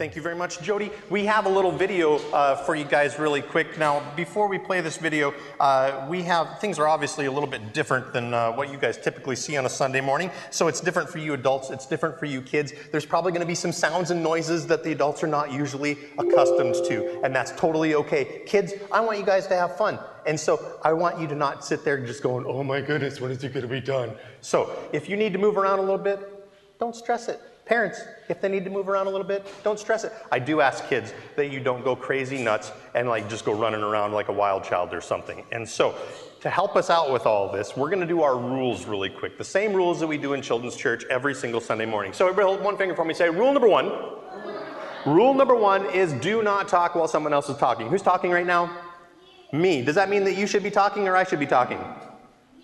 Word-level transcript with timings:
Thank 0.00 0.16
you 0.16 0.22
very 0.22 0.34
much, 0.34 0.62
Jody. 0.62 0.90
We 1.10 1.26
have 1.26 1.44
a 1.44 1.48
little 1.50 1.70
video 1.70 2.16
uh, 2.30 2.56
for 2.64 2.74
you 2.74 2.86
guys 2.86 3.18
really 3.18 3.42
quick. 3.42 3.76
Now, 3.76 4.02
before 4.16 4.48
we 4.48 4.56
play 4.56 4.80
this 4.80 4.96
video, 4.96 5.34
uh, 5.60 6.06
we 6.08 6.22
have, 6.22 6.58
things 6.58 6.78
are 6.78 6.88
obviously 6.88 7.26
a 7.26 7.30
little 7.30 7.46
bit 7.46 7.74
different 7.74 8.14
than 8.14 8.32
uh, 8.32 8.50
what 8.52 8.70
you 8.72 8.78
guys 8.78 8.96
typically 8.96 9.36
see 9.36 9.58
on 9.58 9.66
a 9.66 9.68
Sunday 9.68 10.00
morning. 10.00 10.30
So 10.50 10.68
it's 10.68 10.80
different 10.80 11.10
for 11.10 11.18
you 11.18 11.34
adults, 11.34 11.68
it's 11.68 11.84
different 11.84 12.18
for 12.18 12.24
you 12.24 12.40
kids. 12.40 12.72
There's 12.90 13.04
probably 13.04 13.30
gonna 13.32 13.44
be 13.44 13.54
some 13.54 13.72
sounds 13.72 14.10
and 14.10 14.22
noises 14.22 14.66
that 14.68 14.82
the 14.82 14.92
adults 14.92 15.22
are 15.22 15.26
not 15.26 15.52
usually 15.52 15.98
accustomed 16.16 16.76
to, 16.86 17.20
and 17.22 17.36
that's 17.36 17.52
totally 17.52 17.94
okay. 17.94 18.40
Kids, 18.46 18.72
I 18.90 19.00
want 19.00 19.18
you 19.18 19.24
guys 19.26 19.46
to 19.48 19.54
have 19.54 19.76
fun. 19.76 19.98
And 20.24 20.40
so 20.40 20.78
I 20.82 20.94
want 20.94 21.20
you 21.20 21.26
to 21.26 21.34
not 21.34 21.62
sit 21.62 21.84
there 21.84 22.02
just 22.06 22.22
going, 22.22 22.46
oh 22.46 22.64
my 22.64 22.80
goodness, 22.80 23.20
when 23.20 23.32
is 23.32 23.44
it 23.44 23.52
gonna 23.52 23.66
be 23.66 23.82
done? 23.82 24.12
So 24.40 24.74
if 24.94 25.10
you 25.10 25.18
need 25.18 25.34
to 25.34 25.38
move 25.38 25.58
around 25.58 25.78
a 25.78 25.82
little 25.82 25.98
bit, 25.98 26.48
don't 26.78 26.96
stress 26.96 27.28
it. 27.28 27.38
Parents, 27.70 28.02
if 28.28 28.40
they 28.40 28.48
need 28.48 28.64
to 28.64 28.70
move 28.70 28.88
around 28.88 29.06
a 29.06 29.10
little 29.10 29.24
bit, 29.24 29.46
don't 29.62 29.78
stress 29.78 30.02
it. 30.02 30.12
I 30.32 30.40
do 30.40 30.60
ask 30.60 30.88
kids 30.88 31.14
that 31.36 31.52
you 31.52 31.60
don't 31.60 31.84
go 31.84 31.94
crazy 31.94 32.42
nuts 32.42 32.72
and 32.96 33.08
like 33.08 33.30
just 33.30 33.44
go 33.44 33.54
running 33.54 33.80
around 33.80 34.12
like 34.12 34.26
a 34.26 34.32
wild 34.32 34.64
child 34.64 34.92
or 34.92 35.00
something. 35.00 35.44
And 35.52 35.68
so 35.68 35.94
to 36.40 36.50
help 36.50 36.74
us 36.74 36.90
out 36.90 37.12
with 37.12 37.26
all 37.26 37.52
this, 37.52 37.76
we're 37.76 37.88
gonna 37.88 38.08
do 38.08 38.22
our 38.22 38.36
rules 38.36 38.86
really 38.86 39.08
quick. 39.08 39.38
The 39.38 39.44
same 39.44 39.72
rules 39.72 40.00
that 40.00 40.08
we 40.08 40.18
do 40.18 40.32
in 40.32 40.42
children's 40.42 40.74
church 40.74 41.04
every 41.10 41.32
single 41.32 41.60
Sunday 41.60 41.86
morning. 41.86 42.12
So 42.12 42.26
everybody 42.26 42.48
hold 42.48 42.60
one 42.60 42.76
finger 42.76 42.96
for 42.96 43.04
me, 43.04 43.14
say 43.14 43.30
rule 43.30 43.52
number 43.52 43.68
one. 43.68 43.92
Rule 45.06 45.32
number 45.32 45.54
one 45.54 45.86
is 45.90 46.12
do 46.14 46.42
not 46.42 46.66
talk 46.66 46.96
while 46.96 47.06
someone 47.06 47.32
else 47.32 47.48
is 47.48 47.56
talking. 47.56 47.86
Who's 47.88 48.02
talking 48.02 48.32
right 48.32 48.46
now? 48.46 48.76
Me. 49.52 49.80
Does 49.80 49.94
that 49.94 50.10
mean 50.10 50.24
that 50.24 50.34
you 50.34 50.48
should 50.48 50.64
be 50.64 50.72
talking 50.72 51.06
or 51.06 51.16
I 51.16 51.22
should 51.22 51.38
be 51.38 51.46
talking? 51.46 51.78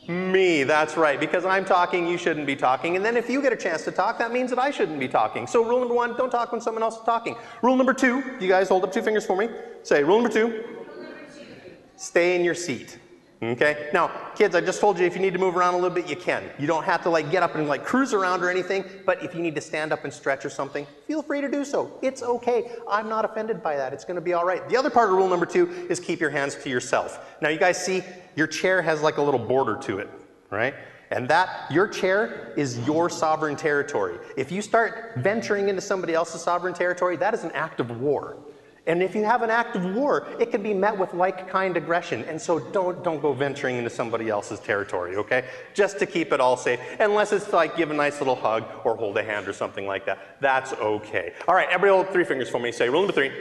Me, 0.09 0.62
that's 0.62 0.96
right. 0.96 1.19
Because 1.19 1.45
I'm 1.45 1.65
talking, 1.65 2.06
you 2.06 2.16
shouldn't 2.16 2.47
be 2.47 2.55
talking. 2.55 2.97
And 2.97 3.05
then 3.05 3.16
if 3.16 3.28
you 3.28 3.42
get 3.42 3.52
a 3.52 3.56
chance 3.56 3.84
to 3.84 3.91
talk, 3.91 4.19
that 4.19 4.33
means 4.33 4.51
that 4.51 4.59
I 4.59 4.70
shouldn't 4.70 5.01
be 5.01 5.09
talking. 5.09 5.47
So 5.47 5.64
rule 5.64 5.80
number 5.80 5.95
one, 5.95 6.16
don't 6.16 6.30
talk 6.30 6.52
when 6.52 6.60
someone 6.60 6.83
else 6.83 6.98
is 6.98 7.05
talking. 7.05 7.37
Rule 7.62 7.77
number 7.77 7.92
two, 7.92 8.23
you 8.38 8.48
guys 8.48 8.69
hold 8.69 8.84
up 8.84 8.92
two 8.92 9.02
fingers 9.02 9.27
for 9.27 9.37
me. 9.37 9.48
Say, 9.83 10.05
rule 10.05 10.20
number 10.20 10.33
two, 10.33 10.47
rule 10.47 11.03
number 11.03 11.19
two. 11.34 11.72
stay 11.97 12.36
in 12.36 12.45
your 12.45 12.55
seat. 12.55 12.98
Okay? 13.42 13.91
Now, 13.92 14.11
kids, 14.34 14.55
I 14.55 14.62
just 14.62 14.81
told 14.81 14.98
you 14.98 15.05
if 15.05 15.15
you 15.15 15.20
need 15.20 15.34
to 15.34 15.39
move 15.39 15.56
around 15.56 15.75
a 15.75 15.77
little 15.77 15.95
bit, 15.95 16.09
you 16.09 16.17
can. 16.17 16.42
You 16.59 16.67
don't 16.67 16.84
have 16.84 17.03
to 17.03 17.11
like 17.11 17.31
get 17.31 17.42
up 17.42 17.55
and 17.55 17.69
like 17.69 17.84
cruise 17.84 18.15
around 18.15 18.42
or 18.42 18.51
anything, 18.51 18.84
but 19.05 19.23
if 19.23 19.34
you 19.34 19.42
need 19.42 19.55
to 19.56 19.61
stand 19.61 19.92
up 19.92 20.05
and 20.05 20.12
stretch 20.12 20.45
or 20.45 20.51
something, 20.51 20.87
feel 21.06 21.23
free 21.23 21.42
to 21.42 21.48
do 21.48 21.64
so. 21.64 21.98
It's 22.01 22.23
okay. 22.23 22.73
I'm 22.89 23.09
not 23.09 23.25
offended 23.25 23.62
by 23.62 23.77
that. 23.77 23.92
It's 23.92 24.05
gonna 24.05 24.23
be 24.23 24.33
all 24.33 24.47
right. 24.47 24.67
The 24.69 24.77
other 24.77 24.91
part 24.91 25.11
of 25.11 25.17
rule 25.17 25.29
number 25.29 25.47
two 25.47 25.87
is 25.91 26.01
keep 26.01 26.19
your 26.19 26.31
hands 26.31 26.55
to 26.57 26.70
yourself. 26.70 27.37
Now, 27.42 27.51
you 27.51 27.59
guys 27.59 27.83
see 27.84 28.03
your 28.37 28.47
chair 28.47 28.81
has 28.81 29.03
like 29.03 29.19
a 29.19 29.23
little 29.23 29.41
border 29.41 29.77
to 29.83 29.98
it, 29.98 30.09
right? 30.51 30.75
And 31.11 31.29
that, 31.29 31.70
your 31.70 31.87
chair 31.87 32.53
is 32.57 32.79
your 32.87 33.09
sovereign 33.09 33.55
territory. 33.55 34.19
If 34.37 34.51
you 34.51 34.61
start 34.61 35.12
venturing 35.19 35.69
into 35.69 35.81
somebody 35.81 36.14
else's 36.14 36.42
sovereign 36.42 36.75
territory, 36.75 37.17
that 37.17 37.33
is 37.33 37.45
an 37.45 37.53
act 37.53 37.81
of 37.81 38.01
war. 38.01 38.39
And 38.87 39.03
if 39.03 39.15
you 39.15 39.25
have 39.25 39.42
an 39.42 39.51
act 39.51 39.75
of 39.75 39.84
war, 39.95 40.29
it 40.39 40.51
can 40.51 40.62
be 40.62 40.73
met 40.73 40.97
with 40.97 41.12
like 41.12 41.48
kind 41.48 41.77
aggression. 41.77 42.23
And 42.25 42.41
so 42.41 42.59
don't, 42.59 43.03
don't 43.03 43.20
go 43.20 43.33
venturing 43.33 43.77
into 43.77 43.91
somebody 43.91 44.29
else's 44.29 44.61
territory, 44.61 45.17
okay? 45.17 45.45
Just 45.75 45.98
to 45.98 46.06
keep 46.06 46.33
it 46.33 46.41
all 46.41 46.56
safe. 46.56 46.79
Unless 47.01 47.33
it's 47.33 47.53
like 47.53 47.77
give 47.77 47.91
a 47.91 47.95
nice 47.95 48.20
little 48.20 48.37
hug 48.37 48.64
or 48.84 48.97
hold 48.97 49.17
a 49.19 49.25
hand 49.25 49.48
or 49.48 49.53
something 49.53 49.87
like 49.87 50.07
that. 50.07 50.37
That's 50.41 50.73
okay. 50.75 51.34
All 51.48 51.55
right, 51.55 51.69
everybody 51.69 51.92
hold 51.92 52.12
three 52.12 52.25
fingers 52.25 52.48
for 52.48 52.61
me. 52.61 52.70
Say 52.70 52.89
rule 52.89 53.01
number 53.01 53.12
three. 53.12 53.33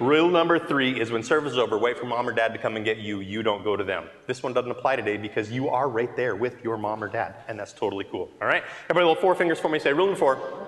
Rule 0.00 0.28
number 0.28 0.60
three 0.60 1.00
is 1.00 1.10
when 1.10 1.24
service 1.24 1.52
is 1.52 1.58
over, 1.58 1.76
wait 1.76 1.98
for 1.98 2.06
mom 2.06 2.28
or 2.28 2.32
dad 2.32 2.52
to 2.52 2.58
come 2.58 2.76
and 2.76 2.84
get 2.84 2.98
you. 2.98 3.18
You 3.18 3.42
don't 3.42 3.64
go 3.64 3.76
to 3.76 3.82
them. 3.82 4.04
This 4.28 4.44
one 4.44 4.52
doesn't 4.52 4.70
apply 4.70 4.94
today 4.94 5.16
because 5.16 5.50
you 5.50 5.68
are 5.70 5.88
right 5.88 6.14
there 6.14 6.36
with 6.36 6.62
your 6.62 6.78
mom 6.78 7.02
or 7.02 7.08
dad, 7.08 7.34
and 7.48 7.58
that's 7.58 7.72
totally 7.72 8.04
cool. 8.04 8.30
All 8.40 8.46
right? 8.46 8.62
Everybody, 8.84 9.06
little 9.06 9.20
four 9.20 9.34
fingers 9.34 9.58
for 9.58 9.68
me. 9.68 9.80
Say 9.80 9.92
rule 9.92 10.06
number 10.06 10.20
four. 10.20 10.67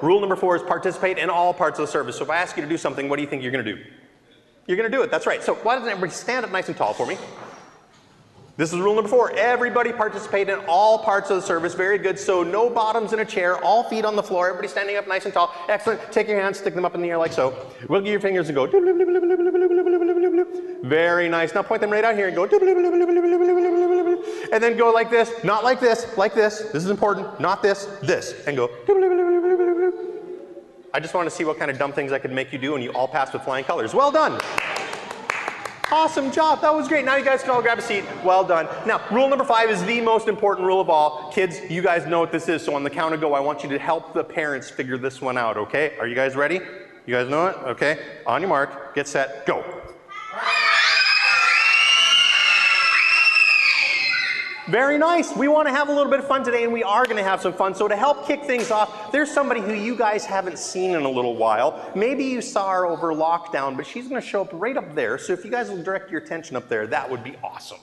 Rule 0.00 0.20
number 0.20 0.36
four 0.36 0.56
is 0.56 0.62
participate 0.62 1.18
in 1.18 1.28
all 1.28 1.52
parts 1.52 1.78
of 1.78 1.86
the 1.86 1.92
service. 1.92 2.16
So 2.16 2.24
if 2.24 2.30
I 2.30 2.36
ask 2.36 2.56
you 2.56 2.62
to 2.62 2.68
do 2.68 2.78
something, 2.78 3.08
what 3.08 3.16
do 3.16 3.22
you 3.22 3.28
think 3.28 3.42
you're 3.42 3.52
going 3.52 3.64
to 3.64 3.74
do? 3.74 3.82
You're 4.66 4.76
going 4.76 4.90
to 4.90 4.96
do 4.96 5.02
it. 5.02 5.10
That's 5.10 5.26
right. 5.26 5.42
So 5.42 5.54
why 5.56 5.74
doesn't 5.74 5.88
everybody 5.88 6.12
stand 6.12 6.44
up 6.44 6.52
nice 6.52 6.68
and 6.68 6.76
tall 6.76 6.92
for 6.92 7.06
me? 7.06 7.16
This 8.58 8.72
is 8.72 8.80
rule 8.80 8.96
number 8.96 9.08
four. 9.08 9.30
Everybody 9.34 9.92
participate 9.92 10.48
in 10.48 10.58
all 10.66 10.98
parts 10.98 11.30
of 11.30 11.36
the 11.40 11.46
service. 11.46 11.74
Very 11.74 11.96
good. 11.96 12.18
So 12.18 12.42
no 12.42 12.68
bottoms 12.68 13.12
in 13.12 13.20
a 13.20 13.24
chair, 13.24 13.56
all 13.64 13.84
feet 13.84 14.04
on 14.04 14.16
the 14.16 14.22
floor, 14.22 14.48
everybody 14.48 14.66
standing 14.66 14.96
up 14.96 15.06
nice 15.06 15.26
and 15.26 15.32
tall. 15.32 15.54
Excellent. 15.68 16.00
Take 16.10 16.26
your 16.26 16.40
hands, 16.40 16.58
stick 16.58 16.74
them 16.74 16.84
up 16.84 16.96
in 16.96 17.00
the 17.00 17.08
air 17.08 17.18
like 17.18 17.32
so. 17.32 17.54
Wiggle 17.88 18.10
your 18.10 18.18
fingers 18.18 18.48
and 18.48 18.56
go. 18.56 18.66
Very 20.82 21.28
nice. 21.28 21.54
Now 21.54 21.62
point 21.62 21.80
them 21.80 21.90
right 21.90 22.02
out 22.04 22.16
here 22.16 22.26
and 22.26 22.34
go. 22.34 22.46
And 24.52 24.60
then 24.60 24.76
go 24.76 24.90
like 24.90 25.08
this. 25.08 25.30
Not 25.44 25.62
like 25.62 25.78
this, 25.78 26.18
like 26.18 26.34
this. 26.34 26.62
This 26.72 26.82
is 26.82 26.90
important. 26.90 27.38
Not 27.38 27.62
this, 27.62 27.84
this. 28.02 28.44
And 28.48 28.56
go. 28.56 28.68
I 30.92 30.98
just 30.98 31.14
want 31.14 31.30
to 31.30 31.30
see 31.30 31.44
what 31.44 31.60
kind 31.60 31.70
of 31.70 31.78
dumb 31.78 31.92
things 31.92 32.10
I 32.10 32.18
could 32.18 32.32
make 32.32 32.52
you 32.52 32.58
do, 32.58 32.74
and 32.74 32.82
you 32.82 32.90
all 32.90 33.06
passed 33.06 33.32
with 33.34 33.42
flying 33.42 33.64
colors. 33.64 33.94
Well 33.94 34.10
done. 34.10 34.40
Awesome 35.90 36.30
job. 36.30 36.60
That 36.60 36.74
was 36.74 36.86
great. 36.86 37.06
Now 37.06 37.16
you 37.16 37.24
guys 37.24 37.40
can 37.40 37.50
all 37.50 37.62
grab 37.62 37.78
a 37.78 37.82
seat. 37.82 38.04
Well 38.22 38.44
done. 38.44 38.68
Now, 38.86 39.00
rule 39.10 39.26
number 39.26 39.44
five 39.44 39.70
is 39.70 39.82
the 39.84 40.02
most 40.02 40.28
important 40.28 40.66
rule 40.66 40.82
of 40.82 40.90
all. 40.90 41.32
Kids, 41.32 41.60
you 41.70 41.80
guys 41.80 42.04
know 42.04 42.20
what 42.20 42.30
this 42.30 42.46
is. 42.46 42.62
So 42.62 42.74
on 42.74 42.84
the 42.84 42.90
count 42.90 43.14
of 43.14 43.22
go, 43.22 43.32
I 43.32 43.40
want 43.40 43.62
you 43.62 43.70
to 43.70 43.78
help 43.78 44.12
the 44.12 44.22
parents 44.22 44.68
figure 44.68 44.98
this 44.98 45.22
one 45.22 45.38
out, 45.38 45.56
okay? 45.56 45.96
Are 45.98 46.06
you 46.06 46.14
guys 46.14 46.36
ready? 46.36 46.60
You 47.06 47.14
guys 47.14 47.30
know 47.30 47.46
it? 47.46 47.56
Okay. 47.68 48.00
On 48.26 48.42
your 48.42 48.50
mark, 48.50 48.94
get 48.94 49.08
set, 49.08 49.46
go. 49.46 49.64
Very 54.68 54.98
nice. 54.98 55.34
We 55.34 55.48
want 55.48 55.66
to 55.66 55.72
have 55.72 55.88
a 55.88 55.92
little 55.94 56.10
bit 56.10 56.20
of 56.20 56.28
fun 56.28 56.44
today, 56.44 56.64
and 56.64 56.72
we 56.72 56.82
are 56.82 57.04
going 57.04 57.16
to 57.16 57.22
have 57.22 57.40
some 57.40 57.54
fun. 57.54 57.74
So, 57.74 57.88
to 57.88 57.96
help 57.96 58.26
kick 58.26 58.44
things 58.44 58.70
off, 58.70 59.10
there's 59.12 59.30
somebody 59.30 59.62
who 59.62 59.72
you 59.72 59.96
guys 59.96 60.26
haven't 60.26 60.58
seen 60.58 60.90
in 60.90 61.04
a 61.04 61.08
little 61.08 61.36
while. 61.36 61.90
Maybe 61.94 62.24
you 62.24 62.42
saw 62.42 62.70
her 62.72 62.84
over 62.84 63.14
lockdown, 63.14 63.78
but 63.78 63.86
she's 63.86 64.08
going 64.08 64.20
to 64.20 64.26
show 64.26 64.42
up 64.42 64.50
right 64.52 64.76
up 64.76 64.94
there. 64.94 65.16
So, 65.16 65.32
if 65.32 65.42
you 65.42 65.50
guys 65.50 65.70
will 65.70 65.82
direct 65.82 66.10
your 66.10 66.20
attention 66.20 66.54
up 66.54 66.68
there, 66.68 66.86
that 66.86 67.10
would 67.10 67.24
be 67.24 67.34
awesome. 67.42 67.78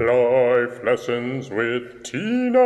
Life 0.00 0.84
lessons 0.84 1.50
with 1.50 2.04
Tina. 2.04 2.60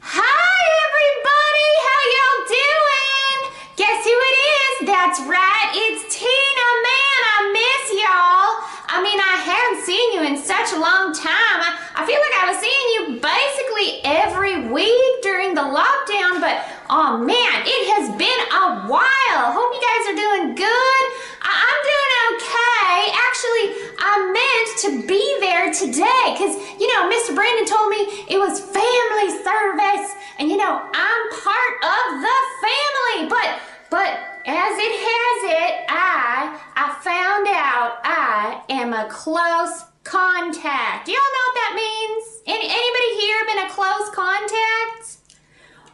Hi, 0.00 0.58
everybody! 0.88 1.68
How 1.86 2.00
y'all 2.16 2.42
doing? 2.48 3.52
Guess 3.76 4.04
who 4.04 4.10
it 4.10 4.36
is? 4.82 4.85
That's 4.96 5.20
right, 5.28 5.70
it's 5.76 6.08
Tina. 6.08 6.68
Man, 6.88 7.20
I 7.36 7.38
miss 7.52 7.84
y'all. 8.00 8.52
I 8.88 9.04
mean, 9.04 9.20
I 9.20 9.36
haven't 9.44 9.84
seen 9.84 10.08
you 10.16 10.24
in 10.24 10.40
such 10.40 10.72
a 10.72 10.80
long 10.80 11.12
time. 11.12 11.60
I, 11.60 12.00
I 12.00 12.02
feel 12.08 12.16
like 12.16 12.36
I 12.40 12.44
was 12.48 12.56
seeing 12.56 12.88
you 12.96 13.20
basically 13.20 14.00
every 14.08 14.72
week 14.72 15.12
during 15.20 15.52
the 15.52 15.68
lockdown, 15.68 16.40
but 16.40 16.64
oh 16.88 17.20
man, 17.20 17.56
it 17.68 17.82
has 17.92 18.08
been 18.16 18.40
a 18.56 18.88
while. 18.88 19.44
Hope 19.52 19.68
you 19.76 19.84
guys 19.84 20.04
are 20.08 20.16
doing 20.16 20.56
good. 20.56 21.04
I, 21.44 21.52
I'm 21.52 21.80
doing 21.84 22.12
okay. 22.32 22.96
Actually, 23.20 23.66
I 24.00 24.12
meant 24.32 24.68
to 24.80 24.90
be 25.04 25.22
there 25.44 25.76
today 25.76 26.24
because, 26.32 26.56
you 26.80 26.88
know, 26.96 27.04
Mr. 27.04 27.36
Brandon 27.36 27.68
told 27.68 27.92
me 27.92 28.00
it 28.32 28.40
was 28.40 28.64
family 28.64 29.28
service, 29.44 30.16
and 30.40 30.48
you 30.48 30.56
know, 30.56 30.80
I'm 30.80 31.22
part 31.36 31.74
of 31.84 32.24
the 32.24 32.45
close 39.08 39.84
contact. 40.04 41.06
Do 41.06 41.12
y'all 41.12 41.20
know 41.20 41.44
what 41.50 41.56
that 41.56 41.72
means? 41.74 42.42
Any, 42.46 42.66
anybody 42.70 43.10
here 43.20 43.46
been 43.46 43.62
a 43.66 43.70
close 43.70 44.08
contact? 44.14 45.18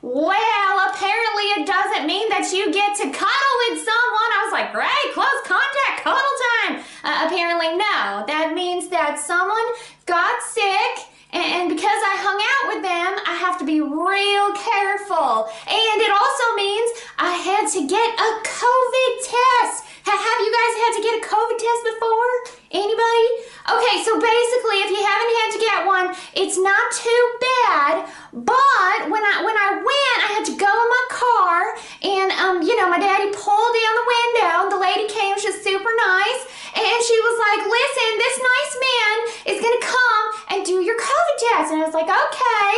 Well, 0.03 0.75
apparently 0.91 1.47
it 1.57 1.67
doesn't 1.67 2.07
mean 2.07 2.29
that 2.29 2.51
you 2.53 2.75
get 2.75 2.97
to 2.99 3.07
cuddle 3.07 3.57
with 3.71 3.79
someone. 3.87 4.31
I 4.35 4.41
was 4.43 4.53
like, 4.53 4.73
great, 4.75 5.09
close 5.15 5.41
contact, 5.47 6.03
cuddle 6.03 6.37
time. 6.59 6.83
Uh, 7.07 7.31
apparently, 7.31 7.79
no. 7.79 8.27
That 8.27 8.51
means 8.53 8.89
that 8.89 9.23
someone 9.23 9.63
got 10.07 10.43
sick, 10.43 11.07
and 11.31 11.71
because 11.71 12.01
I 12.03 12.19
hung 12.19 12.37
out 12.37 12.65
with 12.75 12.83
them, 12.83 13.11
I 13.31 13.39
have 13.41 13.57
to 13.63 13.65
be 13.65 13.81
real 13.81 14.49
careful. 14.59 15.49
And 15.71 15.97
it 16.03 16.13
also 16.13 16.47
means 16.59 16.89
I 17.17 17.33
had 17.39 17.71
to 17.79 17.87
get 17.87 18.09
a 18.19 18.31
COVID 18.43 19.13
test. 19.23 19.92
Ha- 20.05 20.23
Have 20.27 20.41
you 20.43 20.51
guys 20.51 20.75
had 20.83 20.93
to 20.99 21.03
get 21.03 21.15
a 21.21 21.23
COVID 21.31 21.59
test 21.63 21.81
before? 21.95 22.33
Anybody? 22.73 23.27
Okay, 23.71 23.97
so 24.03 24.17
basically, 24.19 24.79
if 24.83 24.91
you 24.91 25.03
haven't 25.05 25.33
had 25.45 25.49
to 25.55 25.61
get 25.61 25.79
one, 25.87 26.07
it's 26.35 26.59
not 26.59 26.85
too 26.91 27.23
bad. 27.39 28.09
But 28.33 28.99
when 29.13 29.23
I 29.23 29.45
when 29.45 29.55
I 29.55 29.71
went, 29.79 30.19
I 30.27 30.29
had 30.41 30.45
to 30.51 30.57
go 30.57 30.67
in 30.73 30.89
my 30.91 31.05
car, 31.13 31.59
and 32.03 32.29
um, 32.41 32.57
you 32.67 32.75
know, 32.81 32.89
my 32.91 32.99
daddy 32.99 33.29
pulled 33.31 33.73
down 33.77 33.95
the 34.01 34.09
window. 34.09 34.55
And 34.67 34.71
the 34.73 34.81
lady 34.81 35.07
came, 35.07 35.37
she 35.39 35.53
was 35.53 35.61
super 35.63 35.93
nice, 36.03 36.41
and 36.75 36.99
she 37.05 37.17
was 37.23 37.37
like, 37.47 37.61
"Listen, 37.69 38.09
this 38.19 38.37
nice 38.43 38.75
man 38.83 39.15
is 39.55 39.59
gonna 39.63 39.85
come 39.87 40.25
and 40.57 40.59
do 40.67 40.81
your 40.83 40.97
COVID 40.99 41.37
test." 41.53 41.67
And 41.71 41.79
I 41.79 41.87
was 41.87 41.95
like, 41.95 42.09
"Okay." 42.11 42.71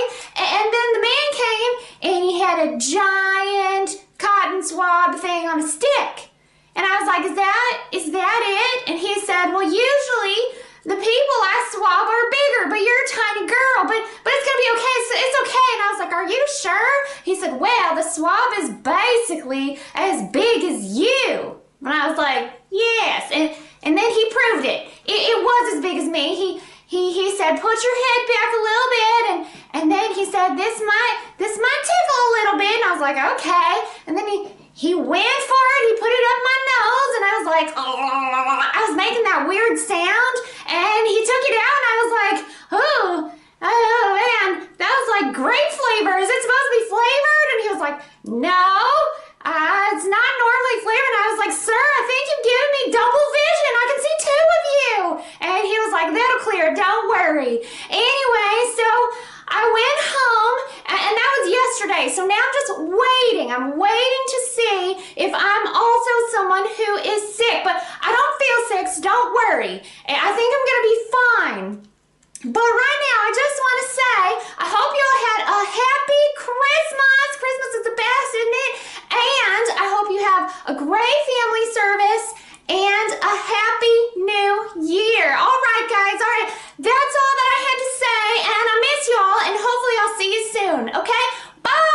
And 0.42 0.66
then 0.68 0.88
the 0.98 1.02
man 1.06 1.28
came, 1.32 1.72
and 2.10 2.18
he 2.26 2.32
had 2.42 2.56
a 2.66 2.70
giant 2.76 4.02
cotton 4.18 4.60
swab 4.62 5.14
thing 5.16 5.46
on 5.48 5.60
a 5.62 5.66
stick. 5.68 6.33
And 6.76 6.84
I 6.84 6.98
was 6.98 7.06
like, 7.06 7.24
is 7.24 7.36
that 7.36 7.72
is 7.92 8.10
that 8.12 8.40
it? 8.42 8.90
And 8.90 8.98
he 8.98 9.14
said, 9.20 9.52
well, 9.52 9.62
usually 9.62 10.40
the 10.84 11.00
people 11.00 11.36
I 11.40 11.58
swab 11.72 12.04
are 12.12 12.26
bigger, 12.28 12.62
but 12.68 12.80
you're 12.84 13.04
a 13.04 13.12
tiny 13.16 13.46
girl, 13.48 13.80
but 13.88 14.00
but 14.20 14.32
it's 14.36 14.44
gonna 14.44 14.64
be 14.68 14.72
okay. 14.76 14.94
It's, 15.00 15.10
it's 15.16 15.38
okay. 15.48 15.68
And 15.72 15.80
I 15.80 15.88
was 15.88 16.00
like, 16.04 16.12
Are 16.12 16.28
you 16.28 16.42
sure? 16.60 16.92
He 17.24 17.34
said, 17.40 17.56
Well, 17.58 17.96
the 17.96 18.04
swab 18.04 18.52
is 18.60 18.68
basically 18.84 19.78
as 19.94 20.28
big 20.28 20.62
as 20.64 20.92
you. 20.92 21.56
And 21.80 21.88
I 21.88 22.08
was 22.08 22.18
like, 22.18 22.52
Yes. 22.70 23.32
And 23.32 23.56
and 23.82 23.96
then 23.96 24.10
he 24.12 24.22
proved 24.28 24.68
it. 24.68 24.84
It, 25.08 25.20
it 25.32 25.40
was 25.40 25.76
as 25.76 25.80
big 25.80 25.96
as 25.96 26.08
me. 26.08 26.36
He 26.36 26.60
he 26.84 27.16
he 27.16 27.32
said, 27.32 27.56
Put 27.56 27.76
your 27.80 27.96
head 28.04 28.20
back 28.28 28.50
a 28.52 28.60
little 28.68 28.90
bit, 28.92 29.22
and 29.32 29.40
and 29.72 29.84
then 29.88 30.12
he 30.12 30.28
said, 30.28 30.52
This 30.52 30.76
might 30.84 31.16
this 31.38 31.56
might 31.56 31.82
tickle 31.88 32.20
a 32.20 32.32
little 32.36 32.58
bit. 32.60 32.74
And 32.76 32.84
I 32.84 32.92
was 32.92 33.00
like, 33.00 33.16
Okay. 33.40 33.72
And 34.04 34.18
then 34.18 34.28
he 34.28 34.63
he 34.74 34.94
went 34.94 35.40
for 35.46 35.64
it. 35.78 35.82
He 35.86 35.92
put 36.02 36.10
it 36.10 36.24
up 36.34 36.40
my 36.42 36.58
nose, 36.74 37.12
and 37.14 37.24
I 37.24 37.32
was 37.38 37.46
like, 37.46 37.68
oh, 37.78 37.94
I 38.74 38.80
was 38.90 38.94
making 38.98 39.22
that 39.22 39.46
weird 39.46 39.78
sound, 39.78 40.36
and 40.66 41.00
he 41.06 41.18
took 41.22 41.44
it 41.46 41.56
out, 41.62 41.76
and 41.78 41.86
I 41.86 41.96
was 42.02 42.12
like, 42.18 42.38
oh, 42.74 43.08
oh 43.62 44.04
man, 44.18 44.66
that 44.76 44.92
was 44.92 45.08
like 45.14 45.28
grape 45.30 45.72
flavor. 45.78 46.18
Is 46.18 46.26
it 46.26 46.40
supposed 46.42 46.68
to 46.68 46.74
be 46.74 46.84
flavored? 46.90 47.48
And 47.54 47.58
he 47.62 47.68
was 47.70 47.82
like, 47.86 47.98
no, 48.26 48.66
uh, 49.46 49.94
it's 49.94 50.08
not 50.10 50.30
normally 50.42 50.78
flavored. 50.82 51.14
And 51.14 51.22
I 51.22 51.28
was 51.32 51.40
like, 51.46 51.54
sir, 51.54 51.78
I 51.78 52.02
think 52.10 52.22
you've 52.26 52.46
given 52.50 52.68
me 52.74 52.82
double 52.98 53.26
vision. 53.30 53.72
I 53.78 53.84
can 53.88 54.00
see 54.02 54.16
two 54.26 54.44
of 54.58 54.62
you. 54.74 54.98
And 55.44 55.60
he 55.70 55.76
was 55.86 55.92
like, 55.94 56.08
that'll 56.10 56.42
clear. 56.42 56.66
Don't 56.74 57.06
worry. 57.08 57.62
Anyway, 57.92 58.54
so 58.74 58.88
I 59.48 59.62
went 59.62 59.98
home, 60.08 60.58
and 60.88 61.12
that 61.12 61.30
was 61.38 61.46
yesterday. 61.52 62.04
So 62.12 62.24
now 62.24 62.38
I'm 62.38 62.54
just 62.56 62.72
waiting. 62.80 63.48
I'm 63.52 63.76
waiting 63.76 64.24
to 64.34 64.38
see 64.52 64.82
if 65.20 65.32
I'm 65.34 65.64
also 65.68 66.12
someone 66.32 66.64
who 66.64 66.90
is 67.04 67.20
sick. 67.36 67.60
But 67.64 67.76
I 67.76 68.08
don't 68.08 68.34
feel 68.40 68.60
sick, 68.72 68.86
so 68.88 69.00
don't 69.04 69.30
worry. 69.34 69.84
I 70.08 70.30
think 70.32 70.48
I'm 70.52 70.64
going 70.64 70.80
to 70.80 70.88
be 70.88 70.98
fine. 71.12 71.66
But 72.44 72.60
right 72.60 73.00
now, 73.08 73.18
I 73.24 73.30
just 73.32 73.56
want 73.56 73.76
to 73.80 73.88
say, 73.88 74.20
I 74.60 74.66
hope 74.68 74.90
you 74.92 75.00
all 75.00 75.20
had 75.32 75.40
a 75.48 75.60
happy 75.64 76.24
Christmas. 76.36 77.26
Christmas 77.40 77.70
is 77.80 77.84
the 77.88 77.96
best, 77.96 78.30
isn't 78.36 78.58
it? 78.68 78.72
And 79.16 79.66
I 79.80 79.86
hope 79.88 80.12
you 80.12 80.20
have 80.20 80.44
a 80.68 80.74
great 80.76 81.20
family 81.24 81.66
service 81.72 82.26
and 82.68 83.10
a 83.12 83.34
happy 83.36 83.98
new 84.16 84.52
year. 84.88 85.36
All 85.36 85.58
right, 85.68 85.86
guys. 85.90 86.18
All 86.20 86.34
right. 86.38 86.50
That's 86.78 87.14
all 87.20 87.34
that 87.38 87.48
I 87.52 87.60
had 87.68 87.78
to 87.78 87.90
say. 88.02 88.24
And 88.44 88.64
I 88.72 88.76
miss 88.86 89.02
y'all. 89.12 89.40
And 89.48 89.56
hopefully, 89.60 89.96
I'll 90.00 90.16
see 90.18 90.30
you 90.32 90.42
soon. 90.52 90.82
Okay? 90.96 91.24
Bye. 91.62 91.94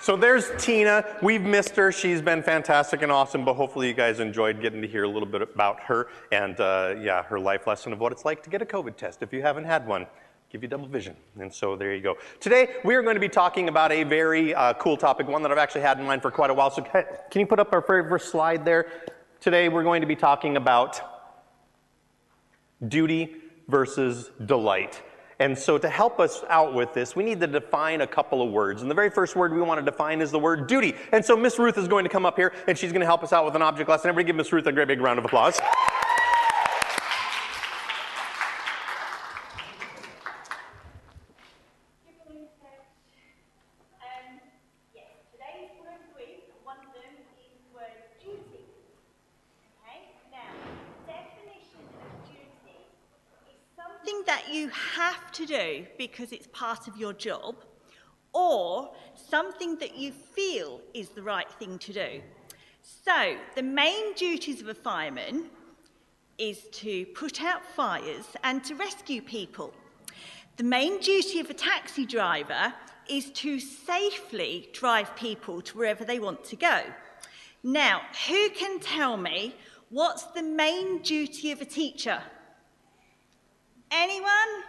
So 0.00 0.16
there's 0.16 0.50
Tina. 0.58 1.04
We've 1.22 1.42
missed 1.42 1.76
her. 1.76 1.92
She's 1.92 2.20
been 2.20 2.42
fantastic 2.42 3.02
and 3.02 3.12
awesome, 3.12 3.44
but 3.44 3.54
hopefully 3.54 3.86
you 3.86 3.94
guys 3.94 4.18
enjoyed 4.18 4.60
getting 4.60 4.82
to 4.82 4.88
hear 4.88 5.04
a 5.04 5.08
little 5.08 5.28
bit 5.28 5.42
about 5.42 5.78
her 5.80 6.08
and, 6.32 6.58
uh, 6.58 6.96
yeah, 7.00 7.22
her 7.22 7.38
life 7.38 7.68
lesson 7.68 7.92
of 7.92 8.00
what 8.00 8.10
it's 8.10 8.24
like 8.24 8.42
to 8.42 8.50
get 8.50 8.60
a 8.60 8.66
COVID 8.66 8.96
test 8.96 9.22
if 9.22 9.32
you 9.32 9.42
haven't 9.42 9.64
had 9.64 9.86
one. 9.86 10.06
Give 10.52 10.62
you 10.62 10.68
double 10.68 10.86
vision. 10.86 11.16
And 11.40 11.50
so 11.50 11.76
there 11.76 11.94
you 11.94 12.02
go. 12.02 12.18
Today, 12.38 12.74
we 12.84 12.94
are 12.94 13.00
going 13.00 13.14
to 13.14 13.20
be 13.20 13.28
talking 13.30 13.70
about 13.70 13.90
a 13.90 14.02
very 14.02 14.54
uh, 14.54 14.74
cool 14.74 14.98
topic, 14.98 15.26
one 15.26 15.40
that 15.44 15.50
I've 15.50 15.56
actually 15.56 15.80
had 15.80 15.98
in 15.98 16.04
mind 16.04 16.20
for 16.20 16.30
quite 16.30 16.50
a 16.50 16.54
while. 16.54 16.70
So, 16.70 16.82
can 16.82 17.40
you 17.40 17.46
put 17.46 17.58
up 17.58 17.72
our 17.72 17.80
very 17.80 18.06
first 18.06 18.30
slide 18.30 18.62
there? 18.62 18.86
Today, 19.40 19.70
we're 19.70 19.82
going 19.82 20.02
to 20.02 20.06
be 20.06 20.14
talking 20.14 20.58
about 20.58 21.00
duty 22.86 23.34
versus 23.66 24.30
delight. 24.44 25.00
And 25.38 25.56
so, 25.58 25.78
to 25.78 25.88
help 25.88 26.20
us 26.20 26.44
out 26.50 26.74
with 26.74 26.92
this, 26.92 27.16
we 27.16 27.24
need 27.24 27.40
to 27.40 27.46
define 27.46 28.02
a 28.02 28.06
couple 28.06 28.42
of 28.42 28.50
words. 28.50 28.82
And 28.82 28.90
the 28.90 28.94
very 28.94 29.08
first 29.08 29.34
word 29.34 29.54
we 29.54 29.62
want 29.62 29.80
to 29.80 29.90
define 29.90 30.20
is 30.20 30.30
the 30.30 30.38
word 30.38 30.66
duty. 30.66 30.94
And 31.12 31.24
so, 31.24 31.34
Miss 31.34 31.58
Ruth 31.58 31.78
is 31.78 31.88
going 31.88 32.04
to 32.04 32.10
come 32.10 32.26
up 32.26 32.36
here 32.36 32.52
and 32.68 32.76
she's 32.76 32.92
going 32.92 33.00
to 33.00 33.06
help 33.06 33.22
us 33.22 33.32
out 33.32 33.46
with 33.46 33.56
an 33.56 33.62
object 33.62 33.88
lesson. 33.88 34.10
Everybody 34.10 34.26
give 34.26 34.36
Miss 34.36 34.52
Ruth 34.52 34.66
a 34.66 34.72
great 34.72 34.88
big 34.88 35.00
round 35.00 35.18
of 35.18 35.24
applause. 35.24 35.58
Um, 44.02 44.38
yes, 44.94 45.08
today's 45.32 45.70
word 45.80 45.94
of 45.94 46.04
the 46.12 46.16
week, 46.16 46.52
one 46.64 46.76
of 46.78 46.92
them 46.94 47.14
is 47.18 47.26
the 47.34 47.74
word 47.74 47.96
duty. 48.20 48.62
Okay, 49.82 50.14
now, 50.30 50.52
definition 51.06 51.82
of 51.98 52.10
duty 52.28 52.78
is 53.50 53.58
something 53.74 54.22
that 54.26 54.52
you 54.52 54.68
have 54.68 55.31
to 55.46 55.46
do 55.46 55.86
because 55.98 56.32
it's 56.32 56.46
part 56.48 56.88
of 56.88 56.96
your 56.96 57.12
job, 57.12 57.56
or 58.32 58.92
something 59.14 59.76
that 59.76 59.96
you 59.96 60.12
feel 60.12 60.80
is 60.94 61.10
the 61.10 61.22
right 61.22 61.50
thing 61.58 61.78
to 61.78 61.92
do. 61.92 62.20
So, 62.82 63.36
the 63.54 63.62
main 63.62 64.14
duties 64.14 64.60
of 64.60 64.68
a 64.68 64.74
fireman 64.74 65.50
is 66.38 66.64
to 66.72 67.06
put 67.06 67.42
out 67.42 67.64
fires 67.64 68.26
and 68.42 68.64
to 68.64 68.74
rescue 68.74 69.22
people. 69.22 69.72
The 70.56 70.64
main 70.64 70.98
duty 71.00 71.40
of 71.40 71.50
a 71.50 71.54
taxi 71.54 72.06
driver 72.06 72.74
is 73.08 73.30
to 73.30 73.60
safely 73.60 74.68
drive 74.72 75.14
people 75.16 75.60
to 75.62 75.76
wherever 75.76 76.04
they 76.04 76.18
want 76.18 76.44
to 76.44 76.56
go. 76.56 76.80
Now, 77.62 78.02
who 78.28 78.50
can 78.50 78.80
tell 78.80 79.16
me 79.16 79.54
what's 79.90 80.24
the 80.24 80.42
main 80.42 81.02
duty 81.02 81.52
of 81.52 81.60
a 81.60 81.64
teacher? 81.64 82.20
Anyone? 83.90 84.64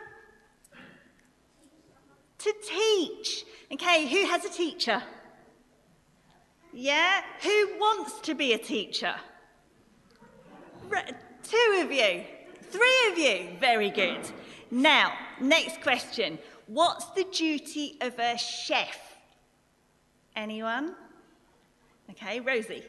To 2.43 2.53
teach. 2.61 3.45
Okay, 3.71 4.05
who 4.05 4.25
has 4.29 4.43
a 4.43 4.49
teacher? 4.49 5.01
Yeah? 6.73 7.21
Who 7.41 7.79
wants 7.79 8.19
to 8.21 8.35
be 8.35 8.51
a 8.51 8.57
teacher? 8.57 9.15
Re- 10.89 11.13
two 11.43 11.79
of 11.81 11.89
you. 11.89 12.23
Three 12.63 13.11
of 13.11 13.17
you. 13.17 13.57
Very 13.61 13.89
good. 13.89 14.19
Now, 14.71 15.13
next 15.39 15.81
question. 15.81 16.37
What's 16.67 17.05
the 17.11 17.23
duty 17.31 17.97
of 18.01 18.19
a 18.19 18.37
chef? 18.37 18.99
Anyone? 20.35 20.95
Okay, 22.09 22.41
Rosie. 22.41 22.83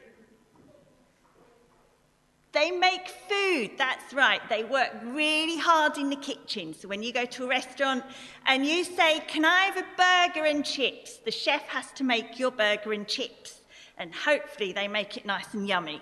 They 2.55 2.71
make 2.71 3.09
food, 3.09 3.71
that's 3.77 4.13
right. 4.13 4.39
They 4.47 4.63
work 4.63 4.91
really 5.03 5.57
hard 5.57 5.97
in 5.97 6.09
the 6.09 6.15
kitchen. 6.15 6.73
So 6.73 6.87
when 6.87 7.03
you 7.03 7.11
go 7.11 7.25
to 7.25 7.43
a 7.43 7.47
restaurant 7.47 8.05
and 8.45 8.65
you 8.65 8.85
say, 8.85 9.19
Can 9.27 9.43
I 9.43 9.65
have 9.65 9.77
a 9.77 9.85
burger 9.97 10.45
and 10.45 10.63
chips? 10.63 11.17
The 11.17 11.31
chef 11.31 11.63
has 11.67 11.91
to 11.91 12.05
make 12.05 12.39
your 12.39 12.51
burger 12.51 12.93
and 12.93 13.05
chips. 13.05 13.59
And 13.97 14.15
hopefully 14.15 14.71
they 14.71 14.87
make 14.87 15.17
it 15.17 15.25
nice 15.25 15.53
and 15.53 15.67
yummy. 15.67 16.01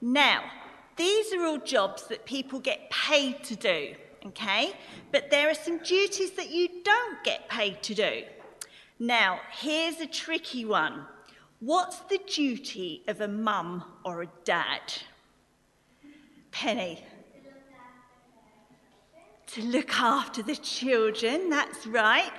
Now, 0.00 0.44
these 0.94 1.32
are 1.32 1.44
all 1.44 1.58
jobs 1.58 2.06
that 2.06 2.24
people 2.24 2.60
get 2.60 2.88
paid 2.90 3.42
to 3.42 3.56
do, 3.56 3.96
okay? 4.26 4.74
But 5.10 5.28
there 5.32 5.50
are 5.50 5.54
some 5.54 5.78
duties 5.78 6.30
that 6.32 6.50
you 6.50 6.68
don't 6.84 7.24
get 7.24 7.48
paid 7.48 7.82
to 7.82 7.94
do. 7.96 8.22
Now, 9.00 9.40
here's 9.50 9.98
a 9.98 10.06
tricky 10.06 10.64
one. 10.64 11.04
What's 11.58 11.98
the 11.98 12.20
duty 12.32 13.02
of 13.08 13.20
a 13.20 13.28
mum 13.28 13.82
or 14.04 14.22
a 14.22 14.28
dad? 14.44 14.94
Penny. 16.54 17.02
To 19.48 19.62
look 19.62 19.92
after 19.94 20.40
the 20.40 20.54
children, 20.54 21.50
that's 21.50 21.84
right. 21.84 22.30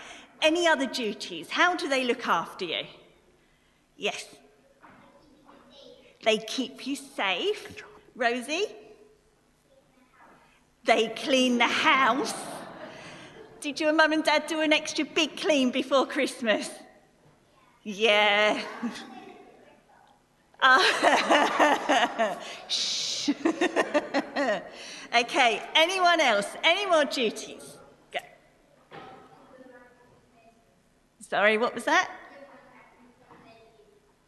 Any 0.42 0.68
other 0.68 0.86
duties? 0.86 1.50
How 1.50 1.76
do 1.76 1.90
they 1.90 2.06
look 2.06 2.26
after 2.26 2.64
you? 2.64 2.84
Yes. 3.98 4.26
They 6.24 6.38
keep 6.38 6.88
you 6.88 6.96
safe. 6.96 7.84
Rosie? 8.16 8.68
They 10.86 11.10
clean 11.10 11.58
the 11.58 11.68
house. 11.68 12.34
Did 13.60 13.82
your 13.82 13.92
mum 13.92 14.14
and 14.14 14.24
dad 14.24 14.48
do 14.48 14.62
an 14.62 14.72
extra 14.72 15.04
big 15.04 15.36
clean 15.36 15.72
before 15.72 16.06
Christmas? 16.06 16.70
Yeah. 17.84 18.62
Ah. 20.68 22.40
Shh. 22.68 23.05
okay, 25.16 25.62
anyone 25.76 26.20
else? 26.22 26.48
Any 26.64 26.86
more 26.86 27.06
duties? 27.06 27.78
Go. 28.12 28.20
Sorry, 31.20 31.58
what 31.58 31.74
was 31.74 31.86
that? 31.86 32.12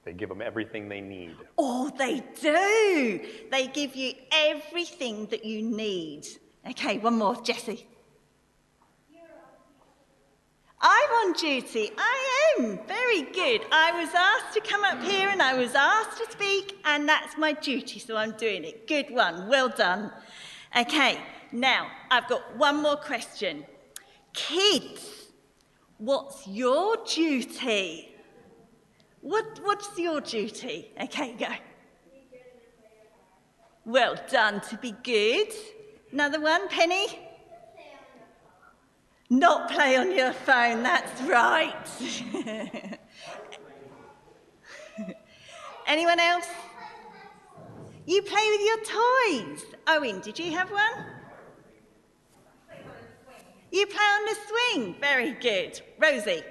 They 0.07 0.13
give 0.13 0.29
them 0.29 0.41
everything 0.41 0.87
they 0.87 1.01
need. 1.01 1.35
Oh, 1.57 1.91
they 1.97 2.23
do. 2.39 3.19
They 3.51 3.67
give 3.67 3.93
you 3.93 4.13
everything 4.31 5.25
that 5.27 5.43
you 5.43 5.61
need. 5.61 6.25
Okay, 6.69 6.97
one 6.99 7.17
more, 7.17 7.35
Jessie. 7.41 7.85
I'm 10.79 11.09
on 11.09 11.33
duty. 11.33 11.91
I 11.97 12.55
am. 12.59 12.79
Very 12.87 13.23
good. 13.23 13.65
I 13.71 13.99
was 13.99 14.13
asked 14.13 14.53
to 14.53 14.61
come 14.61 14.83
up 14.83 15.01
here 15.03 15.29
and 15.29 15.41
I 15.41 15.57
was 15.57 15.73
asked 15.73 16.17
to 16.19 16.31
speak, 16.31 16.77
and 16.85 17.09
that's 17.09 17.37
my 17.37 17.53
duty, 17.53 17.99
so 17.99 18.15
I'm 18.15 18.31
doing 18.33 18.63
it. 18.63 18.87
Good 18.87 19.09
one. 19.09 19.47
Well 19.47 19.69
done. 19.69 20.11
Okay, 20.77 21.19
now 21.51 21.87
I've 22.11 22.27
got 22.27 22.55
one 22.57 22.81
more 22.81 22.97
question. 22.97 23.65
Kids, 24.33 25.29
what's 25.97 26.47
your 26.47 26.97
duty? 27.05 28.15
What, 29.21 29.59
what's 29.63 29.97
your 29.97 30.21
duty? 30.21 30.91
Okay, 31.01 31.33
go. 31.33 31.47
Well 33.83 34.15
done 34.29 34.61
to 34.69 34.77
be 34.77 34.93
good. 35.03 35.53
Another 36.11 36.39
one, 36.39 36.67
Penny? 36.69 37.07
Not 39.29 39.69
play 39.69 39.97
on 39.97 40.15
your 40.15 40.31
phone, 40.31 40.83
that's 40.83 41.21
right. 41.23 41.75
Anyone 45.87 46.19
else? 46.19 46.47
You 48.05 48.21
play 48.21 48.49
with 48.49 48.61
your 48.61 48.77
toys. 48.83 49.65
Owen, 49.87 50.21
did 50.21 50.39
you 50.39 50.51
have 50.51 50.71
one? 50.71 51.05
You 53.69 53.85
play 53.85 54.03
on 54.03 54.25
the 54.25 54.35
swing. 54.47 54.95
Very 55.01 55.31
good. 55.33 55.81
Rosie? 55.99 56.41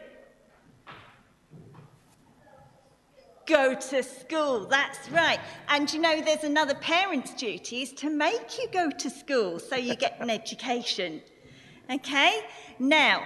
Go 3.47 3.75
to 3.75 4.03
school, 4.03 4.67
that's 4.67 5.11
right. 5.11 5.39
And 5.69 5.91
you 5.93 6.01
know, 6.01 6.21
there's 6.21 6.45
another 6.45 6.75
parent's 6.75 7.33
duty 7.33 7.83
is 7.83 7.93
to 7.95 8.11
make 8.11 8.59
you 8.59 8.69
go 8.73 8.91
to 8.91 9.09
school 9.09 9.59
so 9.61 9.77
you 9.77 9.95
get 9.95 10.21
an 10.21 10.31
education. 10.31 11.23
Okay? 11.89 12.41
Now, 12.79 13.25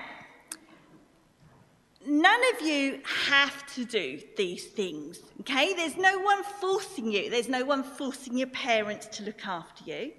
none 2.07 2.40
of 2.55 2.67
you 2.67 3.00
have 3.05 3.67
to 3.75 3.85
do 3.85 4.21
these 4.37 4.67
things, 4.67 5.21
okay? 5.40 5.75
There's 5.75 5.97
no 5.97 6.19
one 6.19 6.43
forcing 6.43 7.11
you. 7.12 7.31
There's 7.31 7.49
no 7.49 7.64
one 7.64 7.83
forcing 7.83 8.37
your 8.37 8.49
parents 8.49 9.07
to 9.19 9.23
look 9.23 9.47
after 9.47 9.85
you. 9.85 10.12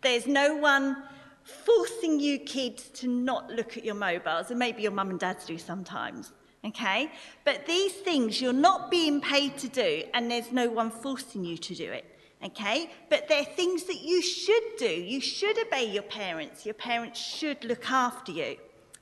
There's 0.00 0.26
no 0.26 0.56
one 0.56 1.02
forcing 1.44 2.20
you 2.20 2.38
kids 2.38 2.88
to 2.94 3.08
not 3.08 3.50
look 3.50 3.76
at 3.76 3.84
your 3.84 3.94
mobiles, 3.94 4.50
and 4.50 4.58
maybe 4.58 4.82
your 4.82 4.92
mum 4.92 5.10
and 5.10 5.18
dads 5.18 5.44
do 5.44 5.58
sometimes, 5.58 6.32
okay? 6.64 7.10
But 7.44 7.66
these 7.66 7.92
things 7.92 8.40
you're 8.40 8.52
not 8.52 8.90
being 8.90 9.20
paid 9.20 9.58
to 9.58 9.68
do, 9.68 10.04
and 10.14 10.30
there's 10.30 10.52
no 10.52 10.70
one 10.70 10.90
forcing 10.90 11.44
you 11.44 11.56
to 11.58 11.74
do 11.74 11.90
it. 11.90 12.11
Okay, 12.44 12.90
but 13.08 13.28
they're 13.28 13.44
things 13.44 13.84
that 13.84 14.02
you 14.02 14.20
should 14.20 14.76
do. 14.76 14.90
You 14.90 15.20
should 15.20 15.56
obey 15.64 15.84
your 15.84 16.02
parents. 16.02 16.66
Your 16.66 16.74
parents 16.74 17.20
should 17.20 17.62
look 17.64 17.88
after 17.88 18.32
you. 18.32 18.56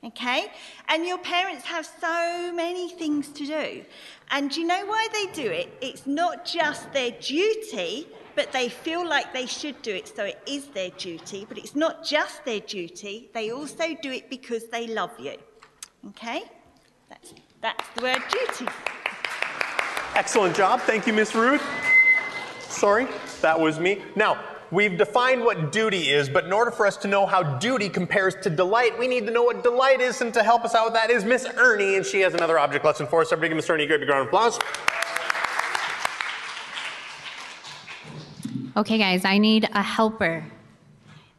Okay? 0.04 0.50
And 0.88 1.06
your 1.06 1.18
parents 1.18 1.64
have 1.64 1.88
so 2.00 2.52
many 2.52 2.90
things 2.90 3.28
to 3.28 3.46
do. 3.46 3.84
And 4.30 4.50
do 4.50 4.60
you 4.60 4.66
know 4.66 4.84
why 4.86 5.08
they 5.12 5.26
do 5.32 5.50
it? 5.50 5.72
It's 5.80 6.06
not 6.06 6.44
just 6.44 6.92
their 6.92 7.10
duty, 7.12 8.08
but 8.34 8.52
they 8.52 8.68
feel 8.68 9.06
like 9.06 9.32
they 9.32 9.46
should 9.46 9.80
do 9.82 9.94
it, 9.94 10.08
so 10.08 10.24
it 10.24 10.40
is 10.46 10.66
their 10.68 10.90
duty. 10.90 11.46
But 11.48 11.58
it's 11.58 11.76
not 11.76 12.04
just 12.04 12.44
their 12.44 12.60
duty, 12.60 13.30
they 13.34 13.50
also 13.50 13.96
do 14.00 14.10
it 14.10 14.30
because 14.30 14.66
they 14.68 14.86
love 14.86 15.12
you. 15.18 15.36
Okay? 16.08 16.42
That's, 17.08 17.34
that's 17.60 17.88
the 17.96 18.02
word 18.02 18.22
duty. 18.30 18.70
Excellent 20.14 20.56
job. 20.56 20.80
Thank 20.80 21.06
you, 21.06 21.12
Miss 21.12 21.34
Ruth. 21.34 21.62
Sorry, 22.60 23.06
that 23.40 23.58
was 23.58 23.78
me. 23.80 24.02
Now, 24.16 24.42
we've 24.70 24.96
defined 24.96 25.42
what 25.42 25.72
duty 25.72 26.10
is, 26.10 26.28
but 26.28 26.44
in 26.44 26.52
order 26.52 26.70
for 26.70 26.86
us 26.86 26.96
to 26.98 27.08
know 27.08 27.26
how 27.26 27.42
duty 27.58 27.88
compares 27.88 28.34
to 28.42 28.50
delight, 28.50 28.98
we 28.98 29.08
need 29.08 29.26
to 29.26 29.32
know 29.32 29.42
what 29.42 29.62
delight 29.62 30.00
is, 30.00 30.20
and 30.20 30.32
to 30.34 30.42
help 30.42 30.64
us 30.64 30.74
out 30.74 30.86
with 30.86 30.94
that 30.94 31.10
is 31.10 31.24
Miss 31.24 31.46
Ernie, 31.56 31.96
and 31.96 32.06
she 32.06 32.20
has 32.20 32.34
another 32.34 32.58
object 32.58 32.84
lesson 32.84 33.06
for 33.06 33.20
us. 33.20 33.32
Everybody 33.32 33.50
give 33.50 33.56
Miss 33.56 33.70
Ernie 33.70 33.84
a 33.84 33.86
great 33.86 34.00
big 34.00 34.08
round 34.08 34.22
of 34.22 34.26
applause. 34.28 34.58
Okay, 38.76 38.98
guys, 38.98 39.24
I 39.24 39.38
need 39.38 39.68
a 39.72 39.82
helper. 39.82 40.44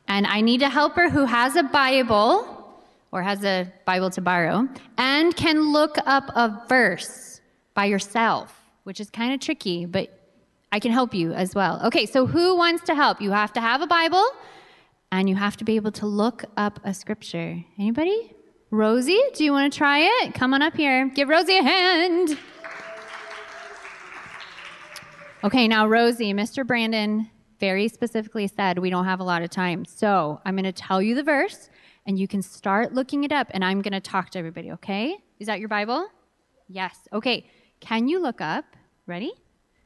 And 0.08 0.28
I 0.28 0.42
need 0.42 0.62
a 0.62 0.70
helper 0.70 1.10
who 1.10 1.24
has 1.26 1.56
a 1.56 1.64
Bible 1.64 2.76
or 3.14 3.22
has 3.22 3.46
a 3.46 3.72
Bible 3.86 4.10
to 4.12 4.22
borrow 4.22 4.68
and 4.98 5.36
can 5.36 5.72
look 5.72 5.98
up 6.06 6.30
a 6.36 6.64
verse 6.68 7.40
by 7.74 7.86
yourself, 7.86 8.54
which 8.84 9.00
is 9.00 9.10
kind 9.10 9.34
of 9.34 9.40
tricky, 9.40 9.86
but 9.86 10.21
I 10.72 10.80
can 10.80 10.92
help 10.92 11.14
you 11.14 11.34
as 11.34 11.54
well. 11.54 11.82
Okay, 11.86 12.06
so 12.06 12.26
who 12.26 12.56
wants 12.56 12.84
to 12.86 12.96
help? 12.96 13.22
You 13.22 13.32
have 13.32 13.52
to 13.54 13.62
have 13.62 13.82
a 13.82 13.88
Bible 13.88 14.26
and 15.12 15.28
you 15.28 15.36
have 15.36 15.58
to 15.58 15.66
be 15.66 15.76
able 15.76 15.92
to 15.94 16.06
look 16.06 16.46
up 16.56 16.80
a 16.84 16.94
scripture. 16.94 17.64
Anybody? 17.78 18.34
Rosie, 18.70 19.22
do 19.36 19.44
you 19.44 19.52
want 19.52 19.72
to 19.72 19.78
try 19.78 20.00
it? 20.00 20.34
Come 20.34 20.54
on 20.54 20.62
up 20.62 20.76
here. 20.76 21.10
Give 21.10 21.28
Rosie 21.28 21.58
a 21.58 21.64
hand. 21.64 22.38
Okay, 25.44 25.68
now 25.68 25.88
Rosie, 25.88 26.34
Mr. 26.34 26.66
Brandon 26.66 27.30
very 27.60 27.90
specifically 27.90 28.48
said 28.48 28.80
we 28.80 28.90
don't 28.90 29.06
have 29.06 29.20
a 29.20 29.24
lot 29.24 29.42
of 29.42 29.50
time. 29.50 29.84
So 29.84 30.40
I'm 30.46 30.56
going 30.56 30.64
to 30.64 30.72
tell 30.72 31.02
you 31.02 31.16
the 31.16 31.24
verse 31.24 31.70
and 32.06 32.18
you 32.18 32.28
can 32.28 32.42
start 32.42 32.94
looking 32.94 33.26
it 33.26 33.32
up 33.34 33.48
and 33.52 33.66
I'm 33.66 33.82
going 33.82 33.92
to 33.94 34.00
talk 34.00 34.30
to 34.32 34.40
everybody, 34.40 34.72
okay? 34.72 35.18
Is 35.40 35.48
that 35.48 35.60
your 35.60 35.68
Bible? 35.68 36.08
Yes. 36.70 36.96
Okay, 37.12 37.46
can 37.82 38.08
you 38.08 38.22
look 38.22 38.40
up? 38.40 38.66
Ready? 39.06 39.34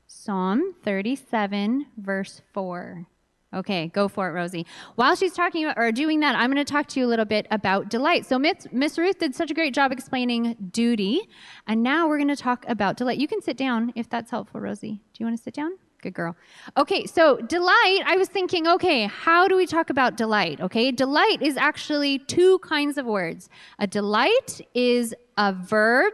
Psalm 0.08 0.76
37, 0.84 1.88
verse 1.98 2.42
4. 2.54 3.08
Okay, 3.54 3.88
go 3.88 4.08
for 4.10 4.28
it, 4.28 4.34
Rosie. 4.34 4.66
While 4.96 5.16
she's 5.16 5.34
talking 5.34 5.64
about, 5.64 5.78
or 5.78 5.92
doing 5.92 6.20
that, 6.20 6.36
I'm 6.36 6.52
going 6.52 6.64
to 6.64 6.70
talk 6.70 6.88
to 6.88 7.00
you 7.00 7.06
a 7.06 7.08
little 7.08 7.26
bit 7.26 7.48
about 7.52 7.90
delight. 7.90 8.26
So, 8.26 8.38
Miss, 8.38 8.68
Miss 8.72 8.98
Ruth 8.98 9.18
did 9.18 9.34
such 9.34 9.50
a 9.50 9.54
great 9.54 9.74
job 9.74 9.94
explaining 9.94 10.58
duty, 10.72 11.22
and 11.66 11.82
now 11.82 12.08
we're 12.08 12.18
going 12.18 12.28
to 12.28 12.36
talk 12.36 12.66
about 12.68 12.98
delight. 12.98 13.18
You 13.18 13.30
can 13.30 13.42
sit 13.42 13.56
down 13.56 13.94
if 13.96 14.10
that's 14.10 14.30
helpful, 14.30 14.60
Rosie. 14.60 15.02
Do 15.14 15.24
you 15.24 15.26
want 15.26 15.38
to 15.38 15.44
sit 15.44 15.54
down? 15.54 15.72
Good 16.02 16.14
girl. 16.14 16.36
Okay, 16.78 17.06
so 17.06 17.38
delight, 17.38 18.02
I 18.06 18.18
was 18.18 18.28
thinking, 18.28 18.68
okay, 18.68 19.06
how 19.06 19.48
do 19.48 19.56
we 19.56 19.66
talk 19.66 19.90
about 19.90 20.18
delight? 20.18 20.60
Okay, 20.60 20.92
delight 20.92 21.42
is 21.42 21.56
actually 21.56 22.20
two 22.20 22.60
kinds 22.60 22.98
of 22.98 23.06
words. 23.06 23.50
A 23.80 23.88
delight 23.88 24.62
is 24.74 25.16
a 25.38 25.54
verb. 25.54 26.14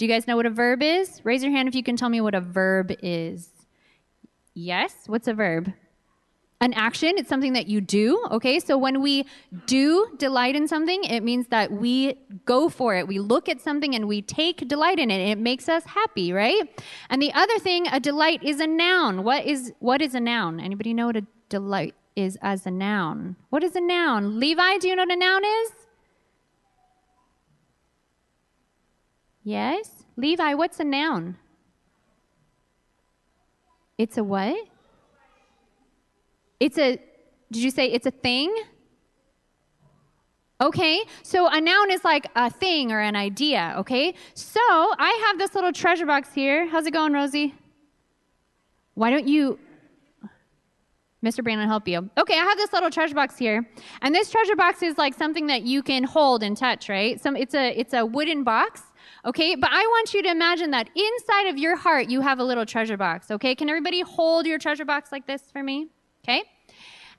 Do 0.00 0.06
you 0.06 0.10
guys 0.10 0.26
know 0.26 0.36
what 0.36 0.46
a 0.46 0.50
verb 0.50 0.82
is? 0.82 1.20
Raise 1.24 1.42
your 1.42 1.52
hand 1.52 1.68
if 1.68 1.74
you 1.74 1.82
can 1.82 1.94
tell 1.94 2.08
me 2.08 2.22
what 2.22 2.34
a 2.34 2.40
verb 2.40 2.90
is. 3.02 3.50
Yes, 4.54 4.94
what's 5.08 5.28
a 5.28 5.34
verb? 5.34 5.74
An 6.62 6.72
action, 6.72 7.18
it's 7.18 7.28
something 7.28 7.52
that 7.52 7.66
you 7.66 7.82
do, 7.82 8.18
okay? 8.30 8.60
So 8.60 8.78
when 8.78 9.02
we 9.02 9.26
do 9.66 10.08
delight 10.16 10.56
in 10.56 10.66
something, 10.66 11.04
it 11.04 11.22
means 11.22 11.48
that 11.48 11.70
we 11.70 12.14
go 12.46 12.70
for 12.70 12.96
it. 12.96 13.08
We 13.08 13.18
look 13.18 13.46
at 13.46 13.60
something 13.60 13.94
and 13.94 14.08
we 14.08 14.22
take 14.22 14.66
delight 14.66 14.98
in 14.98 15.10
it. 15.10 15.20
It 15.20 15.36
makes 15.36 15.68
us 15.68 15.84
happy, 15.84 16.32
right? 16.32 16.82
And 17.10 17.20
the 17.20 17.34
other 17.34 17.58
thing, 17.58 17.86
a 17.88 18.00
delight 18.00 18.42
is 18.42 18.58
a 18.58 18.66
noun. 18.66 19.22
What 19.22 19.44
is 19.44 19.74
what 19.80 20.00
is 20.00 20.14
a 20.14 20.20
noun? 20.20 20.60
Anybody 20.60 20.94
know 20.94 21.08
what 21.08 21.16
a 21.16 21.26
delight 21.50 21.94
is 22.16 22.38
as 22.40 22.64
a 22.64 22.70
noun? 22.70 23.36
What 23.50 23.62
is 23.62 23.76
a 23.76 23.82
noun? 23.82 24.40
Levi, 24.40 24.78
do 24.78 24.88
you 24.88 24.96
know 24.96 25.02
what 25.02 25.12
a 25.12 25.16
noun 25.16 25.44
is? 25.44 25.72
Yes? 29.42 30.04
Levi, 30.16 30.54
what's 30.54 30.80
a 30.80 30.84
noun? 30.84 31.36
It's 33.96 34.16
a 34.16 34.24
what? 34.24 34.56
It's 36.58 36.78
a, 36.78 37.00
did 37.50 37.62
you 37.62 37.70
say 37.70 37.86
it's 37.86 38.06
a 38.06 38.10
thing? 38.10 38.54
Okay, 40.60 41.02
so 41.22 41.48
a 41.48 41.58
noun 41.58 41.90
is 41.90 42.04
like 42.04 42.26
a 42.36 42.50
thing 42.50 42.92
or 42.92 43.00
an 43.00 43.16
idea, 43.16 43.74
okay? 43.78 44.14
So 44.34 44.60
I 44.60 45.24
have 45.26 45.38
this 45.38 45.54
little 45.54 45.72
treasure 45.72 46.04
box 46.04 46.34
here. 46.34 46.66
How's 46.68 46.86
it 46.86 46.90
going, 46.90 47.14
Rosie? 47.14 47.54
Why 48.92 49.08
don't 49.08 49.26
you, 49.26 49.58
Mr. 51.24 51.42
Brandon, 51.42 51.66
help 51.66 51.88
you? 51.88 52.10
Okay, 52.18 52.34
I 52.34 52.44
have 52.44 52.58
this 52.58 52.74
little 52.74 52.90
treasure 52.90 53.14
box 53.14 53.38
here, 53.38 53.66
and 54.02 54.14
this 54.14 54.30
treasure 54.30 54.56
box 54.56 54.82
is 54.82 54.98
like 54.98 55.14
something 55.14 55.46
that 55.46 55.62
you 55.62 55.82
can 55.82 56.04
hold 56.04 56.42
and 56.42 56.54
touch, 56.54 56.90
right? 56.90 57.18
Some, 57.18 57.36
it's 57.36 57.54
a, 57.54 57.78
it's 57.78 57.94
a 57.94 58.04
wooden 58.04 58.44
box, 58.44 58.82
okay? 59.24 59.54
But 59.54 59.70
I 59.72 59.82
want 59.82 60.14
you 60.14 60.22
to 60.22 60.30
imagine 60.30 60.70
that 60.72 60.88
inside 60.94 61.48
of 61.48 61.58
your 61.58 61.76
heart 61.76 62.08
you 62.08 62.20
have 62.20 62.38
a 62.38 62.44
little 62.44 62.66
treasure 62.66 62.96
box, 62.96 63.30
okay? 63.30 63.54
Can 63.54 63.68
everybody 63.68 64.00
hold 64.00 64.46
your 64.46 64.58
treasure 64.58 64.84
box 64.84 65.12
like 65.12 65.26
this 65.26 65.42
for 65.52 65.62
me? 65.62 65.88
Okay? 66.24 66.42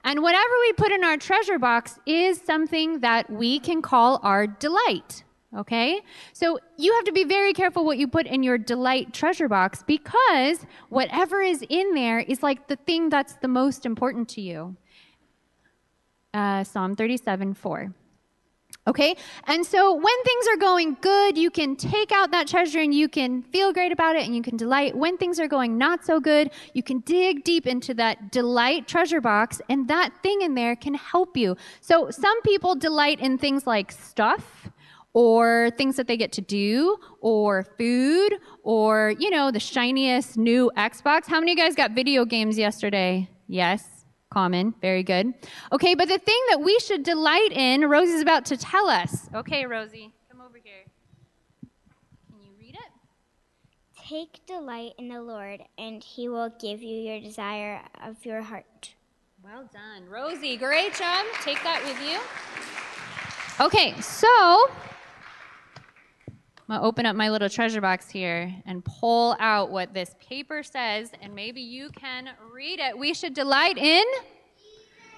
And 0.03 0.21
whatever 0.21 0.53
we 0.61 0.73
put 0.73 0.91
in 0.91 1.03
our 1.03 1.17
treasure 1.17 1.59
box 1.59 1.99
is 2.05 2.41
something 2.41 2.99
that 3.01 3.29
we 3.29 3.59
can 3.59 3.81
call 3.81 4.19
our 4.23 4.47
delight. 4.47 5.23
Okay? 5.55 6.01
So 6.33 6.59
you 6.77 6.93
have 6.93 7.03
to 7.05 7.11
be 7.11 7.23
very 7.23 7.53
careful 7.53 7.83
what 7.85 7.97
you 7.97 8.07
put 8.07 8.25
in 8.25 8.41
your 8.41 8.57
delight 8.57 9.13
treasure 9.13 9.49
box 9.49 9.83
because 9.85 10.65
whatever 10.89 11.41
is 11.41 11.63
in 11.69 11.93
there 11.93 12.19
is 12.19 12.41
like 12.41 12.67
the 12.67 12.77
thing 12.77 13.09
that's 13.09 13.33
the 13.35 13.47
most 13.47 13.85
important 13.85 14.29
to 14.29 14.41
you. 14.41 14.75
Uh, 16.33 16.63
Psalm 16.63 16.95
37 16.95 17.53
4. 17.53 17.93
Okay? 18.87 19.15
And 19.45 19.63
so 19.63 19.93
when 19.93 20.23
things 20.23 20.47
are 20.51 20.57
going 20.57 20.97
good, 21.01 21.37
you 21.37 21.51
can 21.51 21.75
take 21.75 22.11
out 22.11 22.31
that 22.31 22.47
treasure 22.47 22.79
and 22.79 22.93
you 22.93 23.07
can 23.07 23.43
feel 23.43 23.71
great 23.71 23.91
about 23.91 24.15
it 24.15 24.25
and 24.25 24.35
you 24.35 24.41
can 24.41 24.57
delight. 24.57 24.95
When 24.95 25.17
things 25.17 25.39
are 25.39 25.47
going 25.47 25.77
not 25.77 26.03
so 26.03 26.19
good, 26.19 26.49
you 26.73 26.81
can 26.81 26.99
dig 27.01 27.43
deep 27.43 27.67
into 27.67 27.93
that 27.95 28.31
delight 28.31 28.87
treasure 28.87 29.21
box 29.21 29.61
and 29.69 29.87
that 29.87 30.11
thing 30.23 30.41
in 30.41 30.55
there 30.55 30.75
can 30.75 30.95
help 30.95 31.37
you. 31.37 31.55
So 31.79 32.09
some 32.09 32.41
people 32.41 32.73
delight 32.73 33.19
in 33.19 33.37
things 33.37 33.67
like 33.67 33.91
stuff 33.91 34.71
or 35.13 35.69
things 35.77 35.95
that 35.97 36.07
they 36.07 36.17
get 36.17 36.31
to 36.31 36.41
do 36.41 36.97
or 37.19 37.63
food 37.77 38.33
or, 38.63 39.13
you 39.19 39.29
know, 39.29 39.51
the 39.51 39.59
shiniest 39.59 40.37
new 40.37 40.71
Xbox. 40.75 41.27
How 41.27 41.39
many 41.39 41.51
of 41.51 41.57
you 41.57 41.63
guys 41.63 41.75
got 41.75 41.91
video 41.91 42.25
games 42.25 42.57
yesterday? 42.57 43.29
Yes. 43.47 44.00
Common, 44.31 44.73
very 44.81 45.03
good. 45.03 45.33
Okay, 45.73 45.93
but 45.93 46.07
the 46.07 46.17
thing 46.17 46.39
that 46.49 46.61
we 46.61 46.79
should 46.79 47.03
delight 47.03 47.51
in, 47.51 47.81
Rosie's 47.89 48.21
about 48.21 48.45
to 48.45 48.55
tell 48.55 48.87
us. 48.87 49.29
Okay, 49.35 49.65
Rosie, 49.65 50.13
come 50.29 50.39
over 50.39 50.57
here. 50.63 50.85
Can 52.29 52.39
you 52.41 52.53
read 52.57 52.75
it? 52.75 54.01
Take 54.07 54.45
delight 54.45 54.93
in 54.97 55.09
the 55.09 55.21
Lord, 55.21 55.61
and 55.77 56.01
he 56.01 56.29
will 56.29 56.49
give 56.61 56.81
you 56.81 56.97
your 56.97 57.19
desire 57.19 57.81
of 58.01 58.25
your 58.25 58.41
heart. 58.41 58.95
Well 59.43 59.69
done. 59.73 60.07
Rosie, 60.07 60.55
great 60.55 60.93
job. 60.93 61.25
Take 61.43 61.61
that 61.63 61.83
with 61.83 61.99
you. 62.01 62.17
Okay, 63.65 63.99
so 63.99 64.71
I'm 66.71 66.79
to 66.79 66.87
open 66.87 67.05
up 67.05 67.17
my 67.17 67.29
little 67.29 67.49
treasure 67.49 67.81
box 67.81 68.09
here 68.09 68.53
and 68.65 68.85
pull 68.85 69.35
out 69.39 69.71
what 69.71 69.93
this 69.93 70.15
paper 70.25 70.63
says, 70.63 71.11
and 71.21 71.35
maybe 71.35 71.59
you 71.59 71.89
can 71.89 72.29
read 72.53 72.79
it. 72.79 72.97
We 72.97 73.13
should 73.13 73.33
delight 73.33 73.77
in 73.77 74.05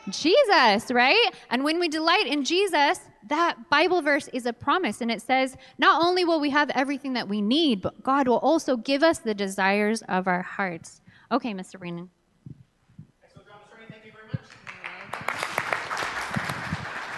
Jesus, 0.09 0.89
right? 0.89 1.29
And 1.51 1.63
when 1.63 1.79
we 1.79 1.89
delight 1.89 2.25
in 2.25 2.43
Jesus, 2.43 3.01
that 3.29 3.69
Bible 3.69 4.01
verse 4.01 4.29
is 4.29 4.47
a 4.47 4.53
promise, 4.53 4.99
and 4.99 5.11
it 5.11 5.21
says, 5.21 5.55
not 5.77 6.03
only 6.03 6.25
will 6.25 6.39
we 6.39 6.49
have 6.49 6.71
everything 6.71 7.13
that 7.13 7.29
we 7.29 7.39
need, 7.39 7.83
but 7.83 8.01
God 8.01 8.27
will 8.27 8.39
also 8.39 8.75
give 8.75 9.03
us 9.03 9.19
the 9.19 9.35
desires 9.35 10.01
of 10.09 10.27
our 10.27 10.41
hearts. 10.41 11.01
Okay, 11.31 11.53
Mr. 11.53 11.79
Much. 11.79 12.09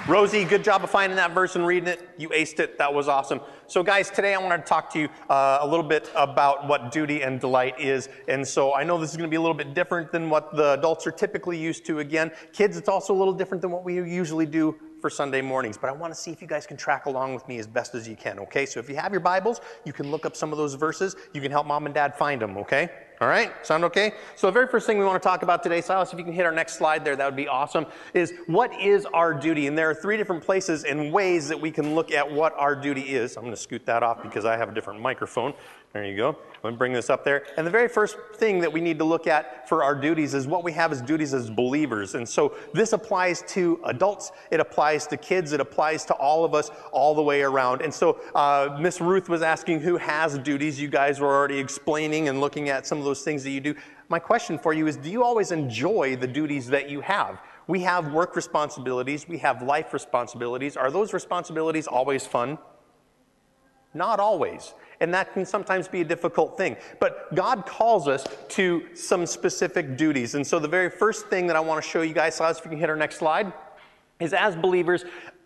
Rosie, 0.07 0.43
good 0.43 0.63
job 0.63 0.83
of 0.83 0.91
finding 0.91 1.15
that 1.15 1.31
verse 1.31 1.55
and 1.55 1.65
reading 1.65 1.89
it. 1.89 2.09
You 2.17 2.29
aced 2.29 2.59
it. 2.59 2.77
That 2.77 2.93
was 2.93 3.07
awesome. 3.07 3.39
So, 3.67 3.81
guys, 3.81 4.11
today 4.11 4.35
I 4.35 4.37
want 4.37 4.63
to 4.63 4.69
talk 4.69 4.91
to 4.93 4.99
you 4.99 5.09
uh, 5.27 5.57
a 5.61 5.67
little 5.67 5.83
bit 5.83 6.11
about 6.15 6.67
what 6.67 6.91
duty 6.91 7.23
and 7.23 7.39
delight 7.39 7.79
is. 7.79 8.09
And 8.27 8.47
so 8.47 8.75
I 8.75 8.83
know 8.83 8.99
this 8.99 9.09
is 9.09 9.17
going 9.17 9.27
to 9.27 9.31
be 9.31 9.37
a 9.37 9.41
little 9.41 9.55
bit 9.55 9.73
different 9.73 10.11
than 10.11 10.29
what 10.29 10.55
the 10.55 10.73
adults 10.73 11.07
are 11.07 11.11
typically 11.11 11.57
used 11.57 11.83
to. 11.87 11.97
Again, 11.97 12.31
kids, 12.53 12.77
it's 12.77 12.87
also 12.87 13.11
a 13.11 13.17
little 13.17 13.33
different 13.33 13.63
than 13.63 13.71
what 13.71 13.83
we 13.83 13.95
usually 13.95 14.45
do 14.45 14.75
for 15.01 15.09
Sunday 15.09 15.41
mornings, 15.41 15.79
but 15.79 15.89
I 15.89 15.93
want 15.93 16.13
to 16.13 16.19
see 16.19 16.31
if 16.31 16.43
you 16.43 16.47
guys 16.47 16.67
can 16.67 16.77
track 16.77 17.07
along 17.07 17.33
with 17.33 17.47
me 17.47 17.57
as 17.57 17.65
best 17.65 17.95
as 17.95 18.07
you 18.07 18.15
can, 18.15 18.37
okay? 18.39 18.67
So 18.67 18.79
if 18.79 18.87
you 18.87 18.95
have 18.97 19.11
your 19.11 19.19
Bibles, 19.19 19.61
you 19.83 19.93
can 19.93 20.11
look 20.11 20.27
up 20.27 20.35
some 20.35 20.51
of 20.51 20.59
those 20.59 20.75
verses. 20.75 21.15
You 21.33 21.41
can 21.41 21.51
help 21.51 21.65
mom 21.65 21.87
and 21.87 21.93
dad 21.93 22.15
find 22.15 22.41
them, 22.41 22.57
okay? 22.57 22.89
All 23.21 23.27
right? 23.27 23.65
Sound 23.65 23.83
okay? 23.85 24.13
So 24.35 24.47
the 24.47 24.51
very 24.51 24.67
first 24.67 24.85
thing 24.85 24.99
we 24.99 25.05
want 25.05 25.21
to 25.21 25.27
talk 25.27 25.41
about 25.41 25.63
today, 25.63 25.81
Silas, 25.81 26.11
if 26.11 26.19
you 26.19 26.25
can 26.25 26.33
hit 26.33 26.45
our 26.45 26.51
next 26.51 26.77
slide 26.77 27.05
there, 27.05 27.15
that 27.15 27.25
would 27.25 27.35
be 27.35 27.47
awesome, 27.47 27.85
is 28.13 28.33
what 28.47 28.73
is 28.79 29.05
our 29.07 29.33
duty? 29.33 29.67
And 29.67 29.77
there 29.77 29.89
are 29.89 29.95
three 29.95 30.17
different 30.17 30.43
places 30.43 30.83
and 30.83 31.13
ways 31.13 31.47
that 31.47 31.59
we 31.59 31.71
can 31.71 31.95
look 31.95 32.11
at 32.11 32.29
what 32.29 32.53
our 32.57 32.75
duty 32.75 33.01
is. 33.01 33.37
I'm 33.37 33.43
going 33.43 33.53
to 33.55 33.61
scoot 33.61 33.85
that 33.85 34.03
off 34.03 34.21
because 34.21 34.43
I 34.43 34.57
have 34.57 34.69
a 34.69 34.73
different 34.73 35.01
microphone. 35.01 35.53
There 35.95 36.03
you 36.03 36.17
go. 36.17 36.37
Let 36.61 36.71
me 36.71 36.75
bring 36.75 36.91
this 36.91 37.09
up 37.09 37.23
there. 37.23 37.45
And 37.55 37.65
the 37.65 37.71
very 37.71 37.87
first 37.87 38.17
thing 38.33 38.59
that 38.59 38.73
we 38.73 38.81
need 38.81 38.99
to 38.99 39.05
look 39.05 39.27
at 39.27 39.69
for 39.69 39.81
our 39.81 39.95
duties 39.95 40.33
is 40.33 40.45
what 40.45 40.61
we 40.61 40.73
have 40.73 40.91
as 40.91 41.01
duties 41.01 41.33
as 41.33 41.49
believers. 41.49 42.15
And 42.15 42.27
so 42.27 42.53
this 42.73 42.91
applies 42.91 43.43
to 43.53 43.79
adults, 43.85 44.33
it 44.51 44.59
applies 44.59 45.07
to 45.07 45.15
kids, 45.15 45.53
it 45.53 45.61
applies 45.61 46.03
to 46.07 46.13
all 46.15 46.43
of 46.43 46.53
us 46.53 46.69
all 46.91 47.15
the 47.15 47.21
way 47.21 47.43
around. 47.43 47.81
And 47.81 47.93
so 47.93 48.19
uh, 48.35 48.77
Miss 48.77 48.99
Ruth 48.99 49.29
was 49.29 49.41
asking 49.41 49.79
who 49.79 49.95
has 49.95 50.37
duties. 50.39 50.81
You 50.81 50.89
guys 50.89 51.21
were 51.21 51.33
already 51.33 51.59
explaining 51.59 52.27
and 52.27 52.41
looking 52.41 52.67
at 52.67 52.85
some 52.85 52.97
of 52.97 53.05
those 53.05 53.21
things 53.21 53.41
that 53.45 53.51
you 53.51 53.61
do. 53.61 53.73
My 54.09 54.19
question 54.19 54.59
for 54.59 54.73
you 54.73 54.87
is 54.87 54.97
do 54.97 55.09
you 55.09 55.23
always 55.23 55.53
enjoy 55.53 56.17
the 56.17 56.27
duties 56.27 56.67
that 56.67 56.89
you 56.89 56.99
have? 56.99 57.39
We 57.67 57.79
have 57.83 58.11
work 58.11 58.35
responsibilities, 58.35 59.29
we 59.29 59.37
have 59.37 59.61
life 59.61 59.93
responsibilities. 59.93 60.75
Are 60.75 60.91
those 60.91 61.13
responsibilities 61.13 61.87
always 61.87 62.27
fun? 62.27 62.57
Not 63.93 64.19
always. 64.19 64.73
And 64.99 65.13
that 65.13 65.33
can 65.33 65.45
sometimes 65.45 65.87
be 65.87 66.01
a 66.01 66.05
difficult 66.05 66.57
thing. 66.57 66.77
But 66.99 67.33
God 67.35 67.65
calls 67.65 68.07
us 68.07 68.25
to 68.49 68.83
some 68.93 69.25
specific 69.25 69.97
duties. 69.97 70.35
And 70.35 70.45
so 70.45 70.59
the 70.59 70.67
very 70.67 70.89
first 70.89 71.27
thing 71.27 71.47
that 71.47 71.55
I 71.55 71.59
want 71.59 71.83
to 71.83 71.89
show 71.89 72.01
you 72.01 72.13
guys, 72.13 72.35
Silas, 72.35 72.59
if 72.59 72.65
you 72.65 72.69
can 72.69 72.79
hit 72.79 72.89
our 72.89 72.95
next 72.95 73.17
slide, 73.17 73.51
is 74.19 74.33
as 74.33 74.55
believers, 74.55 75.03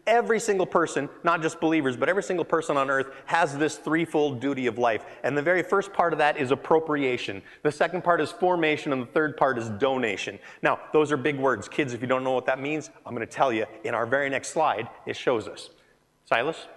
every 0.10 0.39
single 0.39 0.65
person, 0.65 1.08
not 1.24 1.41
just 1.41 1.60
believers, 1.60 1.96
but 1.96 2.10
every 2.10 2.24
single 2.24 2.46
person 2.46 2.77
on 2.77 2.89
earth 2.89 3.12
has 3.25 3.58
this 3.58 3.77
threefold 3.77 4.39
duty 4.39 4.68
of 4.68 4.77
life. 4.77 5.06
And 5.24 5.38
the 5.38 5.41
very 5.41 5.63
first 5.63 5.94
part 5.94 6.13
of 6.13 6.20
that 6.20 6.38
is 6.38 6.51
appropriation. 6.51 7.41
The 7.63 7.72
second 7.72 8.03
part 8.03 8.20
is 8.20 8.32
formation, 8.32 8.91
and 8.91 9.01
the 9.01 9.08
third 9.08 9.38
part 9.38 9.58
is 9.58 9.70
donation. 9.70 10.39
Now, 10.62 10.79
those 10.94 11.12
are 11.12 11.18
big 11.18 11.38
words. 11.38 11.68
Kids, 11.68 11.94
if 11.94 12.01
you 12.01 12.08
don't 12.08 12.24
know 12.24 12.32
what 12.32 12.48
that 12.48 12.60
means, 12.60 12.89
I'm 13.06 13.15
going 13.15 13.25
to 13.25 13.32
tell 13.32 13.53
you 13.53 13.65
in 13.84 13.94
our 13.94 14.06
very 14.06 14.29
next 14.29 14.50
slide, 14.50 14.89
it 15.06 15.15
shows 15.15 15.48
us. 15.48 15.70
Silas? 16.25 16.68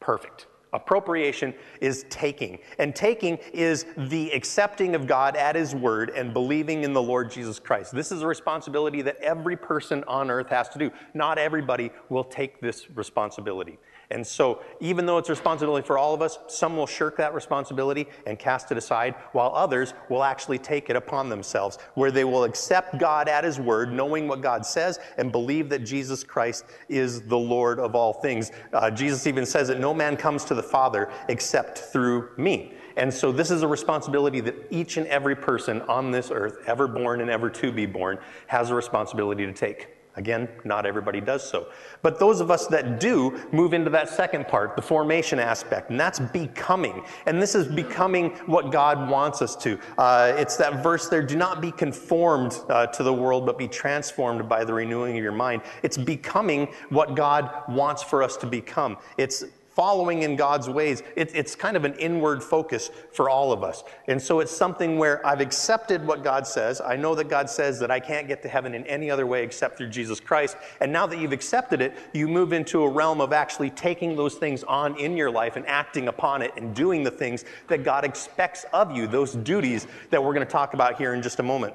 Perfect. 0.00 0.46
Appropriation 0.72 1.52
is 1.80 2.06
taking. 2.08 2.58
And 2.78 2.94
taking 2.94 3.38
is 3.52 3.84
the 3.96 4.30
accepting 4.30 4.94
of 4.94 5.06
God 5.06 5.36
at 5.36 5.54
His 5.54 5.74
word 5.74 6.10
and 6.10 6.32
believing 6.32 6.84
in 6.84 6.92
the 6.92 7.02
Lord 7.02 7.30
Jesus 7.30 7.58
Christ. 7.58 7.94
This 7.94 8.10
is 8.10 8.22
a 8.22 8.26
responsibility 8.26 9.02
that 9.02 9.16
every 9.18 9.56
person 9.56 10.02
on 10.08 10.30
earth 10.30 10.48
has 10.48 10.68
to 10.70 10.78
do. 10.78 10.90
Not 11.14 11.38
everybody 11.38 11.90
will 12.08 12.24
take 12.24 12.60
this 12.60 12.90
responsibility. 12.90 13.78
And 14.12 14.26
so, 14.26 14.60
even 14.78 15.06
though 15.06 15.16
it's 15.16 15.30
a 15.30 15.32
responsibility 15.32 15.86
for 15.86 15.96
all 15.96 16.12
of 16.12 16.20
us, 16.20 16.38
some 16.46 16.76
will 16.76 16.86
shirk 16.86 17.16
that 17.16 17.32
responsibility 17.32 18.06
and 18.26 18.38
cast 18.38 18.70
it 18.70 18.76
aside, 18.76 19.14
while 19.32 19.50
others 19.54 19.94
will 20.10 20.22
actually 20.22 20.58
take 20.58 20.90
it 20.90 20.96
upon 20.96 21.30
themselves, 21.30 21.78
where 21.94 22.10
they 22.10 22.24
will 22.24 22.44
accept 22.44 22.98
God 22.98 23.26
at 23.26 23.42
His 23.42 23.58
word, 23.58 23.90
knowing 23.90 24.28
what 24.28 24.42
God 24.42 24.66
says, 24.66 25.00
and 25.16 25.32
believe 25.32 25.70
that 25.70 25.80
Jesus 25.80 26.22
Christ 26.22 26.66
is 26.90 27.22
the 27.22 27.38
Lord 27.38 27.80
of 27.80 27.94
all 27.94 28.12
things. 28.12 28.52
Uh, 28.74 28.90
Jesus 28.90 29.26
even 29.26 29.46
says 29.46 29.68
that 29.68 29.80
no 29.80 29.94
man 29.94 30.16
comes 30.16 30.44
to 30.44 30.54
the 30.54 30.62
Father 30.62 31.10
except 31.28 31.78
through 31.78 32.28
me. 32.36 32.74
And 32.98 33.12
so, 33.12 33.32
this 33.32 33.50
is 33.50 33.62
a 33.62 33.68
responsibility 33.68 34.40
that 34.40 34.54
each 34.70 34.98
and 34.98 35.06
every 35.06 35.34
person 35.34 35.80
on 35.82 36.10
this 36.10 36.30
earth, 36.30 36.58
ever 36.66 36.86
born 36.86 37.22
and 37.22 37.30
ever 37.30 37.48
to 37.48 37.72
be 37.72 37.86
born, 37.86 38.18
has 38.48 38.68
a 38.68 38.74
responsibility 38.74 39.46
to 39.46 39.52
take. 39.54 39.88
Again, 40.16 40.48
not 40.64 40.84
everybody 40.84 41.22
does 41.22 41.48
so. 41.48 41.68
But 42.02 42.18
those 42.18 42.40
of 42.40 42.50
us 42.50 42.66
that 42.66 43.00
do 43.00 43.40
move 43.50 43.72
into 43.72 43.88
that 43.90 44.10
second 44.10 44.46
part, 44.46 44.76
the 44.76 44.82
formation 44.82 45.38
aspect, 45.38 45.88
and 45.90 45.98
that's 45.98 46.18
becoming. 46.18 47.02
And 47.24 47.40
this 47.40 47.54
is 47.54 47.66
becoming 47.66 48.30
what 48.46 48.70
God 48.70 49.08
wants 49.08 49.40
us 49.40 49.56
to. 49.56 49.78
Uh, 49.96 50.34
it's 50.36 50.56
that 50.56 50.82
verse 50.82 51.08
there 51.08 51.22
do 51.22 51.36
not 51.36 51.62
be 51.62 51.72
conformed 51.72 52.60
uh, 52.68 52.88
to 52.88 53.02
the 53.02 53.12
world, 53.12 53.46
but 53.46 53.56
be 53.56 53.68
transformed 53.68 54.46
by 54.48 54.64
the 54.64 54.74
renewing 54.74 55.16
of 55.16 55.22
your 55.22 55.32
mind. 55.32 55.62
It's 55.82 55.96
becoming 55.96 56.68
what 56.90 57.14
God 57.14 57.50
wants 57.68 58.02
for 58.02 58.22
us 58.22 58.36
to 58.38 58.46
become. 58.46 58.98
It's 59.16 59.44
following 59.74 60.22
in 60.22 60.36
God's 60.36 60.68
ways, 60.68 61.02
it, 61.16 61.34
it's 61.34 61.54
kind 61.54 61.76
of 61.76 61.84
an 61.84 61.94
inward 61.94 62.42
focus 62.42 62.90
for 63.12 63.30
all 63.30 63.52
of 63.52 63.62
us. 63.62 63.84
And 64.08 64.20
so 64.20 64.40
it's 64.40 64.52
something 64.52 64.98
where 64.98 65.24
I've 65.26 65.40
accepted 65.40 66.06
what 66.06 66.22
God 66.22 66.46
says. 66.46 66.80
I 66.80 66.96
know 66.96 67.14
that 67.14 67.28
God 67.28 67.48
says 67.48 67.78
that 67.80 67.90
I 67.90 68.00
can't 68.00 68.28
get 68.28 68.42
to 68.42 68.48
heaven 68.48 68.74
in 68.74 68.86
any 68.86 69.10
other 69.10 69.26
way 69.26 69.42
except 69.42 69.78
through 69.78 69.88
Jesus 69.88 70.20
Christ. 70.20 70.56
And 70.80 70.92
now 70.92 71.06
that 71.06 71.18
you've 71.18 71.32
accepted 71.32 71.80
it, 71.80 71.94
you 72.12 72.28
move 72.28 72.52
into 72.52 72.82
a 72.82 72.88
realm 72.88 73.20
of 73.20 73.32
actually 73.32 73.70
taking 73.70 74.16
those 74.16 74.34
things 74.34 74.62
on 74.64 74.98
in 74.98 75.16
your 75.16 75.30
life 75.30 75.56
and 75.56 75.66
acting 75.66 76.08
upon 76.08 76.42
it 76.42 76.52
and 76.56 76.74
doing 76.74 77.02
the 77.02 77.10
things 77.10 77.44
that 77.68 77.84
God 77.84 78.04
expects 78.04 78.64
of 78.72 78.94
you, 78.94 79.06
those 79.06 79.34
duties 79.34 79.86
that 80.10 80.22
we're 80.22 80.34
going 80.34 80.46
to 80.46 80.52
talk 80.52 80.74
about 80.74 80.96
here 80.96 81.14
in 81.14 81.22
just 81.22 81.38
a 81.38 81.42
moment. 81.42 81.74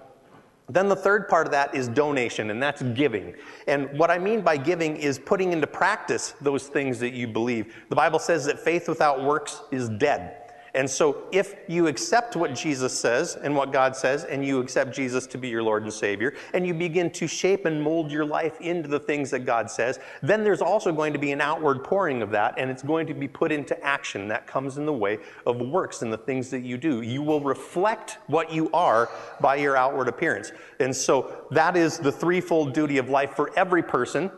Then 0.69 0.89
the 0.89 0.95
third 0.95 1.29
part 1.29 1.47
of 1.47 1.51
that 1.51 1.73
is 1.73 1.87
donation, 1.87 2.49
and 2.49 2.61
that's 2.61 2.81
giving. 2.81 3.33
And 3.67 3.97
what 3.97 4.11
I 4.11 4.19
mean 4.19 4.41
by 4.41 4.57
giving 4.57 4.97
is 4.97 5.17
putting 5.17 5.53
into 5.53 5.67
practice 5.67 6.33
those 6.41 6.67
things 6.67 6.99
that 6.99 7.13
you 7.13 7.27
believe. 7.27 7.73
The 7.89 7.95
Bible 7.95 8.19
says 8.19 8.45
that 8.45 8.59
faith 8.59 8.89
without 8.89 9.23
works 9.23 9.61
is 9.71 9.87
dead. 9.87 10.46
And 10.77 10.87
so, 10.87 11.23
if 11.31 11.55
you 11.67 11.87
accept 11.87 12.35
what 12.35 12.53
Jesus 12.53 12.97
says 12.97 13.35
and 13.35 13.55
what 13.55 13.73
God 13.73 13.95
says, 13.95 14.25
and 14.25 14.45
you 14.45 14.59
accept 14.59 14.93
Jesus 14.93 15.25
to 15.25 15.37
be 15.39 15.49
your 15.49 15.63
Lord 15.63 15.81
and 15.81 15.91
Savior, 15.91 16.35
and 16.53 16.67
you 16.67 16.73
begin 16.75 17.09
to 17.13 17.25
shape 17.25 17.65
and 17.65 17.81
mold 17.81 18.11
your 18.11 18.23
life 18.23 18.61
into 18.61 18.87
the 18.87 18.99
things 18.99 19.31
that 19.31 19.39
God 19.39 19.71
says, 19.71 19.99
then 20.21 20.43
there's 20.43 20.61
also 20.61 20.91
going 20.91 21.13
to 21.13 21.19
be 21.19 21.31
an 21.31 21.41
outward 21.41 21.83
pouring 21.83 22.21
of 22.21 22.29
that, 22.29 22.53
and 22.59 22.69
it's 22.69 22.83
going 22.83 23.07
to 23.07 23.15
be 23.15 23.27
put 23.27 23.51
into 23.51 23.83
action. 23.83 24.27
That 24.27 24.45
comes 24.45 24.77
in 24.77 24.85
the 24.85 24.93
way 24.93 25.17
of 25.47 25.59
works 25.59 26.03
and 26.03 26.13
the 26.13 26.17
things 26.17 26.51
that 26.51 26.61
you 26.61 26.77
do. 26.77 27.01
You 27.01 27.23
will 27.23 27.41
reflect 27.41 28.19
what 28.27 28.53
you 28.53 28.69
are 28.71 29.09
by 29.41 29.55
your 29.55 29.75
outward 29.75 30.07
appearance. 30.07 30.51
And 30.79 30.95
so, 30.95 31.47
that 31.49 31.75
is 31.75 31.97
the 31.97 32.11
threefold 32.11 32.73
duty 32.73 32.99
of 32.99 33.09
life 33.09 33.31
for 33.31 33.51
every 33.57 33.81
person. 33.81 34.29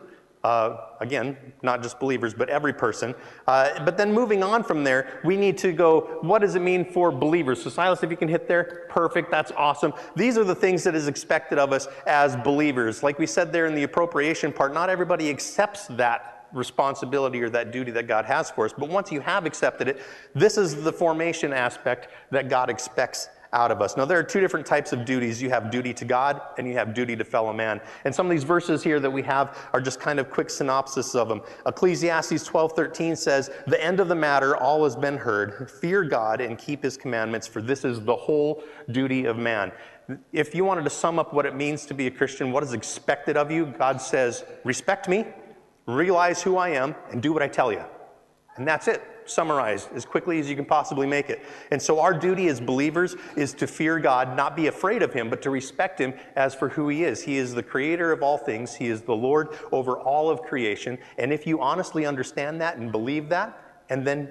Uh, 0.42 0.86
again, 1.00 1.36
not 1.62 1.82
just 1.82 2.00
believers, 2.00 2.32
but 2.32 2.48
every 2.48 2.72
person. 2.72 3.14
Uh, 3.46 3.84
but 3.84 3.98
then 3.98 4.10
moving 4.10 4.42
on 4.42 4.64
from 4.64 4.82
there, 4.82 5.20
we 5.22 5.36
need 5.36 5.58
to 5.58 5.70
go, 5.70 6.18
what 6.22 6.38
does 6.40 6.54
it 6.54 6.62
mean 6.62 6.82
for 6.82 7.12
believers? 7.12 7.62
So, 7.62 7.68
Silas, 7.68 8.02
if 8.02 8.10
you 8.10 8.16
can 8.16 8.28
hit 8.28 8.48
there, 8.48 8.86
perfect, 8.88 9.30
that's 9.30 9.52
awesome. 9.52 9.92
These 10.16 10.38
are 10.38 10.44
the 10.44 10.54
things 10.54 10.82
that 10.84 10.94
is 10.94 11.08
expected 11.08 11.58
of 11.58 11.72
us 11.74 11.88
as 12.06 12.36
believers. 12.36 13.02
Like 13.02 13.18
we 13.18 13.26
said 13.26 13.52
there 13.52 13.66
in 13.66 13.74
the 13.74 13.82
appropriation 13.82 14.50
part, 14.50 14.72
not 14.72 14.88
everybody 14.88 15.28
accepts 15.28 15.86
that 15.88 16.46
responsibility 16.54 17.42
or 17.42 17.50
that 17.50 17.70
duty 17.70 17.90
that 17.92 18.06
God 18.06 18.24
has 18.24 18.50
for 18.50 18.64
us. 18.64 18.72
But 18.76 18.88
once 18.88 19.12
you 19.12 19.20
have 19.20 19.44
accepted 19.44 19.88
it, 19.88 20.00
this 20.34 20.56
is 20.56 20.82
the 20.82 20.92
formation 20.92 21.52
aspect 21.52 22.08
that 22.30 22.48
God 22.48 22.70
expects 22.70 23.28
out 23.52 23.70
of 23.70 23.82
us. 23.82 23.96
Now, 23.96 24.04
there 24.04 24.18
are 24.18 24.22
two 24.22 24.40
different 24.40 24.64
types 24.64 24.92
of 24.92 25.04
duties. 25.04 25.42
You 25.42 25.50
have 25.50 25.70
duty 25.70 25.92
to 25.94 26.04
God 26.04 26.40
and 26.56 26.66
you 26.66 26.74
have 26.74 26.94
duty 26.94 27.16
to 27.16 27.24
fellow 27.24 27.52
man. 27.52 27.80
And 28.04 28.14
some 28.14 28.26
of 28.26 28.30
these 28.30 28.44
verses 28.44 28.82
here 28.82 29.00
that 29.00 29.10
we 29.10 29.22
have 29.22 29.58
are 29.72 29.80
just 29.80 29.98
kind 30.00 30.20
of 30.20 30.30
quick 30.30 30.50
synopsis 30.50 31.14
of 31.14 31.28
them. 31.28 31.42
Ecclesiastes 31.66 32.46
12:13 32.46 33.16
says, 33.16 33.50
"The 33.66 33.82
end 33.82 33.98
of 33.98 34.08
the 34.08 34.14
matter 34.14 34.56
all 34.56 34.84
has 34.84 34.94
been 34.94 35.16
heard. 35.16 35.70
Fear 35.70 36.04
God 36.04 36.40
and 36.40 36.56
keep 36.56 36.82
his 36.82 36.96
commandments, 36.96 37.46
for 37.46 37.60
this 37.60 37.84
is 37.84 38.00
the 38.00 38.16
whole 38.16 38.62
duty 38.90 39.24
of 39.24 39.36
man." 39.36 39.72
If 40.32 40.54
you 40.54 40.64
wanted 40.64 40.84
to 40.84 40.90
sum 40.90 41.18
up 41.18 41.32
what 41.32 41.46
it 41.46 41.54
means 41.54 41.86
to 41.86 41.94
be 41.94 42.06
a 42.06 42.10
Christian, 42.10 42.52
what 42.52 42.62
is 42.62 42.72
expected 42.72 43.36
of 43.36 43.50
you, 43.50 43.66
God 43.66 44.00
says, 44.00 44.44
"Respect 44.64 45.08
me, 45.08 45.26
realize 45.86 46.42
who 46.42 46.56
I 46.56 46.70
am, 46.70 46.94
and 47.10 47.22
do 47.22 47.32
what 47.32 47.42
I 47.42 47.48
tell 47.48 47.72
you." 47.72 47.84
And 48.56 48.66
that's 48.66 48.88
it. 48.88 49.02
Summarized 49.30 49.92
as 49.94 50.04
quickly 50.04 50.38
as 50.40 50.48
you 50.48 50.56
can 50.56 50.64
possibly 50.64 51.06
make 51.06 51.30
it. 51.30 51.44
And 51.70 51.80
so 51.80 52.00
our 52.00 52.12
duty 52.12 52.48
as 52.48 52.60
believers 52.60 53.16
is 53.36 53.54
to 53.54 53.66
fear 53.66 53.98
God, 53.98 54.36
not 54.36 54.56
be 54.56 54.66
afraid 54.66 55.02
of 55.02 55.12
him, 55.12 55.30
but 55.30 55.42
to 55.42 55.50
respect 55.50 55.98
him 56.00 56.14
as 56.36 56.54
for 56.54 56.68
who 56.68 56.88
he 56.88 57.04
is. 57.04 57.22
He 57.22 57.36
is 57.36 57.54
the 57.54 57.62
creator 57.62 58.12
of 58.12 58.22
all 58.22 58.38
things. 58.38 58.74
He 58.74 58.88
is 58.88 59.02
the 59.02 59.14
Lord 59.14 59.56
over 59.72 59.98
all 59.98 60.30
of 60.30 60.42
creation. 60.42 60.98
And 61.18 61.32
if 61.32 61.46
you 61.46 61.60
honestly 61.60 62.06
understand 62.06 62.60
that 62.60 62.76
and 62.76 62.90
believe 62.92 63.28
that, 63.30 63.58
and 63.88 64.06
then 64.06 64.30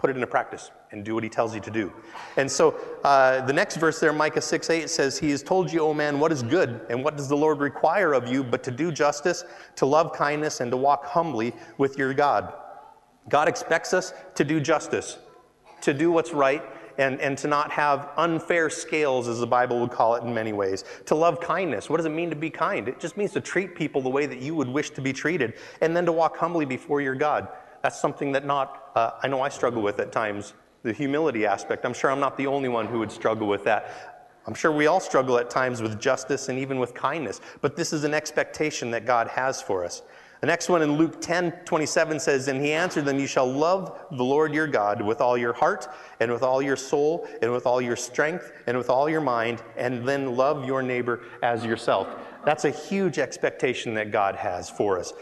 put 0.00 0.08
it 0.08 0.16
into 0.16 0.26
practice 0.26 0.70
and 0.92 1.04
do 1.04 1.14
what 1.14 1.22
he 1.22 1.28
tells 1.28 1.54
you 1.54 1.60
to 1.60 1.70
do. 1.70 1.92
And 2.36 2.50
so 2.50 2.74
uh, 3.04 3.44
the 3.44 3.52
next 3.52 3.76
verse 3.76 4.00
there, 4.00 4.12
Micah 4.12 4.40
6 4.40 4.70
8 4.70 4.90
says, 4.90 5.18
He 5.18 5.30
has 5.30 5.42
told 5.42 5.70
you, 5.70 5.80
O 5.80 5.94
man, 5.94 6.18
what 6.18 6.32
is 6.32 6.42
good, 6.42 6.80
and 6.88 7.04
what 7.04 7.16
does 7.16 7.28
the 7.28 7.36
Lord 7.36 7.58
require 7.58 8.14
of 8.14 8.26
you 8.26 8.42
but 8.42 8.62
to 8.64 8.70
do 8.70 8.90
justice, 8.90 9.44
to 9.76 9.86
love 9.86 10.12
kindness, 10.12 10.60
and 10.60 10.70
to 10.70 10.76
walk 10.76 11.04
humbly 11.04 11.52
with 11.78 11.98
your 11.98 12.14
God. 12.14 12.54
God 13.28 13.48
expects 13.48 13.92
us 13.92 14.12
to 14.34 14.44
do 14.44 14.60
justice, 14.60 15.18
to 15.82 15.94
do 15.94 16.10
what's 16.10 16.32
right, 16.32 16.62
and, 16.98 17.20
and 17.20 17.38
to 17.38 17.48
not 17.48 17.70
have 17.70 18.10
unfair 18.16 18.68
scales, 18.68 19.28
as 19.28 19.38
the 19.40 19.46
Bible 19.46 19.80
would 19.80 19.90
call 19.90 20.16
it 20.16 20.22
in 20.22 20.34
many 20.34 20.52
ways. 20.52 20.84
To 21.06 21.14
love 21.14 21.40
kindness. 21.40 21.88
What 21.88 21.96
does 21.96 22.06
it 22.06 22.10
mean 22.10 22.30
to 22.30 22.36
be 22.36 22.50
kind? 22.50 22.88
It 22.88 23.00
just 23.00 23.16
means 23.16 23.32
to 23.32 23.40
treat 23.40 23.74
people 23.74 24.02
the 24.02 24.10
way 24.10 24.26
that 24.26 24.40
you 24.40 24.54
would 24.54 24.68
wish 24.68 24.90
to 24.90 25.00
be 25.00 25.12
treated, 25.12 25.54
and 25.80 25.96
then 25.96 26.04
to 26.06 26.12
walk 26.12 26.36
humbly 26.36 26.66
before 26.66 27.00
your 27.00 27.14
God. 27.14 27.48
That's 27.82 27.98
something 27.98 28.32
that 28.32 28.44
not, 28.44 28.90
uh, 28.94 29.12
I 29.22 29.28
know 29.28 29.40
I 29.40 29.48
struggle 29.48 29.80
with 29.80 29.98
at 30.00 30.12
times, 30.12 30.52
the 30.82 30.92
humility 30.92 31.46
aspect. 31.46 31.84
I'm 31.84 31.94
sure 31.94 32.10
I'm 32.10 32.20
not 32.20 32.36
the 32.36 32.46
only 32.46 32.68
one 32.68 32.86
who 32.86 32.98
would 32.98 33.12
struggle 33.12 33.46
with 33.46 33.64
that. 33.64 34.20
I'm 34.46 34.54
sure 34.54 34.72
we 34.72 34.86
all 34.86 35.00
struggle 35.00 35.38
at 35.38 35.50
times 35.50 35.82
with 35.82 36.00
justice 36.00 36.48
and 36.48 36.58
even 36.58 36.78
with 36.78 36.94
kindness, 36.94 37.40
but 37.60 37.76
this 37.76 37.92
is 37.92 38.04
an 38.04 38.14
expectation 38.14 38.90
that 38.90 39.06
God 39.06 39.28
has 39.28 39.60
for 39.60 39.84
us. 39.84 40.02
The 40.40 40.46
next 40.46 40.70
one 40.70 40.80
in 40.80 40.96
Luke 40.96 41.20
10 41.20 41.52
27 41.64 42.18
says, 42.18 42.48
And 42.48 42.62
he 42.62 42.72
answered 42.72 43.04
them, 43.04 43.18
You 43.18 43.26
shall 43.26 43.50
love 43.50 44.06
the 44.10 44.24
Lord 44.24 44.54
your 44.54 44.66
God 44.66 45.02
with 45.02 45.20
all 45.20 45.36
your 45.36 45.52
heart, 45.52 45.86
and 46.18 46.32
with 46.32 46.42
all 46.42 46.62
your 46.62 46.76
soul, 46.76 47.28
and 47.42 47.52
with 47.52 47.66
all 47.66 47.80
your 47.80 47.96
strength, 47.96 48.52
and 48.66 48.76
with 48.76 48.88
all 48.88 49.08
your 49.08 49.20
mind, 49.20 49.62
and 49.76 50.06
then 50.08 50.36
love 50.36 50.64
your 50.64 50.82
neighbor 50.82 51.20
as 51.42 51.64
yourself. 51.64 52.08
That's 52.44 52.64
a 52.64 52.70
huge 52.70 53.18
expectation 53.18 53.92
that 53.94 54.10
God 54.12 54.34
has 54.36 54.70
for 54.70 54.98
us. 54.98 55.12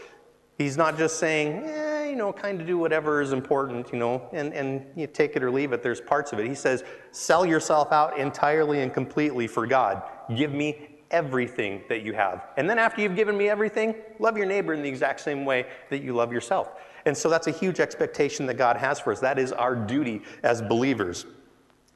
He's 0.57 0.77
not 0.77 0.97
just 0.97 1.19
saying, 1.19 1.63
eh, 1.63 2.09
you 2.09 2.15
know, 2.15 2.33
kind 2.33 2.59
of 2.59 2.67
do 2.67 2.77
whatever 2.77 3.21
is 3.21 3.31
important, 3.31 3.91
you 3.93 3.99
know, 3.99 4.27
and, 4.33 4.53
and 4.53 4.85
you 4.95 5.07
take 5.07 5.35
it 5.35 5.43
or 5.43 5.51
leave 5.51 5.71
it. 5.71 5.81
There's 5.81 6.01
parts 6.01 6.33
of 6.33 6.39
it. 6.39 6.47
He 6.47 6.55
says, 6.55 6.83
sell 7.11 7.45
yourself 7.45 7.91
out 7.91 8.17
entirely 8.17 8.81
and 8.81 8.93
completely 8.93 9.47
for 9.47 9.65
God. 9.65 10.03
Give 10.35 10.53
me 10.53 10.88
everything 11.11 11.83
that 11.89 12.01
you 12.03 12.13
have. 12.13 12.47
And 12.57 12.69
then 12.69 12.79
after 12.79 13.01
you've 13.01 13.15
given 13.15 13.37
me 13.37 13.49
everything, 13.49 13.95
love 14.19 14.37
your 14.37 14.45
neighbor 14.45 14.73
in 14.73 14.81
the 14.81 14.89
exact 14.89 15.21
same 15.21 15.45
way 15.45 15.65
that 15.89 16.03
you 16.03 16.13
love 16.13 16.31
yourself. 16.31 16.71
And 17.05 17.17
so 17.17 17.29
that's 17.29 17.47
a 17.47 17.51
huge 17.51 17.79
expectation 17.79 18.45
that 18.47 18.55
God 18.55 18.77
has 18.77 18.99
for 18.99 19.11
us. 19.11 19.19
That 19.19 19.39
is 19.39 19.51
our 19.51 19.75
duty 19.75 20.21
as 20.43 20.61
believers. 20.61 21.25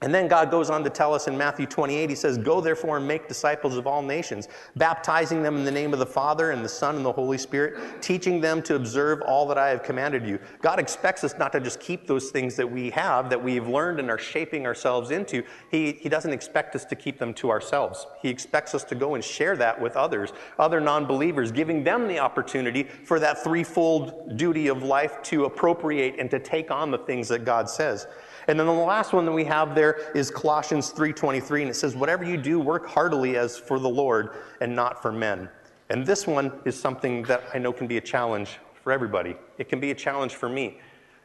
And 0.04 0.13
then 0.13 0.28
God 0.28 0.52
goes 0.52 0.70
on 0.70 0.84
to 0.84 0.89
tell 0.89 1.13
us 1.13 1.30
in 1.30 1.38
Matthew 1.38 1.66
28, 1.66 2.10
He 2.10 2.16
says, 2.16 2.38
Go 2.38 2.60
therefore 2.60 2.98
and 2.98 3.08
make 3.08 3.30
disciples 3.30 3.78
of 3.78 3.88
all 3.88 4.02
nations, 4.02 4.50
baptizing 4.76 5.42
them 5.42 5.56
in 5.56 5.63
the 5.63 5.72
name 5.72 5.94
of 5.94 6.00
the 6.00 6.06
Father 6.06 6.52
and 6.52 6.63
the 6.63 6.68
Son 6.68 6.98
and 6.98 7.06
the 7.06 7.12
Holy 7.12 7.38
Spirit, 7.38 8.02
teaching 8.02 8.42
them 8.42 8.62
to 8.63 8.76
observe 8.76 9.22
all 9.22 9.48
that 9.48 9.58
I 9.58 9.70
have 9.70 9.82
commanded 9.82 10.28
you. 10.28 10.39
God 10.62 10.78
expects 10.78 11.24
us 11.24 11.36
not 11.39 11.54
to 11.54 11.62
just 11.62 11.80
keep 11.80 12.06
those 12.06 12.32
things 12.32 12.58
that 12.58 12.70
we 12.70 12.89
have, 12.89 13.30
that 13.30 13.42
we've 13.42 13.66
learned 13.66 14.02
and 14.02 14.10
are 14.10 14.18
shaping 14.18 14.66
ourselves 14.66 15.10
into. 15.10 15.42
He, 15.72 15.94
he 15.94 16.10
doesn't 16.10 16.34
expect 16.34 16.76
us 16.76 16.84
to 16.84 16.98
keep 16.98 17.18
them 17.18 17.34
to 17.36 17.50
ourselves. 17.50 18.06
He 18.22 18.28
expects 18.28 18.76
us 18.76 18.84
to 18.84 18.96
go 18.96 19.16
and 19.16 19.24
share 19.24 19.56
that 19.56 19.80
with 19.80 19.96
others, 19.96 20.34
other 20.60 20.82
non 20.82 21.06
believers, 21.06 21.50
giving 21.50 21.82
them 21.82 22.10
the 22.10 22.20
opportunity 22.20 22.84
for 22.84 23.22
that 23.22 23.42
threefold 23.42 24.36
duty 24.36 24.68
of 24.68 24.84
life 24.84 25.24
to 25.24 25.46
appropriate 25.46 26.16
and 26.20 26.30
to 26.30 26.39
take 26.39 26.72
on 26.72 26.92
the 26.92 26.98
things 26.98 27.30
that 27.30 27.46
God 27.46 27.70
says. 27.70 28.06
And 28.48 28.60
then 28.60 28.68
the 28.68 28.74
last 28.74 29.14
one 29.14 29.26
that 29.26 29.32
we 29.32 29.46
have 29.46 29.76
there 29.76 30.12
is 30.14 30.30
Colossians 30.30 30.92
3:23 30.92 31.62
and 31.62 31.70
it 31.70 31.76
says 31.76 31.96
whatever 31.96 32.24
you 32.24 32.38
do 32.38 32.60
work 32.60 32.88
heartily 32.88 33.38
as 33.38 33.58
for 33.58 33.80
the 33.80 33.90
Lord 33.90 34.32
and 34.62 34.76
not 34.76 35.02
for 35.02 35.12
men. 35.12 35.50
And 35.90 36.06
this 36.06 36.26
one 36.26 36.52
is 36.66 36.80
something 36.80 37.24
that 37.24 37.44
I 37.54 37.58
know 37.58 37.72
can 37.72 37.88
be 37.88 37.98
a 37.98 38.02
challenge 38.02 38.60
for 38.84 38.92
everybody. 38.92 39.36
It 39.58 39.70
can 39.70 39.80
be 39.80 39.92
a 39.92 39.96
challenge 39.96 40.36
for 40.36 40.50
me. 40.50 40.80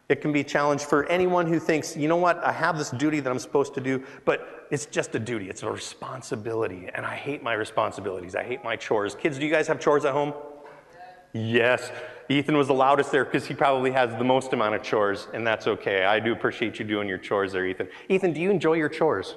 It 0.08 0.22
can 0.22 0.32
be 0.32 0.40
a 0.40 0.44
challenge 0.44 0.84
for 0.84 1.04
anyone 1.06 1.46
who 1.46 1.58
thinks, 1.58 1.94
you 1.94 2.08
know 2.08 2.16
what, 2.16 2.42
I 2.42 2.52
have 2.52 2.78
this 2.78 2.90
duty 2.90 3.20
that 3.20 3.30
I'm 3.30 3.38
supposed 3.38 3.74
to 3.74 3.80
do, 3.80 4.02
but 4.24 4.66
it's 4.70 4.86
just 4.86 5.14
a 5.14 5.18
duty. 5.18 5.50
It's 5.50 5.62
a 5.62 5.70
responsibility. 5.70 6.88
And 6.94 7.04
I 7.04 7.14
hate 7.14 7.42
my 7.42 7.52
responsibilities. 7.52 8.34
I 8.34 8.42
hate 8.42 8.64
my 8.64 8.74
chores. 8.74 9.14
Kids, 9.14 9.38
do 9.38 9.44
you 9.44 9.52
guys 9.52 9.68
have 9.68 9.78
chores 9.78 10.06
at 10.06 10.14
home? 10.14 10.32
Yes. 11.32 11.90
Ethan 12.28 12.56
was 12.56 12.66
the 12.66 12.74
loudest 12.74 13.10
there 13.10 13.24
because 13.24 13.46
he 13.46 13.54
probably 13.54 13.90
has 13.90 14.14
the 14.16 14.24
most 14.24 14.52
amount 14.52 14.74
of 14.74 14.82
chores, 14.82 15.28
and 15.32 15.46
that's 15.46 15.66
okay. 15.66 16.04
I 16.04 16.20
do 16.20 16.32
appreciate 16.32 16.78
you 16.78 16.84
doing 16.84 17.08
your 17.08 17.18
chores 17.18 17.52
there, 17.52 17.66
Ethan. 17.66 17.88
Ethan, 18.08 18.32
do 18.32 18.40
you 18.40 18.50
enjoy 18.50 18.74
your 18.74 18.88
chores? 18.88 19.36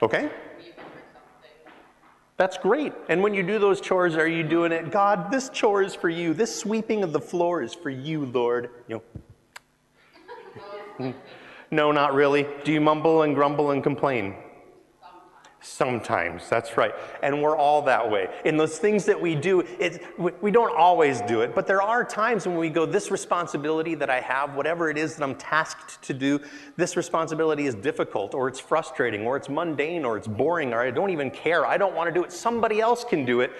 Okay. 0.00 0.30
That's 2.36 2.56
great. 2.56 2.92
And 3.08 3.20
when 3.20 3.34
you 3.34 3.42
do 3.42 3.58
those 3.58 3.80
chores, 3.80 4.14
are 4.14 4.28
you 4.28 4.44
doing 4.44 4.70
it, 4.70 4.92
God, 4.92 5.30
this 5.30 5.48
chore 5.48 5.82
is 5.82 5.94
for 5.94 6.08
you. 6.08 6.32
This 6.32 6.54
sweeping 6.54 7.02
of 7.02 7.12
the 7.12 7.20
floor 7.20 7.62
is 7.62 7.74
for 7.74 7.90
you, 7.90 8.26
Lord. 8.26 8.70
You 8.86 9.02
know. 11.00 11.14
no, 11.72 11.90
not 11.90 12.14
really. 12.14 12.46
Do 12.62 12.72
you 12.72 12.80
mumble 12.80 13.22
and 13.22 13.34
grumble 13.34 13.72
and 13.72 13.82
complain? 13.82 14.36
Sometimes, 15.60 16.48
that's 16.48 16.76
right. 16.76 16.94
And 17.20 17.42
we're 17.42 17.56
all 17.56 17.82
that 17.82 18.08
way. 18.08 18.28
In 18.44 18.56
those 18.56 18.78
things 18.78 19.04
that 19.06 19.20
we 19.20 19.34
do, 19.34 19.60
it, 19.80 20.02
we- 20.16 20.52
don't 20.52 20.74
always 20.76 21.20
do 21.22 21.40
it, 21.40 21.52
but 21.52 21.66
there 21.66 21.82
are 21.82 22.04
times 22.04 22.46
when 22.46 22.56
we 22.56 22.70
go, 22.70 22.86
This 22.86 23.10
responsibility 23.10 23.96
that 23.96 24.08
I 24.08 24.20
have, 24.20 24.54
whatever 24.54 24.88
it 24.88 24.96
is 24.96 25.16
that 25.16 25.24
I'm 25.24 25.34
tasked 25.34 26.00
to 26.02 26.14
do, 26.14 26.40
this 26.76 26.96
responsibility 26.96 27.66
is 27.66 27.74
difficult, 27.74 28.34
or 28.34 28.46
it's 28.46 28.60
frustrating, 28.60 29.26
or 29.26 29.36
it's 29.36 29.48
mundane, 29.48 30.04
or 30.04 30.16
it's 30.16 30.28
boring, 30.28 30.72
or 30.72 30.80
I 30.80 30.92
don't 30.92 31.10
even 31.10 31.30
care. 31.30 31.66
I 31.66 31.76
don't 31.76 31.94
want 31.94 32.08
to 32.08 32.14
do 32.14 32.24
it. 32.24 32.30
Somebody 32.30 32.80
else 32.80 33.02
can 33.02 33.24
do 33.24 33.40
it. 33.40 33.50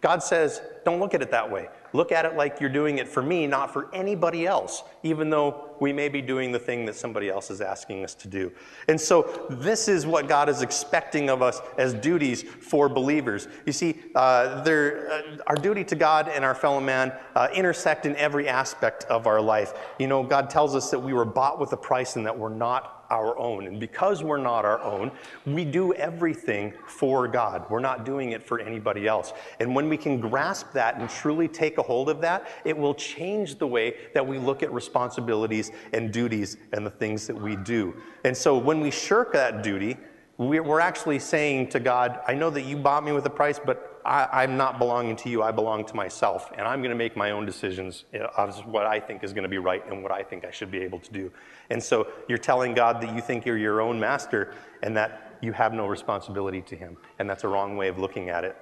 God 0.00 0.22
says, 0.22 0.62
Don't 0.86 1.00
look 1.00 1.12
at 1.12 1.20
it 1.20 1.30
that 1.30 1.50
way. 1.50 1.68
Look 1.92 2.12
at 2.12 2.24
it 2.24 2.36
like 2.36 2.60
you're 2.60 2.70
doing 2.70 2.98
it 2.98 3.08
for 3.08 3.22
me, 3.22 3.46
not 3.46 3.72
for 3.72 3.88
anybody 3.94 4.46
else, 4.46 4.82
even 5.02 5.30
though 5.30 5.76
we 5.80 5.92
may 5.92 6.08
be 6.08 6.22
doing 6.22 6.52
the 6.52 6.58
thing 6.58 6.86
that 6.86 6.94
somebody 6.94 7.28
else 7.28 7.50
is 7.50 7.60
asking 7.60 8.04
us 8.04 8.14
to 8.14 8.28
do. 8.28 8.52
And 8.88 9.00
so, 9.00 9.46
this 9.50 9.88
is 9.88 10.06
what 10.06 10.28
God 10.28 10.48
is 10.48 10.62
expecting 10.62 11.28
of 11.28 11.42
us 11.42 11.60
as 11.76 11.92
duties 11.94 12.42
for 12.42 12.88
believers. 12.88 13.48
You 13.66 13.72
see, 13.72 14.00
uh, 14.14 14.62
there, 14.62 15.10
uh, 15.10 15.36
our 15.46 15.56
duty 15.56 15.84
to 15.84 15.96
God 15.96 16.28
and 16.28 16.44
our 16.44 16.54
fellow 16.54 16.80
man 16.80 17.12
uh, 17.34 17.48
intersect 17.54 18.06
in 18.06 18.16
every 18.16 18.48
aspect 18.48 19.04
of 19.04 19.26
our 19.26 19.40
life. 19.40 19.74
You 19.98 20.06
know, 20.06 20.22
God 20.22 20.48
tells 20.48 20.74
us 20.74 20.90
that 20.90 20.98
we 20.98 21.12
were 21.12 21.24
bought 21.24 21.60
with 21.60 21.72
a 21.72 21.76
price 21.76 22.16
and 22.16 22.24
that 22.26 22.38
we're 22.38 22.48
not 22.48 23.01
our 23.12 23.38
own. 23.38 23.66
And 23.66 23.78
because 23.78 24.24
we're 24.24 24.38
not 24.38 24.64
our 24.64 24.80
own, 24.80 25.12
we 25.46 25.64
do 25.64 25.92
everything 25.92 26.72
for 26.86 27.28
God. 27.28 27.66
We're 27.70 27.78
not 27.78 28.04
doing 28.04 28.32
it 28.32 28.42
for 28.42 28.58
anybody 28.58 29.06
else. 29.06 29.34
And 29.60 29.74
when 29.76 29.88
we 29.88 29.96
can 29.96 30.18
grasp 30.18 30.72
that 30.72 30.96
and 30.96 31.08
truly 31.08 31.46
take 31.46 31.76
a 31.78 31.82
hold 31.82 32.08
of 32.08 32.20
that, 32.22 32.48
it 32.64 32.76
will 32.76 32.94
change 32.94 33.56
the 33.56 33.66
way 33.66 33.96
that 34.14 34.26
we 34.26 34.38
look 34.38 34.62
at 34.62 34.72
responsibilities 34.72 35.70
and 35.92 36.10
duties 36.10 36.56
and 36.72 36.84
the 36.84 36.90
things 36.90 37.26
that 37.26 37.36
we 37.40 37.54
do. 37.56 37.94
And 38.24 38.34
so 38.36 38.56
when 38.56 38.80
we 38.80 38.90
shirk 38.90 39.34
that 39.34 39.62
duty, 39.62 39.98
we're 40.38 40.80
actually 40.80 41.18
saying 41.18 41.68
to 41.68 41.80
God, 41.80 42.20
I 42.26 42.34
know 42.34 42.48
that 42.50 42.62
you 42.62 42.76
bought 42.78 43.04
me 43.04 43.12
with 43.12 43.26
a 43.26 43.30
price, 43.30 43.60
but 43.64 43.91
I, 44.04 44.42
I'm 44.42 44.56
not 44.56 44.78
belonging 44.78 45.16
to 45.16 45.28
you. 45.28 45.42
I 45.42 45.52
belong 45.52 45.84
to 45.86 45.96
myself. 45.96 46.50
And 46.56 46.66
I'm 46.66 46.80
going 46.80 46.90
to 46.90 46.96
make 46.96 47.16
my 47.16 47.30
own 47.30 47.46
decisions 47.46 48.04
of 48.36 48.66
what 48.66 48.86
I 48.86 48.98
think 49.00 49.22
is 49.22 49.32
going 49.32 49.44
to 49.44 49.48
be 49.48 49.58
right 49.58 49.86
and 49.86 50.02
what 50.02 50.12
I 50.12 50.22
think 50.22 50.44
I 50.44 50.50
should 50.50 50.70
be 50.70 50.78
able 50.78 50.98
to 51.00 51.12
do. 51.12 51.30
And 51.70 51.82
so 51.82 52.08
you're 52.28 52.38
telling 52.38 52.74
God 52.74 53.00
that 53.00 53.14
you 53.14 53.20
think 53.20 53.46
you're 53.46 53.58
your 53.58 53.80
own 53.80 53.98
master 54.00 54.54
and 54.82 54.96
that 54.96 55.36
you 55.40 55.52
have 55.52 55.72
no 55.72 55.86
responsibility 55.86 56.62
to 56.62 56.76
Him. 56.76 56.96
And 57.18 57.28
that's 57.28 57.44
a 57.44 57.48
wrong 57.48 57.76
way 57.76 57.88
of 57.88 57.98
looking 57.98 58.28
at 58.28 58.44
it. 58.44 58.56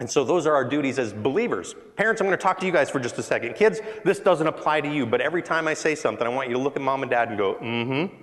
And 0.00 0.10
so 0.10 0.24
those 0.24 0.46
are 0.46 0.54
our 0.54 0.68
duties 0.68 0.98
as 0.98 1.12
believers. 1.12 1.74
Parents, 1.96 2.20
I'm 2.20 2.26
going 2.26 2.36
to 2.36 2.42
talk 2.42 2.58
to 2.60 2.66
you 2.66 2.72
guys 2.72 2.90
for 2.90 2.98
just 2.98 3.16
a 3.18 3.22
second. 3.22 3.54
Kids, 3.54 3.80
this 4.04 4.18
doesn't 4.18 4.46
apply 4.46 4.80
to 4.80 4.92
you, 4.92 5.06
but 5.06 5.20
every 5.20 5.42
time 5.42 5.68
I 5.68 5.74
say 5.74 5.94
something, 5.94 6.26
I 6.26 6.30
want 6.30 6.48
you 6.48 6.54
to 6.54 6.60
look 6.60 6.74
at 6.74 6.82
mom 6.82 7.02
and 7.02 7.10
dad 7.10 7.28
and 7.28 7.38
go, 7.38 7.54
mm 7.54 7.86
hmm. 7.86 8.16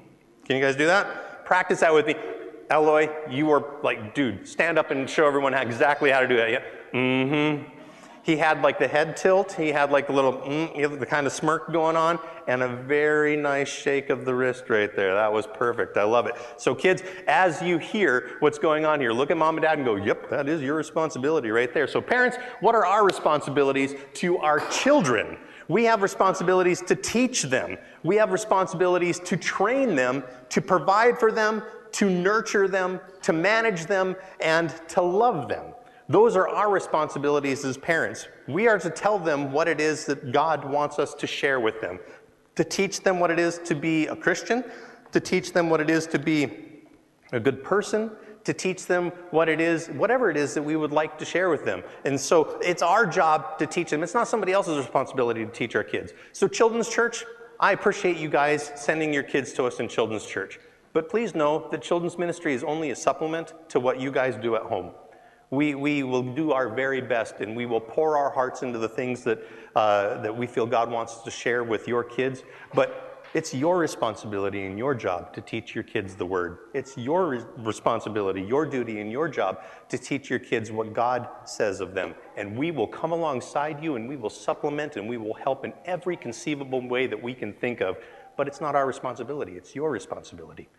Can 0.46 0.58
you 0.58 0.62
guys 0.62 0.76
do 0.76 0.86
that? 0.88 1.46
Practice 1.46 1.80
that 1.80 1.94
with 1.94 2.08
me. 2.08 2.16
Eloy, 2.72 3.10
you 3.30 3.48
were 3.48 3.64
like, 3.84 4.16
dude, 4.16 4.48
stand 4.48 4.80
up 4.80 4.92
and 4.92 5.10
show 5.10 5.28
everyone 5.28 5.54
how, 5.54 5.62
exactly 5.62 6.10
how 6.10 6.22
to 6.22 6.28
do 6.28 6.38
that. 6.38 6.52
Yeah. 6.52 6.64
Mm-hmm. 6.94 7.78
He 8.24 8.38
had 8.38 8.62
like 8.62 8.78
the 8.78 8.88
head 8.88 9.18
tilt. 9.18 9.54
He 9.54 9.70
had 9.70 9.92
like 9.92 10.08
the 10.08 10.14
little, 10.14 10.34
mm, 10.34 11.00
the 11.00 11.06
kind 11.06 11.26
of 11.26 11.34
smirk 11.34 11.72
going 11.72 11.98
on, 11.98 12.20
and 12.48 12.62
a 12.62 12.68
very 12.68 13.36
nice 13.36 13.68
shake 13.68 14.10
of 14.10 14.26
the 14.26 14.34
wrist 14.34 14.70
right 14.70 14.96
there. 14.96 15.16
That 15.16 15.34
was 15.34 15.48
perfect. 15.48 15.98
I 15.98 16.04
love 16.04 16.28
it. 16.28 16.36
So, 16.58 16.76
kids, 16.76 17.02
as 17.28 17.62
you 17.62 17.80
hear 17.80 18.38
what's 18.40 18.60
going 18.60 18.86
on 18.86 19.00
here, 19.00 19.12
look 19.12 19.32
at 19.32 19.38
mom 19.38 19.58
and 19.58 19.64
dad 19.64 19.80
and 19.80 19.86
go, 19.86 19.96
yep, 19.96 20.30
that 20.30 20.48
is 20.48 20.62
your 20.62 20.76
responsibility 20.76 21.50
right 21.50 21.74
there. 21.74 21.88
So, 21.88 22.00
parents, 22.00 22.38
what 22.60 22.76
are 22.76 22.86
our 22.86 23.04
responsibilities 23.04 23.96
to 24.16 24.38
our 24.38 24.60
children? 24.70 25.38
We 25.68 25.86
have 25.86 26.04
responsibilities 26.04 26.82
to 26.82 26.96
teach 26.96 27.44
them. 27.44 27.78
We 28.04 28.18
have 28.18 28.32
responsibilities 28.32 29.20
to 29.22 29.38
train 29.38 29.96
them, 29.96 30.24
to 30.50 30.62
provide 30.62 31.18
for 31.18 31.32
them, 31.32 31.64
to 31.94 32.10
nurture 32.10 32.68
them, 32.68 33.00
to 33.24 33.34
manage 33.34 33.86
them, 33.86 34.16
and 34.40 34.74
to 34.90 35.02
love 35.02 35.48
them. 35.48 35.74
Those 36.10 36.36
are 36.36 36.48
our 36.50 36.70
responsibilities 36.70 37.64
as 37.64 37.78
parents. 37.78 38.28
We 38.48 38.68
are 38.68 38.78
to 38.80 38.90
tell 38.90 39.18
them 39.18 39.52
what 39.52 39.68
it 39.68 39.80
is 39.80 40.06
that 40.06 40.32
God 40.32 40.66
wants 40.66 41.00
us 41.00 41.14
to 41.16 41.28
share 41.28 41.60
with 41.60 41.80
them, 41.80 42.00
to 42.56 42.64
teach 42.64 43.02
them 43.02 43.20
what 43.20 43.32
it 43.32 43.40
is 43.40 43.60
to 43.60 43.76
be 43.76 44.08
a 44.08 44.16
Christian, 44.16 44.64
to 45.14 45.20
teach 45.20 45.54
them 45.54 45.70
what 45.70 45.80
it 45.80 45.90
is 45.90 46.08
to 46.08 46.20
be 46.20 46.50
a 47.32 47.40
good 47.40 47.64
person, 47.64 48.12
to 48.44 48.54
teach 48.54 48.88
them 48.88 49.12
what 49.30 49.48
it 49.48 49.62
is, 49.62 49.88
whatever 49.90 50.30
it 50.30 50.38
is 50.38 50.54
that 50.54 50.64
we 50.64 50.76
would 50.76 50.92
like 50.92 51.18
to 51.20 51.26
share 51.26 51.50
with 51.50 51.64
them. 51.64 51.84
And 52.06 52.20
so 52.20 52.60
it's 52.62 52.82
our 52.82 53.06
job 53.06 53.58
to 53.60 53.66
teach 53.66 53.92
them. 53.92 54.04
It's 54.04 54.14
not 54.14 54.28
somebody 54.28 54.52
else's 54.52 54.78
responsibility 54.78 55.46
to 55.46 55.52
teach 55.52 55.76
our 55.76 55.84
kids. 55.84 56.14
So, 56.34 56.48
Children's 56.48 56.90
Church, 56.90 57.24
I 57.60 57.72
appreciate 57.74 58.18
you 58.18 58.30
guys 58.30 58.72
sending 58.76 59.14
your 59.14 59.24
kids 59.24 59.54
to 59.54 59.66
us 59.66 59.80
in 59.80 59.88
Children's 59.88 60.26
Church. 60.26 60.60
But 60.94 61.10
please 61.10 61.36
know 61.36 61.68
that 61.72 61.82
children's 61.82 62.18
ministry 62.18 62.54
is 62.54 62.64
only 62.64 62.92
a 62.92 62.96
supplement 62.96 63.54
to 63.70 63.80
what 63.80 64.00
you 64.00 64.12
guys 64.12 64.36
do 64.36 64.56
at 64.56 64.64
home. 64.64 64.92
We, 65.50 65.76
we 65.76 66.04
will 66.04 66.24
do 66.34 66.52
our 66.54 66.70
very 66.70 67.02
best 67.02 67.36
and 67.40 67.56
we 67.56 67.66
will 67.66 67.82
pour 67.82 68.18
our 68.18 68.32
hearts 68.32 68.64
into 68.64 68.80
the 68.80 68.88
things 68.88 69.24
that, 69.26 69.40
uh, 69.76 70.22
that 70.22 70.36
we 70.36 70.48
feel 70.48 70.66
God 70.66 70.90
wants 70.90 71.14
us 71.14 71.24
to 71.24 71.32
share 71.32 71.64
with 71.64 71.88
your 71.88 72.04
kids. 72.04 72.44
But 72.74 73.12
it's 73.34 73.54
your 73.54 73.78
responsibility 73.78 74.66
and 74.66 74.78
your 74.78 74.94
job 74.94 75.34
to 75.34 75.42
teach 75.42 75.74
your 75.74 75.86
kids 75.86 76.16
the 76.16 76.26
word. 76.26 76.58
It's 76.74 76.98
your 76.98 77.28
re- 77.28 77.44
responsibility, 77.58 78.42
your 78.42 78.66
duty, 78.66 79.00
and 79.00 79.10
your 79.10 79.30
job 79.30 79.62
to 79.88 79.98
teach 79.98 80.30
your 80.30 80.40
kids 80.40 80.70
what 80.70 80.94
God 80.94 81.30
says 81.46 81.80
of 81.80 81.94
them. 81.94 82.14
And 82.36 82.58
we 82.58 82.72
will 82.72 82.88
come 82.88 83.14
alongside 83.14 83.82
you 83.82 83.96
and 83.96 84.10
we 84.10 84.18
will 84.18 84.30
supplement 84.30 84.98
and 84.98 85.08
we 85.08 85.18
will 85.18 85.34
help 85.34 85.64
in 85.64 85.74
every 85.86 86.18
conceivable 86.18 86.86
way 86.86 87.08
that 87.08 87.22
we 87.22 87.34
can 87.34 87.54
think 87.54 87.80
of. 87.80 87.98
But 88.36 88.48
it's 88.48 88.60
not 88.60 88.76
our 88.76 88.86
responsibility, 88.86 89.54
it's 89.54 89.76
your 89.76 89.92
responsibility. 89.92 90.70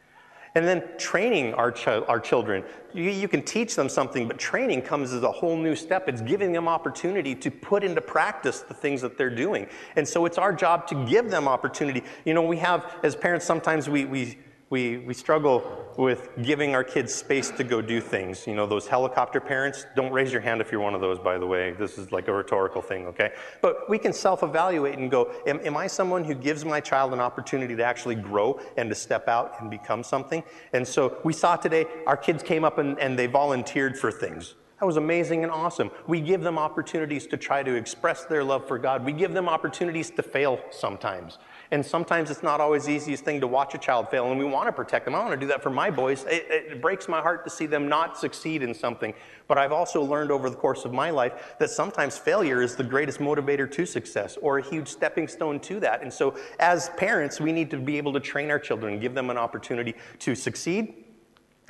And 0.54 0.66
then 0.66 0.82
training 0.98 1.54
our, 1.54 1.72
ch- 1.72 1.88
our 1.88 2.20
children. 2.20 2.62
You, 2.92 3.04
you 3.04 3.26
can 3.26 3.42
teach 3.42 3.74
them 3.74 3.88
something, 3.88 4.28
but 4.28 4.38
training 4.38 4.82
comes 4.82 5.12
as 5.12 5.22
a 5.22 5.32
whole 5.32 5.56
new 5.56 5.74
step. 5.74 6.08
It's 6.08 6.20
giving 6.20 6.52
them 6.52 6.68
opportunity 6.68 7.34
to 7.36 7.50
put 7.50 7.82
into 7.82 8.02
practice 8.02 8.60
the 8.60 8.74
things 8.74 9.00
that 9.00 9.16
they're 9.16 9.34
doing. 9.34 9.66
And 9.96 10.06
so 10.06 10.26
it's 10.26 10.36
our 10.36 10.52
job 10.52 10.86
to 10.88 11.06
give 11.06 11.30
them 11.30 11.48
opportunity. 11.48 12.02
You 12.26 12.34
know, 12.34 12.42
we 12.42 12.58
have, 12.58 12.96
as 13.02 13.16
parents, 13.16 13.46
sometimes 13.46 13.88
we, 13.88 14.04
we 14.04 14.38
we, 14.72 14.96
we 14.96 15.12
struggle 15.12 15.92
with 15.98 16.30
giving 16.40 16.74
our 16.74 16.82
kids 16.82 17.14
space 17.14 17.50
to 17.50 17.62
go 17.62 17.82
do 17.82 18.00
things. 18.00 18.46
You 18.46 18.54
know, 18.54 18.66
those 18.66 18.87
helicopter 18.87 19.38
parents, 19.38 19.85
don't 19.94 20.11
raise 20.11 20.32
your 20.32 20.40
hand 20.40 20.62
if 20.62 20.72
you're 20.72 20.80
one 20.80 20.94
of 20.94 21.02
those, 21.02 21.18
by 21.18 21.37
the 21.37 21.46
way. 21.46 21.72
This 21.72 21.98
is 21.98 22.11
like 22.11 22.26
a 22.28 22.32
rhetorical 22.32 22.80
thing, 22.80 23.06
okay? 23.08 23.32
But 23.61 23.90
we 23.90 23.98
can 23.98 24.14
self 24.14 24.42
evaluate 24.42 24.98
and 24.98 25.11
go, 25.11 25.30
am, 25.46 25.61
am 25.62 25.76
I 25.76 25.88
someone 25.88 26.24
who 26.24 26.35
gives 26.35 26.64
my 26.64 26.80
child 26.80 27.12
an 27.12 27.20
opportunity 27.20 27.76
to 27.76 27.85
actually 27.85 28.14
grow 28.14 28.58
and 28.78 28.88
to 28.88 28.94
step 28.94 29.28
out 29.28 29.61
and 29.61 29.70
become 29.70 30.02
something? 30.02 30.42
And 30.72 30.88
so 30.88 31.18
we 31.22 31.35
saw 31.35 31.56
today, 31.56 31.85
our 32.06 32.16
kids 32.16 32.42
came 32.42 32.64
up 32.64 32.78
and, 32.78 32.98
and 32.98 33.18
they 33.18 33.26
volunteered 33.26 33.98
for 33.98 34.11
things. 34.11 34.54
That 34.80 34.87
was 34.87 34.96
amazing 34.96 35.44
and 35.44 35.52
awesome. 35.52 35.90
We 36.06 36.22
give 36.22 36.40
them 36.40 36.58
opportunities 36.58 37.26
to 37.26 37.37
try 37.37 37.62
to 37.62 37.74
express 37.74 38.24
their 38.24 38.42
love 38.42 38.66
for 38.66 38.78
God. 38.78 39.04
We 39.04 39.12
give 39.12 39.35
them 39.35 39.50
opportunities 39.50 40.11
to 40.12 40.22
fail 40.22 40.58
sometimes. 40.70 41.38
And 41.72 41.85
sometimes 41.85 42.30
it's 42.30 42.42
not 42.42 42.61
always 42.61 42.85
the 42.85 42.92
easiest 42.92 43.24
thing 43.24 43.40
to 43.40 43.46
watch 43.46 43.74
a 43.74 43.78
child 43.78 44.11
fail, 44.11 44.30
and 44.30 44.38
we 44.38 44.44
want 44.44 44.68
to 44.68 44.72
protect 44.72 45.06
them. 45.06 45.14
I 45.14 45.20
want 45.20 45.30
to 45.30 45.38
do 45.38 45.46
that 45.46 45.62
for 45.62 45.70
my 45.70 45.90
boys. 45.90 46.26
It, 46.28 46.46
it, 46.50 46.82
breaks 46.82 47.08
my 47.08 47.22
heart 47.22 47.44
to 47.44 47.50
see 47.50 47.64
them 47.64 47.88
not 47.88 48.18
succeed 48.18 48.62
in 48.62 48.74
something. 48.74 49.14
But 49.48 49.56
I've 49.56 49.72
also 49.72 50.02
learned 50.02 50.30
over 50.30 50.50
the 50.50 50.56
course 50.56 50.85
of 50.85 50.92
my 50.92 51.08
life 51.08 51.54
that 51.58 51.70
sometimes 51.70 52.18
failure 52.18 52.61
is 52.61 52.76
the 52.76 52.85
greatest 52.85 53.20
motivator 53.20 53.70
to 53.72 53.87
success 53.87 54.37
or 54.42 54.58
a 54.58 54.62
huge 54.62 54.87
stepping 54.87 55.26
stone 55.26 55.58
to 55.61 55.80
that. 55.80 56.02
And 56.02 56.12
so, 56.12 56.37
as 56.61 56.90
parents, 56.98 57.40
we 57.40 57.52
need 57.52 57.70
to 57.70 57.78
be 57.78 57.96
able 57.96 58.12
to 58.12 58.20
train 58.20 58.50
our 58.50 58.58
children, 58.58 59.00
give 59.00 59.14
them 59.14 59.30
an 59.30 59.38
opportunity 59.38 59.94
to 60.18 60.35
succeed. 60.35 60.92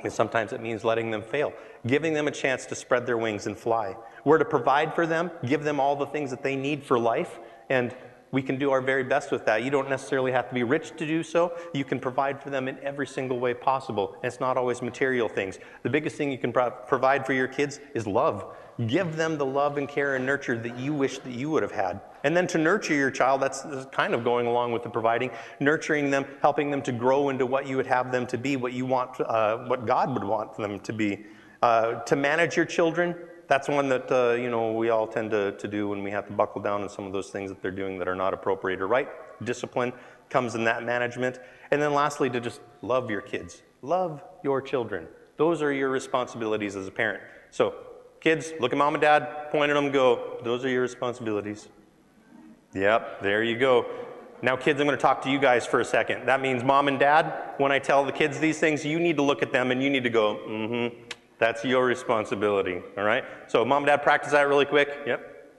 And 0.01 0.11
sometimes 0.11 0.51
it 0.51 0.59
means 0.59 0.83
letting 0.83 1.11
them 1.11 1.21
fail, 1.21 1.53
giving 1.87 2.13
them 2.13 2.27
a 2.27 2.31
chance 2.31 2.65
to 2.65 2.75
spread 2.75 3.05
their 3.05 3.17
wings 3.17 3.47
and 3.47 3.57
fly. 3.57 3.95
We're 4.25 4.37
to 4.37 4.43
provide 4.43 4.95
for 4.95 5.07
them, 5.07 5.31
give 5.45 5.63
them 5.63 5.79
all 5.79 5.95
the 5.95 6.07
things 6.07 6.29
that 6.31 6.43
they 6.43 6.57
need 6.57 6.83
for 6.83 6.99
life, 6.99 7.39
and 7.69 7.95
we 8.33 8.41
can 8.41 8.57
do 8.57 8.71
our 8.71 8.81
very 8.81 9.03
best 9.03 9.31
with 9.31 9.45
that. 9.45 9.63
You 9.63 9.69
don't 9.69 9.89
necessarily 9.89 10.31
have 10.31 10.49
to 10.49 10.55
be 10.55 10.63
rich 10.63 10.97
to 10.97 11.05
do 11.05 11.21
so. 11.21 11.53
You 11.71 11.85
can 11.85 11.99
provide 11.99 12.41
for 12.41 12.49
them 12.49 12.67
in 12.67 12.79
every 12.79 13.05
single 13.05 13.39
way 13.39 13.53
possible. 13.53 14.15
And 14.15 14.25
it's 14.25 14.39
not 14.39 14.57
always 14.57 14.81
material 14.81 15.29
things. 15.29 15.59
The 15.83 15.89
biggest 15.91 16.15
thing 16.15 16.31
you 16.31 16.39
can 16.39 16.51
pro- 16.51 16.71
provide 16.71 17.27
for 17.27 17.33
your 17.33 17.47
kids 17.47 17.79
is 17.93 18.07
love. 18.07 18.55
Give 18.87 19.15
them 19.15 19.37
the 19.37 19.45
love 19.45 19.77
and 19.77 19.87
care 19.87 20.15
and 20.15 20.25
nurture 20.25 20.57
that 20.57 20.79
you 20.79 20.95
wish 20.95 21.19
that 21.19 21.31
you 21.31 21.51
would 21.51 21.61
have 21.61 21.71
had. 21.71 22.01
And 22.23 22.35
then 22.35 22.47
to 22.47 22.57
nurture 22.57 22.95
your 22.95 23.11
child, 23.11 23.39
that's, 23.39 23.61
that's 23.61 23.85
kind 23.95 24.15
of 24.15 24.23
going 24.23 24.47
along 24.47 24.71
with 24.71 24.81
the 24.81 24.89
providing, 24.89 25.29
nurturing 25.59 26.09
them, 26.09 26.25
helping 26.41 26.71
them 26.71 26.81
to 26.81 26.91
grow 26.91 27.29
into 27.29 27.45
what 27.45 27.67
you 27.67 27.77
would 27.77 27.85
have 27.85 28.11
them 28.11 28.25
to 28.27 28.37
be, 28.39 28.55
what 28.55 28.73
you 28.73 28.87
want, 28.87 29.21
uh, 29.21 29.59
what 29.67 29.85
God 29.85 30.11
would 30.11 30.23
want 30.23 30.57
them 30.57 30.79
to 30.79 30.91
be. 30.91 31.23
Uh, 31.61 32.01
to 32.01 32.15
manage 32.15 32.57
your 32.57 32.65
children, 32.65 33.15
that's 33.53 33.69
one 33.69 33.87
that 33.87 34.11
uh, 34.11 34.31
you 34.31 34.49
know 34.49 34.71
we 34.71 34.89
all 34.89 35.05
tend 35.05 35.29
to, 35.29 35.51
to 35.51 35.67
do 35.67 35.87
when 35.87 36.01
we 36.01 36.09
have 36.09 36.25
to 36.25 36.33
buckle 36.33 36.59
down 36.59 36.81
on 36.81 36.89
some 36.89 37.05
of 37.05 37.13
those 37.13 37.29
things 37.29 37.51
that 37.51 37.61
they're 37.61 37.69
doing 37.69 37.99
that 37.99 38.07
are 38.07 38.15
not 38.15 38.33
appropriate 38.33 38.81
or 38.81 38.87
right. 38.87 39.07
Discipline 39.43 39.93
comes 40.27 40.55
in 40.55 40.63
that 40.63 40.83
management. 40.83 41.39
And 41.69 41.79
then 41.79 41.93
lastly, 41.93 42.31
to 42.31 42.39
just 42.41 42.61
love 42.81 43.11
your 43.11 43.21
kids. 43.21 43.61
Love 43.83 44.23
your 44.43 44.59
children. 44.59 45.07
Those 45.37 45.61
are 45.61 45.71
your 45.71 45.89
responsibilities 45.89 46.75
as 46.75 46.87
a 46.87 46.91
parent. 46.91 47.21
So, 47.51 47.75
kids, 48.21 48.53
look 48.59 48.71
at 48.71 48.77
mom 48.79 48.95
and 48.95 49.01
dad, 49.01 49.51
point 49.51 49.69
at 49.69 49.75
them, 49.75 49.91
go, 49.91 50.39
those 50.43 50.65
are 50.65 50.69
your 50.69 50.81
responsibilities. 50.81 51.67
Yep, 52.73 53.21
there 53.21 53.43
you 53.43 53.59
go. 53.59 53.85
Now, 54.41 54.55
kids, 54.55 54.81
I'm 54.81 54.87
going 54.87 54.97
to 54.97 55.01
talk 55.01 55.21
to 55.23 55.29
you 55.29 55.37
guys 55.37 55.67
for 55.67 55.79
a 55.79 55.85
second. 55.85 56.25
That 56.25 56.41
means 56.41 56.63
mom 56.63 56.87
and 56.87 56.99
dad, 56.99 57.53
when 57.57 57.71
I 57.71 57.77
tell 57.77 58.03
the 58.03 58.11
kids 58.11 58.39
these 58.39 58.59
things, 58.59 58.83
you 58.83 58.99
need 58.99 59.17
to 59.17 59.23
look 59.23 59.43
at 59.43 59.51
them 59.51 59.69
and 59.69 59.83
you 59.83 59.91
need 59.91 60.03
to 60.03 60.09
go, 60.09 60.39
mm 60.47 60.67
hmm, 60.67 61.13
that's 61.43 61.65
your 61.65 61.85
responsibility, 61.85 62.81
all 62.97 63.03
right? 63.03 63.25
So, 63.47 63.65
mom 63.65 63.83
and 63.83 63.87
dad, 63.87 63.97
practice 63.97 64.31
that 64.31 64.47
really 64.47 64.65
quick. 64.65 64.97
Yep. 65.05 65.51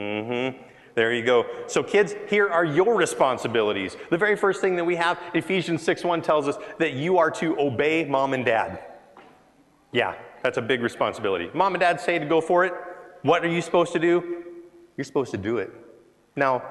Mm 0.00 0.26
hmm. 0.52 0.62
There 0.96 1.14
you 1.14 1.24
go. 1.24 1.46
So, 1.68 1.84
kids, 1.84 2.16
here 2.28 2.48
are 2.48 2.64
your 2.64 2.96
responsibilities. 2.96 3.96
The 4.10 4.18
very 4.18 4.34
first 4.34 4.60
thing 4.60 4.74
that 4.74 4.84
we 4.84 4.96
have, 4.96 5.20
Ephesians 5.32 5.82
6 5.82 6.02
1 6.02 6.22
tells 6.22 6.48
us 6.48 6.56
that 6.80 6.94
you 6.94 7.18
are 7.18 7.30
to 7.30 7.56
obey 7.60 8.04
mom 8.04 8.34
and 8.34 8.44
dad. 8.44 8.80
Yeah, 9.92 10.16
that's 10.42 10.58
a 10.58 10.62
big 10.62 10.82
responsibility. 10.82 11.50
Mom 11.54 11.74
and 11.74 11.80
dad 11.80 12.00
say 12.00 12.18
to 12.18 12.26
go 12.26 12.40
for 12.40 12.64
it. 12.64 12.74
What 13.22 13.44
are 13.44 13.48
you 13.48 13.62
supposed 13.62 13.92
to 13.92 14.00
do? 14.00 14.44
You're 14.96 15.04
supposed 15.04 15.30
to 15.30 15.38
do 15.38 15.58
it. 15.58 15.70
Now, 16.34 16.64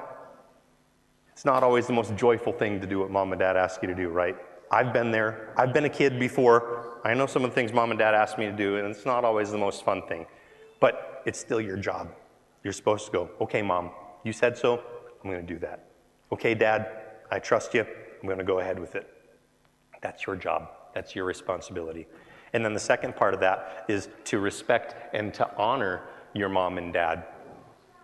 it's 1.32 1.46
not 1.46 1.62
always 1.62 1.86
the 1.86 1.94
most 1.94 2.14
joyful 2.16 2.52
thing 2.52 2.82
to 2.82 2.86
do 2.86 2.98
what 2.98 3.10
mom 3.10 3.32
and 3.32 3.38
dad 3.38 3.56
ask 3.56 3.80
you 3.80 3.88
to 3.88 3.94
do, 3.94 4.10
right? 4.10 4.36
I've 4.70 4.92
been 4.92 5.10
there. 5.10 5.52
I've 5.56 5.72
been 5.72 5.84
a 5.84 5.90
kid 5.90 6.20
before. 6.20 7.00
I 7.04 7.14
know 7.14 7.26
some 7.26 7.44
of 7.44 7.50
the 7.50 7.54
things 7.54 7.72
mom 7.72 7.90
and 7.90 7.98
dad 7.98 8.14
ask 8.14 8.38
me 8.38 8.46
to 8.46 8.52
do, 8.52 8.76
and 8.76 8.86
it's 8.88 9.04
not 9.04 9.24
always 9.24 9.50
the 9.50 9.58
most 9.58 9.84
fun 9.84 10.02
thing. 10.06 10.26
But 10.80 11.22
it's 11.26 11.38
still 11.38 11.60
your 11.60 11.76
job. 11.76 12.08
You're 12.62 12.72
supposed 12.72 13.06
to 13.06 13.12
go, 13.12 13.30
okay, 13.40 13.62
mom, 13.62 13.90
you 14.24 14.32
said 14.32 14.56
so. 14.56 14.82
I'm 15.22 15.30
going 15.30 15.44
to 15.44 15.54
do 15.54 15.58
that. 15.60 15.86
Okay, 16.32 16.54
dad, 16.54 16.88
I 17.30 17.38
trust 17.38 17.74
you. 17.74 17.82
I'm 17.82 18.26
going 18.26 18.38
to 18.38 18.44
go 18.44 18.60
ahead 18.60 18.78
with 18.78 18.94
it. 18.94 19.08
That's 20.02 20.26
your 20.26 20.36
job. 20.36 20.68
That's 20.94 21.14
your 21.14 21.24
responsibility. 21.24 22.06
And 22.52 22.64
then 22.64 22.74
the 22.74 22.80
second 22.80 23.16
part 23.16 23.34
of 23.34 23.40
that 23.40 23.84
is 23.88 24.08
to 24.24 24.38
respect 24.38 25.14
and 25.14 25.32
to 25.34 25.56
honor 25.56 26.02
your 26.34 26.48
mom 26.48 26.78
and 26.78 26.92
dad. 26.92 27.24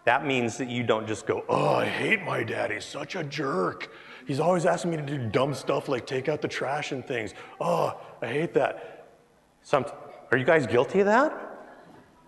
That 0.05 0.24
means 0.24 0.57
that 0.59 0.68
you 0.68 0.85
don't 0.85 1.07
just 1.07 1.26
go, 1.26 1.44
Oh, 1.48 1.74
I 1.76 1.87
hate 1.87 2.22
my 2.22 2.44
dad. 2.44 2.70
He's 2.70 2.85
such 2.85 3.16
a 3.16 3.24
jerk. 3.24 3.90
He's 4.26 4.40
always 4.40 4.66
asking 4.66 4.90
me 4.90 4.96
to 4.96 5.02
do 5.04 5.18
dumb 5.18 5.54
stuff 5.54 5.88
like 5.88 6.04
take 6.04 6.28
out 6.28 6.42
the 6.42 6.48
trash 6.48 6.90
and 6.90 7.06
things. 7.06 7.32
Oh, 7.60 7.96
I 8.20 8.26
hate 8.26 8.52
that. 8.54 9.06
Some, 9.62 9.86
are 10.32 10.36
you 10.36 10.44
guys 10.44 10.66
guilty 10.66 11.00
of 11.00 11.06
that? 11.06 11.45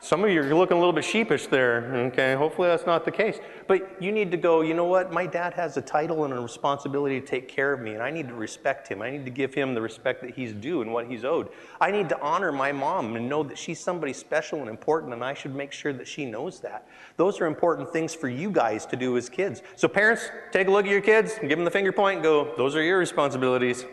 Some 0.01 0.23
of 0.23 0.31
you 0.31 0.41
are 0.41 0.55
looking 0.55 0.77
a 0.77 0.81
little 0.81 0.93
bit 0.93 1.05
sheepish 1.05 1.49
there. 1.49 1.93
Okay, 2.13 2.37
hopefully 2.37 2.69
that's 2.69 2.87
not 2.87 3.05
the 3.05 3.11
case. 3.11 3.41
But 3.67 4.01
you 4.01 4.13
need 4.13 4.31
to 4.31 4.37
go, 4.37 4.61
you 4.61 4.73
know 4.73 4.85
what? 4.85 5.13
My 5.13 5.27
dad 5.27 5.55
has 5.55 5.77
a 5.77 5.83
title 5.83 6.25
and 6.25 6.33
a 6.33 6.41
responsibility 6.41 7.21
to 7.21 7.27
take 7.27 7.49
care 7.49 7.73
of 7.73 7.81
me, 7.81 7.95
and 7.95 8.03
I 8.03 8.11
need 8.11 8.29
to 8.29 8.35
respect 8.35 8.87
him. 8.87 9.03
I 9.03 9.11
need 9.11 9.25
to 9.25 9.31
give 9.33 9.53
him 9.53 9.75
the 9.75 9.81
respect 9.81 10.23
that 10.23 10.37
he's 10.37 10.53
due 10.53 10.83
and 10.83 10.93
what 10.93 11.09
he's 11.09 11.25
owed. 11.25 11.49
I 11.81 11.91
need 11.91 12.09
to 12.11 12.21
honor 12.21 12.53
my 12.53 12.71
mom 12.71 13.17
and 13.17 13.29
know 13.29 13.43
that 13.43 13.59
she's 13.59 13.81
somebody 13.81 14.13
special 14.13 14.61
and 14.61 14.71
important, 14.71 15.13
and 15.13 15.25
I 15.25 15.35
should 15.35 15.55
make 15.55 15.73
sure 15.73 15.93
that 15.93 16.07
she 16.07 16.25
knows 16.25 16.61
that. 16.61 16.87
Those 17.17 17.41
are 17.41 17.47
important 17.47 17.93
things 17.93 18.15
for 18.15 18.29
you 18.29 18.53
guys 18.53 18.87
to 18.87 18.97
do 18.97 19.17
as 19.17 19.29
kids. 19.29 19.63
So, 19.75 19.89
parents, 19.89 20.31
take 20.53 20.69
a 20.69 20.71
look 20.71 20.87
at 20.87 20.93
your 20.93 21.01
kids, 21.01 21.41
give 21.41 21.51
them 21.51 21.65
the 21.65 21.73
finger 21.73 21.91
point, 21.91 22.23
go, 22.23 22.55
those 22.57 22.77
are 22.77 22.83
your 22.83 22.99
responsibilities. 22.99 23.85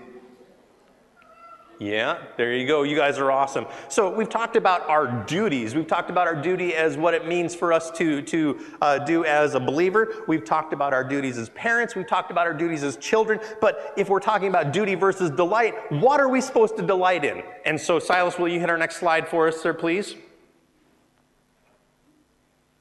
Yeah, 1.77 2.19
there 2.38 2.53
you 2.53 2.65
go. 2.65 2.83
You 2.83 2.95
guys 2.95 3.17
are 3.17 3.29
awesome. 3.31 3.65
So 3.89 4.09
we've 4.09 4.29
talked 4.29 4.55
about 4.55 4.89
our 4.89 5.25
duties. 5.25 5.75
We've 5.75 5.88
talked 5.88 6.09
about 6.09 6.25
our 6.25 6.35
duty 6.35 6.73
as 6.73 6.95
what 6.95 7.13
it 7.13 7.27
means 7.27 7.53
for 7.53 7.73
us 7.73 7.91
to, 7.91 8.21
to 8.21 8.59
uh, 8.81 8.99
do 8.99 9.25
as 9.25 9.55
a 9.55 9.59
believer. 9.59 10.23
We've 10.27 10.45
talked 10.45 10.71
about 10.71 10.93
our 10.93 11.03
duties 11.03 11.38
as 11.38 11.49
parents. 11.49 11.93
We've 11.93 12.07
talked 12.07 12.31
about 12.31 12.47
our 12.47 12.53
duties 12.53 12.83
as 12.83 12.95
children. 12.95 13.41
But 13.59 13.93
if 13.97 14.07
we're 14.07 14.21
talking 14.21 14.47
about 14.47 14.71
duty 14.71 14.95
versus 14.95 15.29
delight, 15.29 15.73
what 15.91 16.21
are 16.21 16.29
we 16.29 16.39
supposed 16.39 16.77
to 16.77 16.81
delight 16.81 17.25
in? 17.25 17.43
And 17.65 17.79
so, 17.79 17.99
Silas, 17.99 18.39
will 18.39 18.47
you 18.47 18.61
hit 18.61 18.69
our 18.69 18.77
next 18.77 18.97
slide 18.97 19.27
for 19.27 19.49
us, 19.49 19.59
sir, 19.59 19.73
please? 19.73 20.15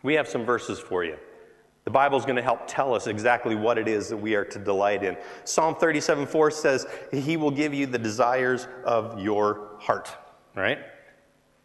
We 0.04 0.14
have 0.14 0.28
some 0.28 0.44
verses 0.44 0.78
for 0.78 1.02
you. 1.02 1.16
The 1.84 1.90
Bible 1.90 2.18
is 2.18 2.24
going 2.24 2.36
to 2.36 2.42
help 2.42 2.60
tell 2.66 2.94
us 2.94 3.06
exactly 3.06 3.54
what 3.54 3.76
it 3.76 3.88
is 3.88 4.08
that 4.08 4.16
we 4.16 4.34
are 4.34 4.44
to 4.46 4.58
delight 4.58 5.04
in. 5.04 5.16
Psalm 5.44 5.74
37 5.74 6.26
4 6.26 6.50
says, 6.50 6.86
He 7.12 7.36
will 7.36 7.50
give 7.50 7.74
you 7.74 7.86
the 7.86 7.98
desires 7.98 8.66
of 8.84 9.20
your 9.20 9.76
heart. 9.78 10.16
Right? 10.56 10.78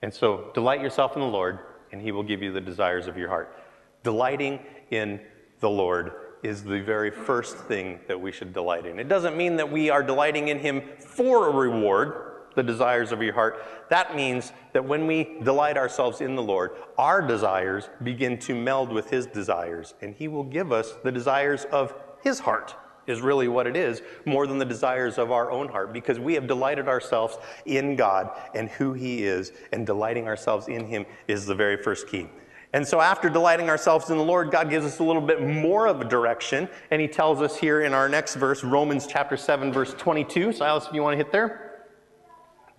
And 0.01 0.13
so 0.13 0.51
delight 0.53 0.81
yourself 0.81 1.15
in 1.15 1.21
the 1.21 1.27
Lord, 1.27 1.59
and 1.91 2.01
he 2.01 2.11
will 2.11 2.23
give 2.23 2.41
you 2.41 2.51
the 2.51 2.61
desires 2.61 3.07
of 3.07 3.17
your 3.17 3.29
heart. 3.29 3.55
Delighting 4.03 4.59
in 4.91 5.19
the 5.59 5.69
Lord 5.69 6.13
is 6.41 6.63
the 6.63 6.79
very 6.79 7.11
first 7.11 7.57
thing 7.57 7.99
that 8.07 8.19
we 8.19 8.31
should 8.31 8.53
delight 8.53 8.85
in. 8.85 8.97
It 8.97 9.09
doesn't 9.09 9.35
mean 9.35 9.57
that 9.57 9.69
we 9.69 9.89
are 9.89 10.01
delighting 10.01 10.47
in 10.47 10.59
him 10.59 10.81
for 10.97 11.49
a 11.49 11.51
reward, 11.51 12.28
the 12.55 12.63
desires 12.63 13.11
of 13.11 13.21
your 13.21 13.33
heart. 13.33 13.63
That 13.89 14.15
means 14.15 14.51
that 14.73 14.83
when 14.83 15.07
we 15.07 15.37
delight 15.43 15.77
ourselves 15.77 16.21
in 16.21 16.35
the 16.35 16.43
Lord, 16.43 16.71
our 16.97 17.21
desires 17.21 17.89
begin 18.03 18.37
to 18.39 18.55
meld 18.55 18.91
with 18.91 19.09
his 19.09 19.25
desires, 19.25 19.93
and 20.01 20.13
he 20.15 20.27
will 20.27 20.43
give 20.43 20.71
us 20.71 20.93
the 21.03 21.11
desires 21.11 21.65
of 21.65 21.93
his 22.21 22.39
heart 22.39 22.75
is 23.09 23.21
really 23.21 23.47
what 23.47 23.67
it 23.67 23.75
is, 23.75 24.01
more 24.25 24.45
than 24.47 24.59
the 24.59 24.65
desires 24.65 25.17
of 25.17 25.31
our 25.31 25.51
own 25.51 25.67
heart, 25.67 25.91
because 25.91 26.19
we 26.19 26.35
have 26.35 26.47
delighted 26.47 26.87
ourselves 26.87 27.37
in 27.65 27.95
God 27.95 28.29
and 28.53 28.69
who 28.69 28.93
He 28.93 29.23
is, 29.23 29.51
and 29.73 29.85
delighting 29.85 30.27
ourselves 30.27 30.67
in 30.67 30.85
Him 30.85 31.05
is 31.27 31.45
the 31.45 31.55
very 31.55 31.81
first 31.81 32.07
key. 32.07 32.29
And 32.71 32.87
so, 32.87 33.01
after 33.01 33.29
delighting 33.29 33.67
ourselves 33.67 34.11
in 34.11 34.17
the 34.17 34.23
Lord, 34.23 34.51
God 34.51 34.69
gives 34.69 34.85
us 34.85 34.99
a 34.99 35.03
little 35.03 35.23
bit 35.23 35.41
more 35.41 35.87
of 35.87 36.01
a 36.01 36.05
direction, 36.05 36.69
and 36.91 37.01
He 37.01 37.07
tells 37.07 37.41
us 37.41 37.57
here 37.57 37.81
in 37.81 37.93
our 37.93 38.07
next 38.07 38.35
verse, 38.35 38.63
Romans 38.63 39.07
chapter 39.07 39.35
7, 39.35 39.73
verse 39.73 39.95
22. 39.95 40.53
Silas, 40.53 40.85
if 40.85 40.93
you 40.93 41.01
want 41.01 41.13
to 41.13 41.17
hit 41.17 41.31
there. 41.31 41.68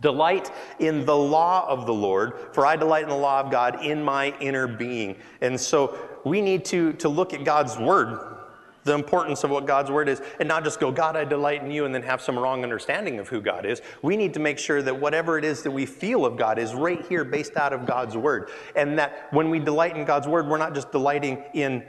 Delight 0.01 0.51
in 0.79 1.05
the 1.05 1.17
law 1.17 1.67
of 1.69 1.87
the 1.87 1.95
Lord, 1.95 2.33
for 2.53 2.67
I 2.67 2.77
delight 2.77 3.03
in 3.03 3.11
the 3.11 3.17
law 3.17 3.41
of 3.41 3.51
God 3.51 3.85
in 3.85 4.03
my 4.03 4.35
inner 4.41 4.67
being. 4.67 5.17
And 5.41 5.61
so 5.61 5.99
we 6.25 6.41
need 6.41 6.65
to, 6.67 6.93
to 6.95 7.09
look 7.09 7.35
at 7.35 7.45
God's 7.45 7.79
word 7.79 8.19
the 8.85 8.95
importance 8.95 9.45
of 9.45 9.51
what 9.51 9.67
God's 9.67 9.91
word 9.91 10.09
is 10.09 10.23
and 10.39 10.49
not 10.49 10.65
just 10.65 10.81
go, 10.81 10.91
God, 10.91 11.17
I 11.17 11.25
delight 11.25 11.63
in 11.63 11.71
you, 11.71 11.85
and 11.85 11.95
then 11.95 12.03
have 12.03 12.21
some 12.21 12.39
wrong 12.39 12.63
understanding 12.63 13.19
of 13.19 13.29
who 13.29 13.41
God 13.41 13.67
is. 13.67 13.83
We 14.03 14.17
need 14.17 14.35
to 14.35 14.41
make 14.41 14.59
sure 14.59 14.83
that 14.83 14.99
whatever 14.99 15.39
it 15.39 15.45
is 15.45 15.63
that 15.63 15.71
we 15.71 15.87
feel 15.87 16.25
of 16.25 16.37
God 16.37 16.59
is 16.59 16.75
right 16.75 17.05
here 17.07 17.25
based 17.25 17.57
out 17.57 17.73
of 17.73 17.87
God's 17.87 18.17
word. 18.17 18.51
And 18.75 18.99
that 18.99 19.29
when 19.33 19.51
we 19.51 19.59
delight 19.59 19.97
in 19.97 20.05
God's 20.05 20.27
word, 20.27 20.47
we're 20.47 20.59
not 20.59 20.75
just 20.75 20.93
delighting 20.93 21.45
in 21.55 21.85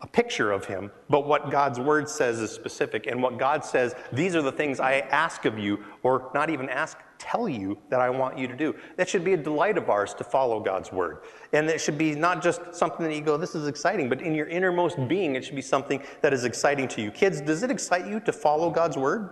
a 0.00 0.06
picture 0.06 0.52
of 0.52 0.64
him, 0.64 0.90
but 1.08 1.26
what 1.26 1.50
God's 1.50 1.80
word 1.80 2.08
says 2.08 2.40
is 2.40 2.50
specific. 2.50 3.06
And 3.06 3.22
what 3.22 3.38
God 3.38 3.64
says, 3.64 3.94
these 4.12 4.34
are 4.36 4.42
the 4.42 4.52
things 4.52 4.80
I 4.80 5.00
ask 5.10 5.44
of 5.44 5.58
you, 5.58 5.84
or 6.02 6.30
not 6.34 6.50
even 6.50 6.68
ask, 6.68 6.98
tell 7.18 7.48
you 7.48 7.78
that 7.88 8.00
I 8.00 8.10
want 8.10 8.38
you 8.38 8.46
to 8.46 8.56
do. 8.56 8.74
That 8.96 9.08
should 9.08 9.24
be 9.24 9.32
a 9.32 9.36
delight 9.36 9.78
of 9.78 9.88
ours 9.88 10.14
to 10.14 10.24
follow 10.24 10.60
God's 10.60 10.92
word. 10.92 11.18
And 11.52 11.68
it 11.68 11.80
should 11.80 11.98
be 11.98 12.14
not 12.14 12.42
just 12.42 12.60
something 12.74 13.06
that 13.06 13.14
you 13.14 13.22
go, 13.22 13.36
this 13.36 13.54
is 13.54 13.66
exciting, 13.66 14.08
but 14.08 14.20
in 14.20 14.34
your 14.34 14.46
innermost 14.46 14.96
being, 15.08 15.34
it 15.34 15.44
should 15.44 15.56
be 15.56 15.62
something 15.62 16.02
that 16.20 16.32
is 16.32 16.44
exciting 16.44 16.88
to 16.88 17.02
you. 17.02 17.10
Kids, 17.10 17.40
does 17.40 17.62
it 17.62 17.70
excite 17.70 18.06
you 18.06 18.20
to 18.20 18.32
follow 18.32 18.70
God's 18.70 18.96
word? 18.96 19.30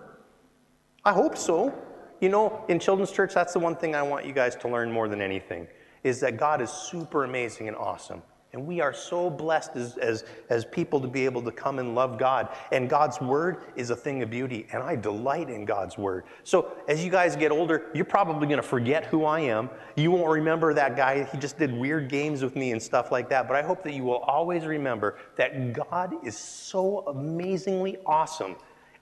I 1.04 1.12
hope 1.12 1.36
so. 1.36 1.74
You 2.20 2.30
know, 2.30 2.64
in 2.68 2.78
children's 2.78 3.12
church, 3.12 3.34
that's 3.34 3.52
the 3.52 3.58
one 3.58 3.76
thing 3.76 3.94
I 3.94 4.02
want 4.02 4.24
you 4.24 4.32
guys 4.32 4.56
to 4.56 4.68
learn 4.68 4.90
more 4.90 5.08
than 5.08 5.20
anything 5.20 5.66
is 6.02 6.20
that 6.20 6.36
God 6.36 6.60
is 6.60 6.70
super 6.70 7.24
amazing 7.24 7.68
and 7.68 7.76
awesome. 7.76 8.22
And 8.54 8.68
we 8.68 8.80
are 8.80 8.94
so 8.94 9.28
blessed 9.28 9.72
as, 9.74 9.96
as, 9.96 10.24
as 10.48 10.64
people 10.64 11.00
to 11.00 11.08
be 11.08 11.24
able 11.24 11.42
to 11.42 11.50
come 11.50 11.80
and 11.80 11.96
love 11.96 12.20
God. 12.20 12.50
And 12.70 12.88
God's 12.88 13.20
word 13.20 13.64
is 13.74 13.90
a 13.90 13.96
thing 13.96 14.22
of 14.22 14.30
beauty, 14.30 14.68
and 14.72 14.80
I 14.80 14.94
delight 14.94 15.50
in 15.50 15.64
God's 15.64 15.98
word. 15.98 16.22
So 16.44 16.72
as 16.86 17.04
you 17.04 17.10
guys 17.10 17.34
get 17.34 17.50
older, 17.50 17.86
you're 17.94 18.04
probably 18.04 18.46
going 18.46 18.60
to 18.60 18.62
forget 18.62 19.06
who 19.06 19.24
I 19.24 19.40
am. 19.40 19.70
You 19.96 20.12
won't 20.12 20.30
remember 20.30 20.72
that 20.72 20.96
guy. 20.96 21.24
He 21.24 21.38
just 21.38 21.58
did 21.58 21.76
weird 21.76 22.08
games 22.08 22.44
with 22.44 22.54
me 22.54 22.70
and 22.70 22.80
stuff 22.80 23.10
like 23.10 23.28
that. 23.30 23.48
But 23.48 23.56
I 23.56 23.62
hope 23.62 23.82
that 23.82 23.92
you 23.92 24.04
will 24.04 24.18
always 24.18 24.66
remember 24.66 25.18
that 25.34 25.72
God 25.72 26.14
is 26.24 26.38
so 26.38 27.00
amazingly 27.08 27.96
awesome 28.06 28.54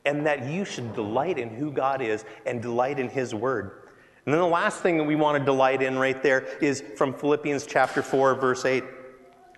and 0.07 0.25
that 0.25 0.47
you 0.47 0.65
should 0.65 0.95
delight 0.95 1.39
in 1.39 1.51
who 1.51 1.71
God 1.71 2.01
is 2.01 2.25
and 2.47 2.63
delight 2.63 2.99
in 2.99 3.11
his 3.11 3.35
word. 3.35 3.83
And 4.25 4.33
then 4.33 4.41
the 4.41 4.47
last 4.47 4.81
thing 4.81 4.97
that 4.97 5.05
we 5.05 5.15
want 5.15 5.39
to 5.39 5.45
delight 5.45 5.83
in 5.83 5.99
right 5.99 6.23
there 6.23 6.47
is 6.63 6.83
from 6.97 7.13
Philippians 7.13 7.67
chapter 7.67 8.01
4, 8.01 8.37
verse 8.37 8.65
8. 8.65 8.83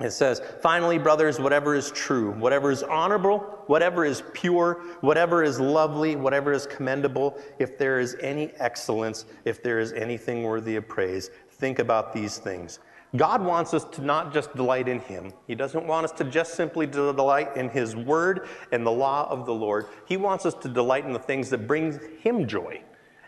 It 0.01 0.11
says, 0.11 0.43
finally, 0.61 0.99
brothers, 0.99 1.39
whatever 1.39 1.77
is 1.77 1.93
true, 1.93 2.33
whatever 2.33 2.73
is 2.73 2.83
honorable, 2.83 3.39
whatever 3.67 4.05
is 4.05 4.25
pure, 4.33 4.83
whatever 5.03 5.45
is 5.45 5.61
lovely, 5.61 6.17
whatever 6.17 6.53
is 6.53 6.67
commendable, 6.67 7.39
if 7.61 7.79
there 7.79 8.01
is 8.01 8.17
any 8.21 8.51
excellence, 8.57 9.25
if 9.45 9.63
there 9.63 9.79
is 9.79 9.93
anything 9.93 10.43
worthy 10.43 10.75
of 10.75 10.89
praise, 10.89 11.31
think 11.49 11.79
about 11.79 12.13
these 12.13 12.39
things. 12.39 12.81
God 13.15 13.45
wants 13.45 13.73
us 13.73 13.85
to 13.93 14.03
not 14.03 14.33
just 14.33 14.57
delight 14.57 14.89
in 14.89 14.99
Him. 14.99 15.33
He 15.47 15.55
doesn't 15.55 15.87
want 15.87 16.05
us 16.05 16.13
to 16.13 16.25
just 16.25 16.55
simply 16.55 16.89
delight 16.89 17.57
in 17.57 17.69
His 17.69 17.95
Word 17.95 18.49
and 18.73 18.85
the 18.85 18.91
law 18.91 19.29
of 19.31 19.47
the 19.47 19.55
Lord. 19.55 19.87
He 20.07 20.17
wants 20.17 20.45
us 20.45 20.55
to 20.55 20.69
delight 20.69 21.05
in 21.05 21.13
the 21.13 21.21
things 21.21 21.51
that 21.51 21.69
bring 21.69 22.01
Him 22.19 22.49
joy. 22.49 22.83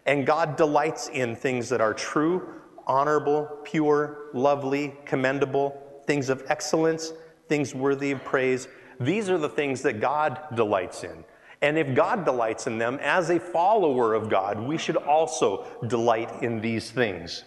And 0.05 0.26
God 0.26 0.57
delights 0.57 1.09
in 1.11 1.37
things 1.37 1.68
that 1.68 1.81
are 1.81 1.94
true, 1.94 2.55
honorable, 2.88 3.48
pure, 3.62 4.31
lovely, 4.35 4.96
commendable, 5.05 5.86
things 6.06 6.28
of 6.28 6.44
excellence, 6.48 7.12
things 7.48 7.74
worthy 7.74 8.12
of 8.12 8.24
praise. 8.24 8.68
These 9.00 9.28
are 9.30 9.38
the 9.38 9.48
things 9.48 9.82
that 9.82 10.00
God 10.00 10.40
delights 10.54 11.04
in. 11.04 11.24
And 11.62 11.78
if 11.78 11.94
God 11.94 12.24
delights 12.24 12.66
in 12.66 12.78
them, 12.78 12.98
as 13.00 13.30
a 13.30 13.40
follower 13.40 14.14
of 14.14 14.28
God, 14.28 14.60
we 14.60 14.76
should 14.76 14.96
also 14.96 15.66
delight 15.86 16.42
in 16.42 16.60
these 16.60 16.90
things. 16.90 17.44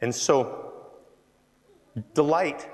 And 0.00 0.14
so, 0.14 0.72
delight 2.14 2.68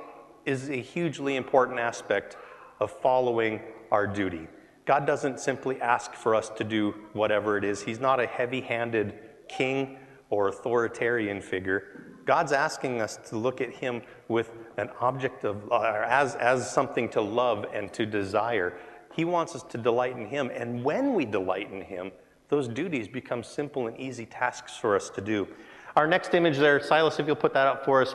is 0.44 0.70
a 0.70 0.80
hugely 0.80 1.36
important 1.36 1.80
aspect 1.80 2.36
of 2.78 2.90
following 2.90 3.60
our 3.90 4.06
duty. 4.06 4.46
God 4.84 5.04
doesn't 5.04 5.40
simply 5.40 5.80
ask 5.80 6.14
for 6.14 6.34
us 6.34 6.48
to 6.50 6.64
do 6.64 6.94
whatever 7.12 7.58
it 7.58 7.64
is, 7.64 7.82
He's 7.82 8.00
not 8.00 8.20
a 8.20 8.26
heavy 8.26 8.60
handed 8.60 9.14
king 9.48 9.98
or 10.30 10.48
authoritarian 10.48 11.40
figure. 11.40 12.05
God's 12.26 12.52
asking 12.52 13.00
us 13.00 13.18
to 13.28 13.38
look 13.38 13.60
at 13.60 13.70
Him 13.70 14.02
with 14.28 14.50
an 14.76 14.90
object 15.00 15.44
of, 15.44 15.70
uh, 15.72 16.04
as, 16.06 16.34
as 16.34 16.70
something 16.70 17.08
to 17.10 17.20
love 17.20 17.64
and 17.72 17.92
to 17.94 18.04
desire. 18.04 18.76
He 19.14 19.24
wants 19.24 19.54
us 19.54 19.62
to 19.62 19.78
delight 19.78 20.16
in 20.16 20.26
Him. 20.26 20.50
And 20.52 20.84
when 20.84 21.14
we 21.14 21.24
delight 21.24 21.72
in 21.72 21.80
Him, 21.80 22.12
those 22.48 22.68
duties 22.68 23.08
become 23.08 23.42
simple 23.42 23.86
and 23.86 23.98
easy 23.98 24.26
tasks 24.26 24.76
for 24.76 24.94
us 24.94 25.08
to 25.10 25.20
do. 25.20 25.48
Our 25.94 26.06
next 26.06 26.34
image 26.34 26.58
there, 26.58 26.80
Silas, 26.80 27.18
if 27.18 27.26
you'll 27.26 27.36
put 27.36 27.54
that 27.54 27.66
up 27.66 27.84
for 27.84 28.02
us. 28.02 28.14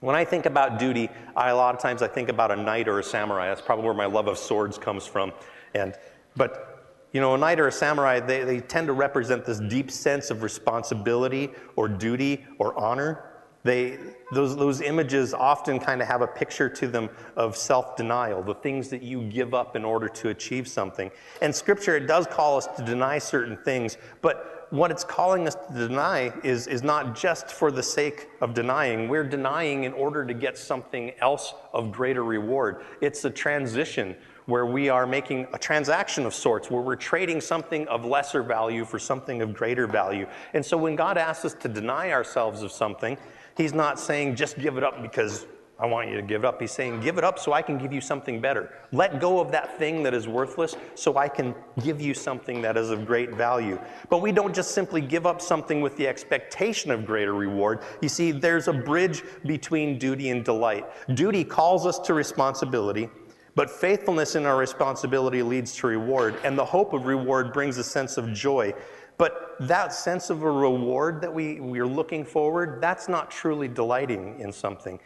When 0.00 0.16
I 0.16 0.24
think 0.24 0.46
about 0.46 0.78
duty, 0.78 1.08
I, 1.36 1.50
a 1.50 1.56
lot 1.56 1.74
of 1.74 1.80
times 1.80 2.02
I 2.02 2.08
think 2.08 2.28
about 2.28 2.50
a 2.50 2.56
knight 2.56 2.88
or 2.88 2.98
a 2.98 3.02
samurai. 3.02 3.48
That's 3.48 3.60
probably 3.60 3.84
where 3.84 3.94
my 3.94 4.06
love 4.06 4.28
of 4.28 4.38
swords 4.38 4.76
comes 4.76 5.06
from. 5.06 5.32
And, 5.74 5.94
but 6.36 6.69
you 7.12 7.20
know, 7.20 7.34
a 7.34 7.38
knight 7.38 7.58
or 7.58 7.68
a 7.68 7.72
samurai, 7.72 8.20
they, 8.20 8.44
they 8.44 8.60
tend 8.60 8.86
to 8.86 8.92
represent 8.92 9.44
this 9.44 9.58
deep 9.58 9.90
sense 9.90 10.30
of 10.30 10.42
responsibility 10.42 11.50
or 11.76 11.88
duty 11.88 12.44
or 12.58 12.78
honor. 12.78 13.24
They, 13.62 13.98
those, 14.32 14.56
those 14.56 14.80
images 14.80 15.34
often 15.34 15.80
kind 15.80 16.00
of 16.00 16.08
have 16.08 16.22
a 16.22 16.26
picture 16.26 16.68
to 16.68 16.88
them 16.88 17.10
of 17.36 17.56
self 17.56 17.96
denial, 17.96 18.42
the 18.42 18.54
things 18.54 18.88
that 18.88 19.02
you 19.02 19.22
give 19.24 19.52
up 19.52 19.76
in 19.76 19.84
order 19.84 20.08
to 20.08 20.30
achieve 20.30 20.66
something. 20.66 21.10
And 21.42 21.54
scripture, 21.54 21.96
it 21.96 22.06
does 22.06 22.26
call 22.26 22.56
us 22.56 22.68
to 22.78 22.84
deny 22.84 23.18
certain 23.18 23.58
things, 23.58 23.98
but 24.22 24.59
what 24.70 24.90
it's 24.92 25.04
calling 25.04 25.46
us 25.48 25.56
to 25.56 25.88
deny 25.88 26.32
is, 26.44 26.66
is 26.68 26.82
not 26.82 27.16
just 27.16 27.50
for 27.50 27.72
the 27.72 27.82
sake 27.82 28.28
of 28.40 28.54
denying. 28.54 29.08
We're 29.08 29.24
denying 29.24 29.84
in 29.84 29.92
order 29.92 30.24
to 30.24 30.32
get 30.32 30.56
something 30.56 31.12
else 31.20 31.54
of 31.72 31.90
greater 31.90 32.24
reward. 32.24 32.82
It's 33.00 33.24
a 33.24 33.30
transition 33.30 34.16
where 34.46 34.66
we 34.66 34.88
are 34.88 35.06
making 35.06 35.46
a 35.52 35.58
transaction 35.58 36.24
of 36.24 36.34
sorts, 36.34 36.70
where 36.70 36.82
we're 36.82 36.96
trading 36.96 37.40
something 37.40 37.86
of 37.88 38.04
lesser 38.04 38.42
value 38.42 38.84
for 38.84 38.98
something 38.98 39.42
of 39.42 39.54
greater 39.54 39.86
value. 39.86 40.26
And 40.54 40.64
so 40.64 40.76
when 40.76 40.96
God 40.96 41.18
asks 41.18 41.44
us 41.44 41.54
to 41.54 41.68
deny 41.68 42.12
ourselves 42.12 42.62
of 42.62 42.72
something, 42.72 43.18
He's 43.56 43.74
not 43.74 43.98
saying 44.00 44.36
just 44.36 44.58
give 44.58 44.76
it 44.78 44.84
up 44.84 45.02
because 45.02 45.46
I 45.80 45.86
want 45.86 46.10
you 46.10 46.16
to 46.16 46.22
give 46.22 46.42
it 46.42 46.46
up. 46.46 46.60
He's 46.60 46.72
saying 46.72 47.00
give 47.00 47.16
it 47.16 47.24
up 47.24 47.38
so 47.38 47.54
I 47.54 47.62
can 47.62 47.78
give 47.78 47.90
you 47.90 48.02
something 48.02 48.38
better. 48.38 48.74
Let 48.92 49.18
go 49.18 49.40
of 49.40 49.50
that 49.52 49.78
thing 49.78 50.02
that 50.02 50.12
is 50.12 50.28
worthless 50.28 50.76
so 50.94 51.16
I 51.16 51.26
can 51.26 51.54
give 51.82 52.02
you 52.02 52.12
something 52.12 52.60
that 52.60 52.76
is 52.76 52.90
of 52.90 53.06
great 53.06 53.34
value. 53.34 53.80
But 54.10 54.20
we 54.20 54.30
don't 54.30 54.54
just 54.54 54.72
simply 54.72 55.00
give 55.00 55.26
up 55.26 55.40
something 55.40 55.80
with 55.80 55.96
the 55.96 56.06
expectation 56.06 56.90
of 56.90 57.06
greater 57.06 57.32
reward. 57.32 57.80
You 58.02 58.10
see, 58.10 58.30
there's 58.30 58.68
a 58.68 58.74
bridge 58.74 59.22
between 59.46 59.98
duty 59.98 60.28
and 60.28 60.44
delight. 60.44 60.84
Duty 61.14 61.44
calls 61.44 61.86
us 61.86 61.98
to 62.00 62.12
responsibility. 62.12 63.08
But 63.54 63.70
faithfulness 63.70 64.36
in 64.36 64.46
our 64.46 64.56
responsibility 64.56 65.42
leads 65.42 65.74
to 65.76 65.88
reward, 65.88 66.36
and 66.44 66.56
the 66.56 66.64
hope 66.64 66.92
of 66.92 67.06
reward 67.06 67.52
brings 67.52 67.78
a 67.78 67.84
sense 67.84 68.16
of 68.16 68.32
joy. 68.32 68.72
But 69.16 69.56
that 69.60 69.92
sense 69.92 70.30
of 70.30 70.44
a 70.44 70.50
reward 70.50 71.20
that 71.20 71.34
we, 71.34 71.60
we're 71.60 71.86
looking 71.86 72.24
forward, 72.24 72.80
that's 72.80 73.08
not 73.08 73.30
truly 73.30 73.68
delighting 73.68 74.38
in 74.40 74.52
something. 74.52 74.98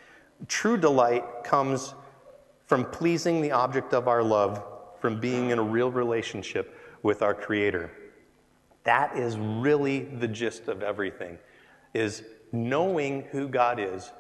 True 0.49 0.77
delight 0.77 1.25
comes 1.45 1.95
from 2.67 2.85
pleasing 2.85 3.41
the 3.41 3.53
object 3.53 3.93
of 3.93 4.09
our 4.09 4.23
love, 4.23 4.63
from 5.01 5.21
being 5.21 5.51
in 5.51 5.59
a 5.59 5.63
real 5.63 5.91
relationship 5.91 6.79
with 7.03 7.23
our 7.23 7.35
Creator. 7.35 7.91
That 8.85 9.17
is 9.17 9.37
really 9.37 10.01
the 10.01 10.29
gist 10.29 10.69
of 10.69 10.83
everything, 10.83 11.39
is 11.93 12.25
knowing 12.53 13.23
who 13.31 13.49
God 13.49 13.79
is, 13.79 14.11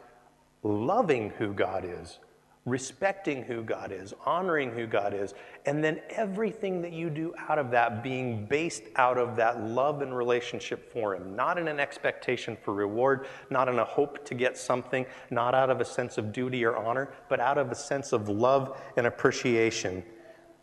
loving 0.62 1.30
who 1.30 1.52
God 1.52 1.84
is, 1.84 2.18
respecting 2.66 3.42
who 3.42 3.62
God 3.62 3.92
is, 3.92 4.14
honoring 4.24 4.70
who 4.70 4.86
God 4.86 5.12
is, 5.12 5.34
and 5.66 5.84
then 5.84 6.00
everything 6.10 6.80
that 6.80 6.92
you 6.92 7.10
do 7.10 7.34
out 7.48 7.58
of 7.58 7.70
that 7.70 8.02
being 8.02 8.46
based 8.46 8.84
out 8.96 9.18
of 9.18 9.36
that 9.36 9.62
love 9.62 10.00
and 10.00 10.16
relationship 10.16 10.90
for 10.90 11.14
Him, 11.14 11.36
not 11.36 11.58
in 11.58 11.68
an 11.68 11.78
expectation 11.78 12.56
for 12.62 12.72
reward, 12.72 13.26
not 13.50 13.68
in 13.68 13.78
a 13.78 13.84
hope 13.84 14.24
to 14.24 14.34
get 14.34 14.56
something, 14.56 15.04
not 15.30 15.54
out 15.54 15.68
of 15.68 15.80
a 15.80 15.84
sense 15.84 16.16
of 16.16 16.32
duty 16.32 16.64
or 16.64 16.76
honor, 16.76 17.12
but 17.28 17.38
out 17.38 17.58
of 17.58 17.70
a 17.70 17.74
sense 17.74 18.12
of 18.12 18.28
love 18.28 18.80
and 18.96 19.06
appreciation. 19.06 20.02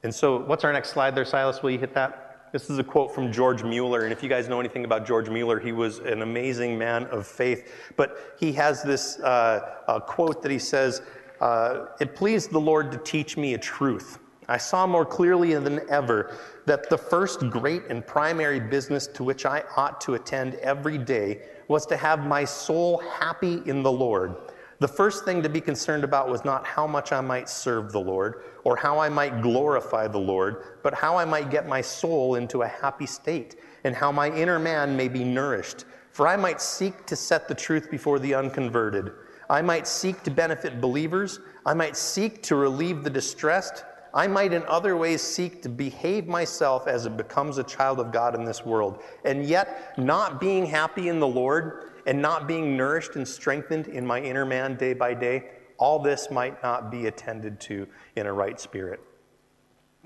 And 0.04 0.14
so, 0.14 0.38
what's 0.38 0.64
our 0.64 0.74
next 0.74 0.89
slide 0.89 1.14
there, 1.14 1.26
Silas? 1.26 1.62
Will 1.62 1.70
you 1.70 1.80
hit 1.80 1.93
that? 1.93 2.32
This 2.52 2.70
is 2.70 2.80
a 2.80 2.84
quote 2.84 3.16
from 3.16 3.32
George 3.32 3.64
Mueller. 3.64 4.04
And 4.04 4.12
if 4.12 4.22
you 4.22 4.28
guys 4.28 4.49
know 4.49 4.60
anything 4.60 4.84
about 4.84 5.06
George 5.06 5.30
Mueller, 5.30 5.58
he 5.58 5.72
was 5.72 5.99
an 5.99 6.22
amazing 6.22 6.78
man 6.78 7.06
of 7.06 7.26
faith. 7.26 7.72
But 7.95 8.36
he 8.39 8.52
has 8.54 8.84
this 8.84 9.20
uh, 9.20 9.99
quote 10.06 10.41
that 10.41 10.52
he 10.52 10.60
says, 10.60 11.02
uh, 11.42 11.88
It 12.00 12.16
pleased 12.16 12.52
the 12.52 12.60
Lord 12.60 12.92
to 12.94 12.98
teach 13.00 13.36
me 13.36 13.54
a 13.54 13.58
truth. 13.58 14.20
I 14.48 14.58
saw 14.58 14.88
more 14.88 15.06
clearly 15.06 15.54
than 15.56 15.82
ever 15.89 16.38
that 16.66 16.89
the 16.89 16.98
first 16.98 17.50
great 17.50 17.84
and 17.89 18.06
primary 18.06 18.60
business 18.60 19.08
to 19.08 19.24
which 19.24 19.46
I 19.46 19.64
ought 19.78 20.02
to 20.02 20.16
attend 20.16 20.56
every 20.56 20.98
day 20.98 21.42
was 21.68 21.86
to 21.88 21.98
have 21.98 22.26
my 22.26 22.44
soul 22.44 23.02
happy 23.20 23.62
in 23.66 23.82
the 23.82 23.92
Lord. 23.92 24.36
The 24.80 24.88
first 24.88 25.26
thing 25.26 25.44
to 25.44 25.48
be 25.48 25.62
concerned 25.62 26.04
about 26.04 26.28
was 26.28 26.44
not 26.44 26.66
how 26.66 26.88
much 26.88 27.12
I 27.12 27.22
might 27.22 27.48
serve 27.48 27.92
the 27.92 28.00
Lord 28.00 28.44
or 28.64 28.76
how 28.76 28.98
I 28.98 29.10
might 29.10 29.42
glorify 29.42 30.08
the 30.08 30.18
Lord, 30.18 30.64
but 30.82 30.96
how 30.96 31.18
I 31.18 31.24
might 31.24 31.52
get 31.52 31.68
my 31.68 31.82
soul 31.82 32.36
into 32.36 32.64
a 32.64 32.68
happy 32.68 33.06
state 33.06 33.58
and 33.84 33.96
how 33.96 34.12
my 34.12 34.32
inner 34.32 34.58
man 34.58 34.98
may 34.98 35.08
be 35.08 35.24
nourished. 35.24 35.86
For 36.12 36.28
I 36.28 36.36
might 36.36 36.60
seek 36.60 37.06
to 37.06 37.16
set 37.16 37.48
the 37.48 37.56
truth 37.56 37.89
before 37.92 38.20
the 38.20 38.34
unconverted. 38.34 39.12
I 39.52 39.62
might 39.62 39.86
seek 39.86 40.24
to 40.24 40.32
benefit 40.32 40.80
believers. 40.80 41.41
I 41.66 41.74
might 41.74 41.97
seek 41.97 42.41
to 42.43 42.56
relieve 42.56 43.04
the 43.04 43.10
distressed. 43.10 43.84
I 44.14 44.26
might 44.26 44.54
in 44.54 44.64
other 44.64 44.95
ways 44.95 45.22
seek 45.22 45.62
to 45.64 45.70
behave 45.70 46.26
myself 46.26 46.88
as 46.88 47.06
it 47.06 47.18
becomes 47.18 47.58
a 47.58 47.64
child 47.66 47.99
of 47.99 48.14
God 48.14 48.34
in 48.34 48.45
this 48.45 48.66
world. 48.66 49.04
And 49.26 49.45
yet, 49.45 49.97
not 49.97 50.39
being 50.39 50.66
happy 50.66 51.10
in 51.10 51.20
the 51.20 51.28
Lord 51.28 51.91
and 52.08 52.22
not 52.22 52.47
being 52.47 52.78
nourished 52.78 53.18
and 53.18 53.28
strengthened 53.28 53.89
in 53.89 54.08
my 54.08 54.22
inner 54.22 54.45
man 54.45 54.78
day 54.78 54.93
by 54.93 55.14
day, 55.14 55.49
all 55.78 55.99
this 55.99 56.32
might 56.32 56.64
not 56.64 56.89
be 56.89 57.08
attended 57.08 57.60
to 57.62 57.86
in 58.16 58.28
a 58.28 58.34
right 58.34 58.58
spirit. 58.58 59.02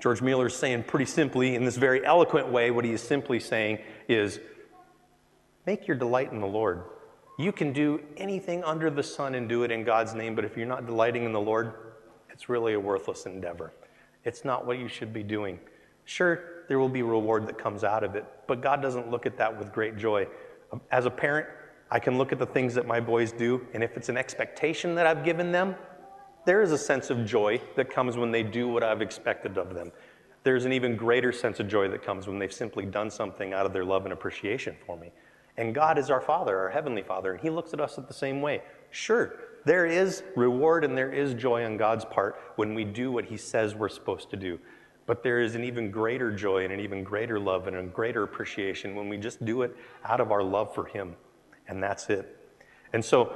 George 0.00 0.22
Mueller 0.22 0.46
is 0.46 0.56
saying 0.56 0.82
pretty 0.82 1.06
simply, 1.06 1.54
in 1.54 1.64
this 1.64 1.76
very 1.76 2.04
eloquent 2.04 2.50
way, 2.50 2.72
what 2.72 2.84
he 2.84 2.90
is 2.90 3.00
simply 3.00 3.38
saying 3.38 3.78
is 4.08 4.40
make 5.66 5.86
your 5.86 5.96
delight 5.96 6.32
in 6.32 6.40
the 6.40 6.48
Lord. 6.48 6.82
You 7.38 7.52
can 7.52 7.72
do 7.72 8.00
anything 8.16 8.64
under 8.64 8.88
the 8.88 9.02
sun 9.02 9.34
and 9.34 9.48
do 9.48 9.62
it 9.62 9.70
in 9.70 9.84
God's 9.84 10.14
name, 10.14 10.34
but 10.34 10.44
if 10.44 10.56
you're 10.56 10.66
not 10.66 10.86
delighting 10.86 11.24
in 11.24 11.32
the 11.32 11.40
Lord, 11.40 11.74
it's 12.30 12.48
really 12.48 12.72
a 12.72 12.80
worthless 12.80 13.26
endeavor. 13.26 13.72
It's 14.24 14.44
not 14.44 14.66
what 14.66 14.78
you 14.78 14.88
should 14.88 15.12
be 15.12 15.22
doing. 15.22 15.58
Sure, 16.04 16.64
there 16.68 16.78
will 16.78 16.88
be 16.88 17.02
reward 17.02 17.46
that 17.46 17.58
comes 17.58 17.84
out 17.84 18.04
of 18.04 18.14
it, 18.14 18.24
but 18.46 18.62
God 18.62 18.80
doesn't 18.80 19.10
look 19.10 19.26
at 19.26 19.36
that 19.36 19.56
with 19.56 19.72
great 19.72 19.98
joy. 19.98 20.26
Um, 20.72 20.80
as 20.90 21.04
a 21.04 21.10
parent, 21.10 21.46
I 21.90 21.98
can 21.98 22.16
look 22.16 22.32
at 22.32 22.38
the 22.38 22.46
things 22.46 22.74
that 22.74 22.86
my 22.86 23.00
boys 23.00 23.32
do, 23.32 23.66
and 23.74 23.84
if 23.84 23.96
it's 23.96 24.08
an 24.08 24.16
expectation 24.16 24.94
that 24.94 25.06
I've 25.06 25.24
given 25.24 25.52
them, 25.52 25.76
there 26.46 26.62
is 26.62 26.72
a 26.72 26.78
sense 26.78 27.10
of 27.10 27.26
joy 27.26 27.60
that 27.76 27.90
comes 27.90 28.16
when 28.16 28.30
they 28.30 28.42
do 28.42 28.68
what 28.68 28.82
I've 28.82 29.02
expected 29.02 29.58
of 29.58 29.74
them. 29.74 29.92
There's 30.42 30.64
an 30.64 30.72
even 30.72 30.96
greater 30.96 31.32
sense 31.32 31.60
of 31.60 31.68
joy 31.68 31.88
that 31.88 32.04
comes 32.04 32.26
when 32.26 32.38
they've 32.38 32.52
simply 32.52 32.86
done 32.86 33.10
something 33.10 33.52
out 33.52 33.66
of 33.66 33.72
their 33.72 33.84
love 33.84 34.04
and 34.04 34.12
appreciation 34.12 34.76
for 34.86 34.96
me. 34.96 35.10
And 35.58 35.74
God 35.74 35.98
is 35.98 36.10
our 36.10 36.20
Father, 36.20 36.58
our 36.58 36.70
Heavenly 36.70 37.02
Father, 37.02 37.32
and 37.32 37.40
He 37.40 37.50
looks 37.50 37.72
at 37.72 37.80
us 37.80 37.98
at 37.98 38.08
the 38.08 38.14
same 38.14 38.42
way. 38.42 38.62
Sure, 38.90 39.34
there 39.64 39.86
is 39.86 40.22
reward 40.36 40.84
and 40.84 40.96
there 40.96 41.12
is 41.12 41.34
joy 41.34 41.64
on 41.64 41.76
God's 41.76 42.04
part 42.04 42.36
when 42.56 42.74
we 42.74 42.84
do 42.84 43.10
what 43.10 43.24
He 43.24 43.36
says 43.36 43.74
we're 43.74 43.88
supposed 43.88 44.30
to 44.30 44.36
do. 44.36 44.58
But 45.06 45.22
there 45.22 45.40
is 45.40 45.54
an 45.54 45.64
even 45.64 45.90
greater 45.90 46.32
joy 46.32 46.64
and 46.64 46.72
an 46.72 46.80
even 46.80 47.04
greater 47.04 47.38
love 47.38 47.68
and 47.68 47.76
a 47.76 47.82
greater 47.84 48.22
appreciation 48.22 48.94
when 48.96 49.08
we 49.08 49.16
just 49.16 49.44
do 49.44 49.62
it 49.62 49.76
out 50.04 50.20
of 50.20 50.32
our 50.32 50.42
love 50.42 50.74
for 50.74 50.86
Him 50.86 51.16
and 51.68 51.82
that's 51.82 52.08
it. 52.10 52.36
And 52.92 53.04
so 53.04 53.32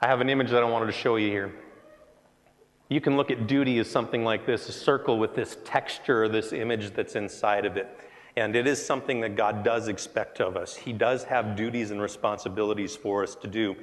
I 0.00 0.08
have 0.08 0.20
an 0.20 0.28
image 0.28 0.50
that 0.50 0.62
I 0.62 0.68
wanted 0.68 0.86
to 0.86 0.92
show 0.92 1.16
you 1.16 1.30
here. 1.30 1.54
You 2.88 3.00
can 3.00 3.16
look 3.16 3.30
at 3.30 3.46
duty 3.46 3.78
as 3.78 3.90
something 3.90 4.24
like 4.24 4.46
this 4.46 4.68
a 4.68 4.72
circle 4.72 5.18
with 5.18 5.34
this 5.34 5.56
texture, 5.64 6.28
this 6.28 6.52
image 6.52 6.92
that's 6.92 7.16
inside 7.16 7.64
of 7.64 7.76
it. 7.76 7.88
And 8.36 8.56
it 8.56 8.66
is 8.66 8.84
something 8.84 9.20
that 9.20 9.36
God 9.36 9.62
does 9.62 9.88
expect 9.88 10.40
of 10.40 10.56
us. 10.56 10.74
He 10.74 10.92
does 10.92 11.24
have 11.24 11.54
duties 11.54 11.90
and 11.90 12.00
responsibilities 12.00 12.96
for 12.96 13.22
us 13.22 13.34
to 13.36 13.46
do. 13.46 13.76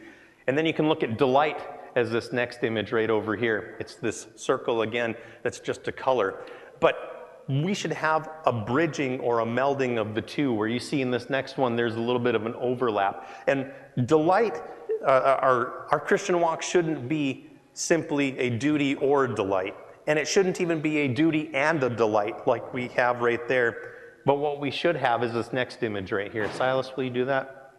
And 0.48 0.58
then 0.58 0.66
you 0.66 0.74
can 0.74 0.90
look 0.90 1.04
at 1.04 1.18
delight 1.18 1.62
as 1.96 2.10
this 2.10 2.32
next 2.34 2.64
image 2.64 2.92
right 2.92 3.10
over 3.10 3.36
here. 3.36 3.76
It's 3.80 3.96
this 3.96 4.28
circle 4.36 4.82
again 4.82 5.16
that's 5.44 5.60
just 5.60 5.88
a 5.88 5.92
color. 5.92 6.40
But 6.80 7.44
we 7.48 7.74
should 7.74 7.94
have 7.94 8.30
a 8.46 8.52
bridging 8.52 9.20
or 9.20 9.40
a 9.40 9.46
melding 9.46 10.00
of 10.00 10.16
the 10.16 10.22
two, 10.22 10.54
where 10.54 10.68
you 10.68 10.80
see 10.80 11.02
in 11.02 11.12
this 11.12 11.30
next 11.30 11.58
one, 11.58 11.76
there's 11.76 11.96
a 11.96 12.00
little 12.00 12.20
bit 12.20 12.36
of 12.36 12.46
an 12.46 12.56
overlap. 12.56 13.44
And 13.48 13.72
delight, 14.06 14.62
uh, 15.06 15.38
our, 15.42 15.88
our 15.92 16.00
Christian 16.00 16.40
walk 16.40 16.62
shouldn't 16.62 17.10
be 17.10 17.50
simply 17.74 18.38
a 18.38 18.50
duty 18.50 18.96
or 18.96 19.26
a 19.26 19.36
delight. 19.36 19.76
And 20.08 20.18
it 20.18 20.28
shouldn't 20.28 20.62
even 20.62 20.82
be 20.82 21.00
a 21.00 21.08
duty 21.08 21.52
and 21.54 21.84
a 21.84 21.90
delight 21.90 22.48
like 22.48 22.74
we 22.74 22.88
have 22.90 23.22
right 23.22 23.46
there. 23.48 23.94
But 24.26 24.36
what 24.36 24.60
we 24.60 24.72
should 24.72 24.96
have 24.96 25.24
is 25.24 25.34
this 25.34 25.52
next 25.52 25.84
image 25.84 26.12
right 26.12 26.32
here. 26.32 26.52
Silas, 26.54 26.92
will 26.96 27.04
you 27.04 27.10
do 27.10 27.26
that? 27.26 27.74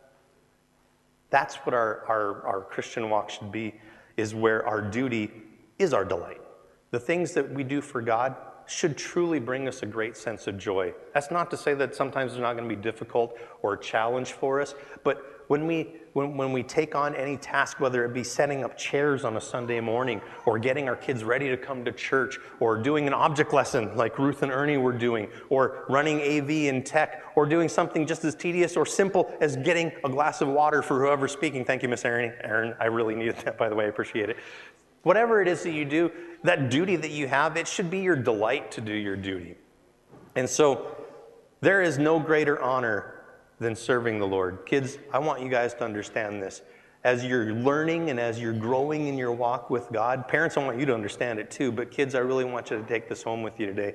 That's 1.31 1.57
what 1.57 1.75
our, 1.75 2.05
our, 2.09 2.47
our 2.47 2.61
Christian 2.63 3.09
walk 3.09 3.31
should 3.31 3.53
be, 3.53 3.75
is 4.17 4.35
where 4.35 4.67
our 4.67 4.83
duty 4.83 5.31
is 5.79 5.95
our 5.95 6.05
delight. 6.05 6.41
The 6.91 7.01
things 7.01 7.33
that 7.33 7.51
we 7.51 7.65
do 7.65 7.81
for 7.81 8.03
God, 8.03 8.37
should 8.67 8.97
truly 8.97 9.39
bring 9.39 9.69
us 9.69 9.83
a 9.83 9.87
great 9.87 10.17
sense 10.17 10.47
of 10.47 10.59
joy. 10.59 10.95
That's 11.15 11.31
not 11.31 11.51
to 11.51 11.57
say 11.57 11.75
that 11.75 11.95
sometimes 11.95 12.33
it's 12.33 12.41
not 12.41 12.57
going 12.57 12.69
to 12.69 12.75
be 12.75 12.81
difficult 12.81 13.39
or 13.63 13.75
a 13.75 13.81
challenge 13.81 14.33
for 14.33 14.61
us, 14.61 14.75
but 15.05 15.32
when 15.53 15.67
we, 15.67 15.87
when, 16.15 16.39
when 16.39 16.51
we 16.51 16.63
take 16.63 16.95
on 16.95 17.15
any 17.15 17.37
task, 17.37 17.79
whether 17.79 18.07
it 18.07 18.15
be 18.15 18.25
setting 18.25 18.65
up 18.65 18.75
chairs 18.75 19.23
on 19.23 19.37
a 19.37 19.41
Sunday 19.41 19.81
morning, 19.81 20.19
or 20.47 20.59
getting 20.59 20.89
our 20.89 20.97
kids 20.97 21.25
ready 21.25 21.51
to 21.51 21.59
come 21.59 21.85
to 21.85 21.93
church, 21.93 22.39
or 22.59 22.79
doing 22.79 23.07
an 23.07 23.13
object 23.13 23.53
lesson 23.53 23.95
like 23.95 24.19
Ruth 24.19 24.43
and 24.43 24.51
Ernie 24.51 24.79
were 24.79 24.95
doing, 24.95 25.29
or 25.51 25.85
running 25.91 26.23
AV 26.23 26.49
in 26.49 26.83
tech, 26.83 27.23
or 27.37 27.45
doing 27.45 27.69
something 27.69 28.07
just 28.07 28.25
as 28.25 28.35
tedious 28.35 28.79
or 28.79 28.87
simple 28.87 29.31
as 29.43 29.57
getting 29.59 29.93
a 30.07 30.09
glass 30.09 30.41
of 30.41 30.49
water 30.49 30.81
for 30.81 30.99
whoever's 30.99 31.33
speaking. 31.33 31.67
Thank 31.67 31.83
you, 31.83 31.91
Miss 31.91 32.07
Erin. 32.07 32.33
Aaron, 32.41 32.75
I 32.81 32.87
really 32.87 33.15
needed 33.15 33.37
that, 33.45 33.59
by 33.59 33.69
the 33.69 33.75
way. 33.75 33.85
I 33.85 33.89
appreciate 33.89 34.31
it. 34.31 34.39
Whatever 35.03 35.43
it 35.43 35.49
is 35.49 35.63
that 35.65 35.73
you 35.73 35.85
do, 35.85 36.11
that 36.45 36.71
duty 36.71 36.97
that 36.97 37.11
you 37.11 37.29
have, 37.29 37.59
it 37.59 37.69
should 37.69 37.91
be 37.91 37.99
your 37.99 38.17
delight 38.17 38.71
to 38.71 38.81
do 38.81 38.95
your 38.95 39.17
duty. 39.17 39.57
And 40.35 40.49
so 40.49 40.97
there 41.61 41.83
is 41.83 41.99
no 41.99 42.19
greater 42.19 42.59
honor 42.63 43.22
than 43.63 43.75
serving 43.75 44.19
the 44.19 44.27
Lord. 44.27 44.67
Kids, 44.67 44.99
I 45.13 45.19
want 45.19 45.41
you 45.41 45.49
guys 45.49 45.73
to 45.75 45.85
understand 45.85 46.43
this. 46.43 46.61
As 47.05 47.25
you're 47.25 47.53
learning 47.55 48.11
and 48.11 48.21
as 48.21 48.39
you're 48.39 48.53
growing 48.53 49.07
in 49.09 49.17
your 49.17 49.33
walk 49.33 49.71
with 49.71 49.91
God, 49.91 50.29
parents, 50.29 50.57
I 50.57 50.65
want 50.65 50.79
you 50.79 50.87
to 50.87 50.95
understand 50.95 51.39
it 51.39 51.51
too, 51.51 51.73
but 51.73 51.91
kids, 51.91 52.15
I 52.15 52.19
really 52.19 52.45
want 52.45 52.71
you 52.71 52.79
to 52.79 52.85
take 52.85 53.09
this 53.09 53.23
home 53.23 53.43
with 53.43 53.59
you 53.59 53.67
today 53.67 53.95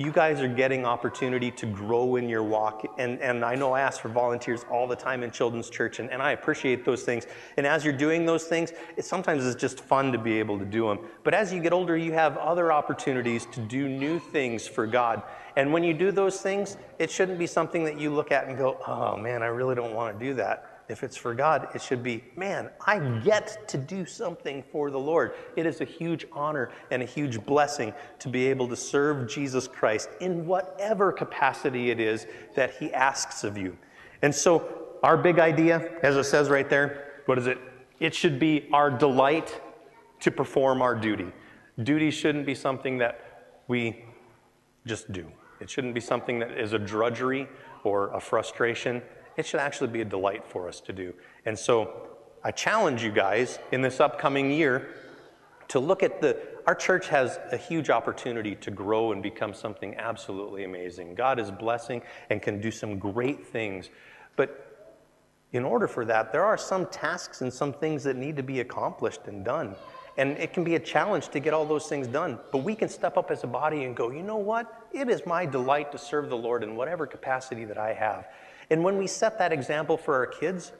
you 0.00 0.10
guys 0.10 0.40
are 0.40 0.48
getting 0.48 0.86
opportunity 0.86 1.50
to 1.50 1.66
grow 1.66 2.16
in 2.16 2.26
your 2.26 2.42
walk. 2.42 2.86
And, 2.96 3.20
and 3.20 3.44
I 3.44 3.54
know 3.54 3.74
I 3.74 3.82
ask 3.82 4.00
for 4.00 4.08
volunteers 4.08 4.64
all 4.70 4.88
the 4.88 4.96
time 4.96 5.22
in 5.22 5.30
children's 5.30 5.68
church, 5.68 5.98
and, 5.98 6.10
and 6.10 6.22
I 6.22 6.30
appreciate 6.30 6.86
those 6.86 7.02
things. 7.02 7.26
And 7.58 7.66
as 7.66 7.84
you're 7.84 7.92
doing 7.92 8.24
those 8.24 8.44
things, 8.44 8.72
it, 8.96 9.04
sometimes 9.04 9.44
it's 9.44 9.60
just 9.60 9.80
fun 9.80 10.10
to 10.12 10.18
be 10.18 10.38
able 10.38 10.58
to 10.58 10.64
do 10.64 10.88
them. 10.88 11.00
But 11.22 11.34
as 11.34 11.52
you 11.52 11.60
get 11.60 11.74
older, 11.74 11.98
you 11.98 12.12
have 12.12 12.38
other 12.38 12.72
opportunities 12.72 13.44
to 13.52 13.60
do 13.60 13.90
new 13.90 14.18
things 14.18 14.66
for 14.66 14.86
God. 14.86 15.22
And 15.56 15.70
when 15.70 15.84
you 15.84 15.92
do 15.92 16.10
those 16.10 16.40
things, 16.40 16.78
it 16.98 17.10
shouldn't 17.10 17.38
be 17.38 17.46
something 17.46 17.84
that 17.84 18.00
you 18.00 18.08
look 18.08 18.32
at 18.32 18.46
and 18.48 18.56
go, 18.56 18.78
oh 18.86 19.18
man, 19.18 19.42
I 19.42 19.48
really 19.48 19.74
don't 19.74 19.92
want 19.92 20.18
to 20.18 20.24
do 20.24 20.32
that. 20.32 20.69
If 20.90 21.04
it's 21.04 21.16
for 21.16 21.34
God, 21.34 21.68
it 21.72 21.80
should 21.80 22.02
be, 22.02 22.24
man, 22.36 22.68
I 22.84 22.98
hmm. 22.98 23.20
get 23.20 23.68
to 23.68 23.78
do 23.78 24.04
something 24.04 24.64
for 24.72 24.90
the 24.90 24.98
Lord. 24.98 25.34
It 25.54 25.64
is 25.64 25.80
a 25.80 25.84
huge 25.84 26.26
honor 26.32 26.70
and 26.90 27.00
a 27.00 27.06
huge 27.06 27.44
blessing 27.46 27.94
to 28.18 28.28
be 28.28 28.46
able 28.48 28.66
to 28.68 28.76
serve 28.76 29.28
Jesus 29.28 29.68
Christ 29.68 30.10
in 30.20 30.46
whatever 30.46 31.12
capacity 31.12 31.90
it 31.90 32.00
is 32.00 32.26
that 32.56 32.74
He 32.74 32.92
asks 32.92 33.44
of 33.44 33.56
you. 33.56 33.78
And 34.22 34.34
so, 34.34 34.68
our 35.04 35.16
big 35.16 35.38
idea, 35.38 35.92
as 36.02 36.16
it 36.16 36.24
says 36.24 36.50
right 36.50 36.68
there, 36.68 37.22
what 37.26 37.38
is 37.38 37.46
it? 37.46 37.58
It 38.00 38.14
should 38.14 38.40
be 38.40 38.68
our 38.72 38.90
delight 38.90 39.60
to 40.20 40.30
perform 40.30 40.82
our 40.82 40.96
duty. 40.96 41.32
Duty 41.80 42.10
shouldn't 42.10 42.46
be 42.46 42.54
something 42.54 42.98
that 42.98 43.54
we 43.68 44.04
just 44.86 45.12
do. 45.12 45.30
It 45.60 45.70
shouldn't 45.70 45.94
be 45.94 46.00
something 46.00 46.40
that 46.40 46.50
is 46.58 46.72
a 46.72 46.78
drudgery 46.78 47.48
or 47.84 48.08
a 48.12 48.20
frustration 48.20 49.02
it 49.36 49.46
should 49.46 49.60
actually 49.60 49.88
be 49.88 50.00
a 50.00 50.04
delight 50.04 50.44
for 50.46 50.68
us 50.68 50.80
to 50.82 50.92
do. 50.92 51.14
And 51.44 51.58
so 51.58 52.08
I 52.42 52.50
challenge 52.50 53.02
you 53.02 53.12
guys 53.12 53.58
in 53.72 53.82
this 53.82 54.00
upcoming 54.00 54.50
year 54.50 54.88
to 55.68 55.78
look 55.78 56.02
at 56.02 56.20
the, 56.20 56.36
our 56.66 56.74
church 56.74 57.08
has 57.08 57.38
a 57.52 57.56
huge 57.56 57.90
opportunity 57.90 58.56
to 58.56 58.70
grow 58.70 59.12
and 59.12 59.22
become 59.22 59.54
something 59.54 59.94
absolutely 59.96 60.64
amazing. 60.64 61.14
God 61.14 61.38
is 61.38 61.50
blessing 61.50 62.02
and 62.28 62.42
can 62.42 62.60
do 62.60 62.70
some 62.70 62.98
great 62.98 63.46
things. 63.46 63.88
But 64.36 64.98
in 65.52 65.64
order 65.64 65.86
for 65.86 66.04
that, 66.06 66.32
there 66.32 66.44
are 66.44 66.58
some 66.58 66.86
tasks 66.86 67.40
and 67.40 67.52
some 67.52 67.72
things 67.72 68.02
that 68.04 68.16
need 68.16 68.36
to 68.36 68.42
be 68.42 68.60
accomplished 68.60 69.22
and 69.26 69.44
done. 69.44 69.74
And 70.16 70.32
it 70.38 70.52
can 70.52 70.64
be 70.64 70.74
a 70.74 70.80
challenge 70.80 71.28
to 71.28 71.40
get 71.40 71.54
all 71.54 71.64
those 71.64 71.86
things 71.86 72.06
done. 72.06 72.38
But 72.52 72.58
we 72.58 72.74
can 72.74 72.88
step 72.88 73.16
up 73.16 73.30
as 73.30 73.44
a 73.44 73.46
body 73.46 73.84
and 73.84 73.94
go, 73.94 74.10
you 74.10 74.22
know 74.22 74.36
what? 74.36 74.88
It 74.92 75.08
is 75.08 75.24
my 75.24 75.46
delight 75.46 75.92
to 75.92 75.98
serve 75.98 76.30
the 76.30 76.36
Lord 76.36 76.62
in 76.62 76.74
whatever 76.74 77.06
capacity 77.06 77.64
that 77.64 77.78
I 77.78 77.92
have. 77.92 78.26
And 78.70 78.84
when 78.84 78.96
we 78.98 79.06
set 79.06 79.38
that 79.38 79.52
example 79.52 79.96
for 79.96 80.14
our 80.14 80.26
kids, 80.26 80.72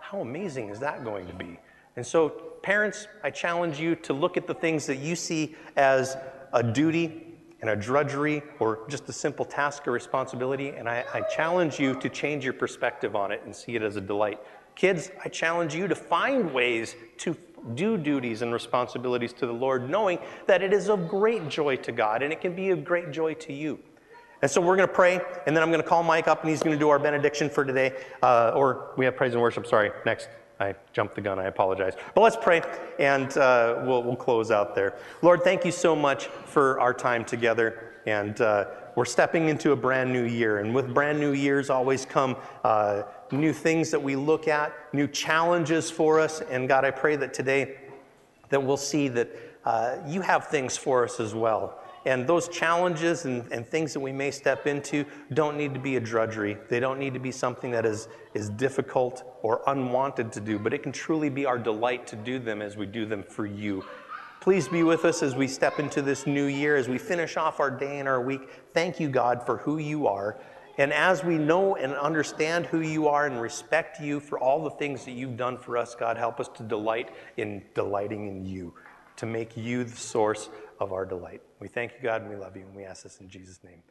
how 0.00 0.20
amazing 0.20 0.68
is 0.68 0.78
that 0.80 1.04
going 1.04 1.26
to 1.26 1.34
be? 1.34 1.58
And 1.96 2.06
so, 2.06 2.28
parents, 2.62 3.08
I 3.24 3.30
challenge 3.30 3.80
you 3.80 3.96
to 3.96 4.12
look 4.12 4.36
at 4.36 4.46
the 4.46 4.54
things 4.54 4.86
that 4.86 4.98
you 4.98 5.16
see 5.16 5.56
as 5.76 6.16
a 6.52 6.62
duty 6.62 7.26
and 7.60 7.70
a 7.70 7.76
drudgery 7.76 8.42
or 8.60 8.80
just 8.88 9.08
a 9.08 9.12
simple 9.12 9.44
task 9.44 9.88
or 9.88 9.92
responsibility. 9.92 10.68
And 10.68 10.88
I, 10.88 11.04
I, 11.12 11.22
challenge 11.22 11.80
you 11.80 11.94
to 12.00 12.08
change 12.08 12.44
your 12.44 12.52
perspective 12.52 13.16
on 13.16 13.32
it 13.32 13.42
and 13.44 13.56
see 13.56 13.74
it 13.74 13.82
as 13.82 13.96
a 13.96 14.00
delight. 14.00 14.38
Kids, 14.74 15.10
I 15.24 15.28
challenge 15.28 15.74
you 15.74 15.88
to 15.88 15.94
find 15.94 16.52
ways 16.52 16.94
to 17.18 17.34
do 17.74 17.96
duties 17.96 18.42
and 18.42 18.52
responsibilities 18.52 19.32
to 19.32 19.46
the 19.46 19.52
Lord, 19.52 19.88
knowing 19.88 20.18
that 20.46 20.62
it 20.62 20.72
is 20.72 20.88
of 20.88 21.08
great 21.08 21.48
joy 21.48 21.76
to 21.76 21.92
God 21.92 22.22
and 22.22 22.32
it 22.32 22.40
can 22.40 22.54
be 22.54 22.70
of 22.70 22.84
great 22.84 23.10
joy 23.10 23.34
to 23.34 23.52
you. 23.52 23.78
And 24.42 24.50
so 24.50 24.60
we're 24.60 24.76
going 24.76 24.88
to 24.88 24.94
pray, 24.94 25.20
and 25.46 25.56
then 25.56 25.62
I'm 25.62 25.70
going 25.70 25.82
to 25.82 25.88
call 25.88 26.02
Mike 26.02 26.28
up, 26.28 26.42
and 26.42 26.50
he's 26.50 26.62
going 26.62 26.76
to 26.76 26.78
do 26.78 26.88
our 26.90 26.98
benediction 26.98 27.48
for 27.48 27.64
today. 27.64 27.92
Uh, 28.22 28.52
or 28.54 28.92
we 28.96 29.04
have 29.04 29.16
praise 29.16 29.32
and 29.32 29.42
worship. 29.42 29.66
Sorry, 29.66 29.90
next. 30.04 30.28
I 30.58 30.74
jumped 30.92 31.14
the 31.14 31.20
gun. 31.20 31.38
I 31.38 31.44
apologize. 31.44 31.94
But 32.14 32.22
let's 32.22 32.36
pray, 32.36 32.62
and 32.98 33.36
uh, 33.36 33.82
we'll, 33.84 34.02
we'll 34.02 34.16
close 34.16 34.50
out 34.50 34.74
there. 34.74 34.94
Lord, 35.20 35.42
thank 35.42 35.64
you 35.64 35.72
so 35.72 35.94
much 35.94 36.26
for 36.26 36.80
our 36.80 36.94
time 36.94 37.24
together. 37.24 37.92
And 38.06 38.40
uh, 38.40 38.66
we're 38.94 39.04
stepping 39.04 39.48
into 39.48 39.72
a 39.72 39.76
brand 39.76 40.12
new 40.12 40.24
year. 40.24 40.58
And 40.58 40.74
with 40.74 40.94
brand 40.94 41.20
new 41.20 41.32
years 41.32 41.68
always 41.68 42.06
come 42.06 42.36
uh, 42.64 43.02
new 43.32 43.52
things 43.52 43.90
that 43.90 44.02
we 44.02 44.16
look 44.16 44.48
at, 44.48 44.72
new 44.94 45.06
challenges 45.06 45.90
for 45.90 46.20
us. 46.20 46.40
And 46.40 46.68
God, 46.68 46.84
I 46.84 46.90
pray 46.90 47.16
that 47.16 47.34
today 47.34 47.78
that 48.48 48.62
we'll 48.62 48.76
see 48.76 49.08
that 49.08 49.28
uh, 49.64 49.96
you 50.06 50.20
have 50.20 50.46
things 50.46 50.76
for 50.76 51.04
us 51.04 51.20
as 51.20 51.34
well. 51.34 51.80
And 52.06 52.24
those 52.24 52.46
challenges 52.46 53.24
and, 53.24 53.52
and 53.52 53.66
things 53.66 53.92
that 53.92 54.00
we 54.00 54.12
may 54.12 54.30
step 54.30 54.68
into 54.68 55.04
don't 55.34 55.56
need 55.56 55.74
to 55.74 55.80
be 55.80 55.96
a 55.96 56.00
drudgery. 56.00 56.56
They 56.68 56.78
don't 56.78 57.00
need 57.00 57.14
to 57.14 57.20
be 57.20 57.32
something 57.32 57.72
that 57.72 57.84
is, 57.84 58.06
is 58.32 58.48
difficult 58.48 59.24
or 59.42 59.60
unwanted 59.66 60.30
to 60.32 60.40
do, 60.40 60.56
but 60.56 60.72
it 60.72 60.84
can 60.84 60.92
truly 60.92 61.28
be 61.28 61.46
our 61.46 61.58
delight 61.58 62.06
to 62.06 62.16
do 62.16 62.38
them 62.38 62.62
as 62.62 62.76
we 62.76 62.86
do 62.86 63.06
them 63.06 63.24
for 63.24 63.44
you. 63.44 63.84
Please 64.40 64.68
be 64.68 64.84
with 64.84 65.04
us 65.04 65.24
as 65.24 65.34
we 65.34 65.48
step 65.48 65.80
into 65.80 66.00
this 66.00 66.28
new 66.28 66.44
year, 66.44 66.76
as 66.76 66.88
we 66.88 66.96
finish 66.96 67.36
off 67.36 67.58
our 67.58 67.72
day 67.72 67.98
and 67.98 68.08
our 68.08 68.20
week. 68.20 68.48
Thank 68.72 69.00
you, 69.00 69.08
God, 69.08 69.44
for 69.44 69.56
who 69.56 69.78
you 69.78 70.06
are. 70.06 70.38
And 70.78 70.92
as 70.92 71.24
we 71.24 71.38
know 71.38 71.74
and 71.74 71.92
understand 71.94 72.66
who 72.66 72.82
you 72.82 73.08
are 73.08 73.26
and 73.26 73.40
respect 73.40 74.00
you 74.00 74.20
for 74.20 74.38
all 74.38 74.62
the 74.62 74.70
things 74.70 75.04
that 75.06 75.12
you've 75.12 75.36
done 75.36 75.58
for 75.58 75.76
us, 75.76 75.96
God, 75.96 76.16
help 76.16 76.38
us 76.38 76.48
to 76.54 76.62
delight 76.62 77.10
in 77.36 77.64
delighting 77.74 78.28
in 78.28 78.44
you, 78.44 78.74
to 79.16 79.26
make 79.26 79.56
you 79.56 79.82
the 79.82 79.96
source 79.96 80.50
of 80.78 80.92
our 80.92 81.04
delight. 81.04 81.42
We 81.60 81.68
thank 81.68 81.92
you, 81.92 81.98
God, 82.02 82.22
and 82.22 82.30
we 82.30 82.36
love 82.36 82.56
you, 82.56 82.62
and 82.62 82.74
we 82.74 82.84
ask 82.84 83.02
this 83.02 83.20
in 83.20 83.28
Jesus' 83.28 83.60
name. 83.64 83.82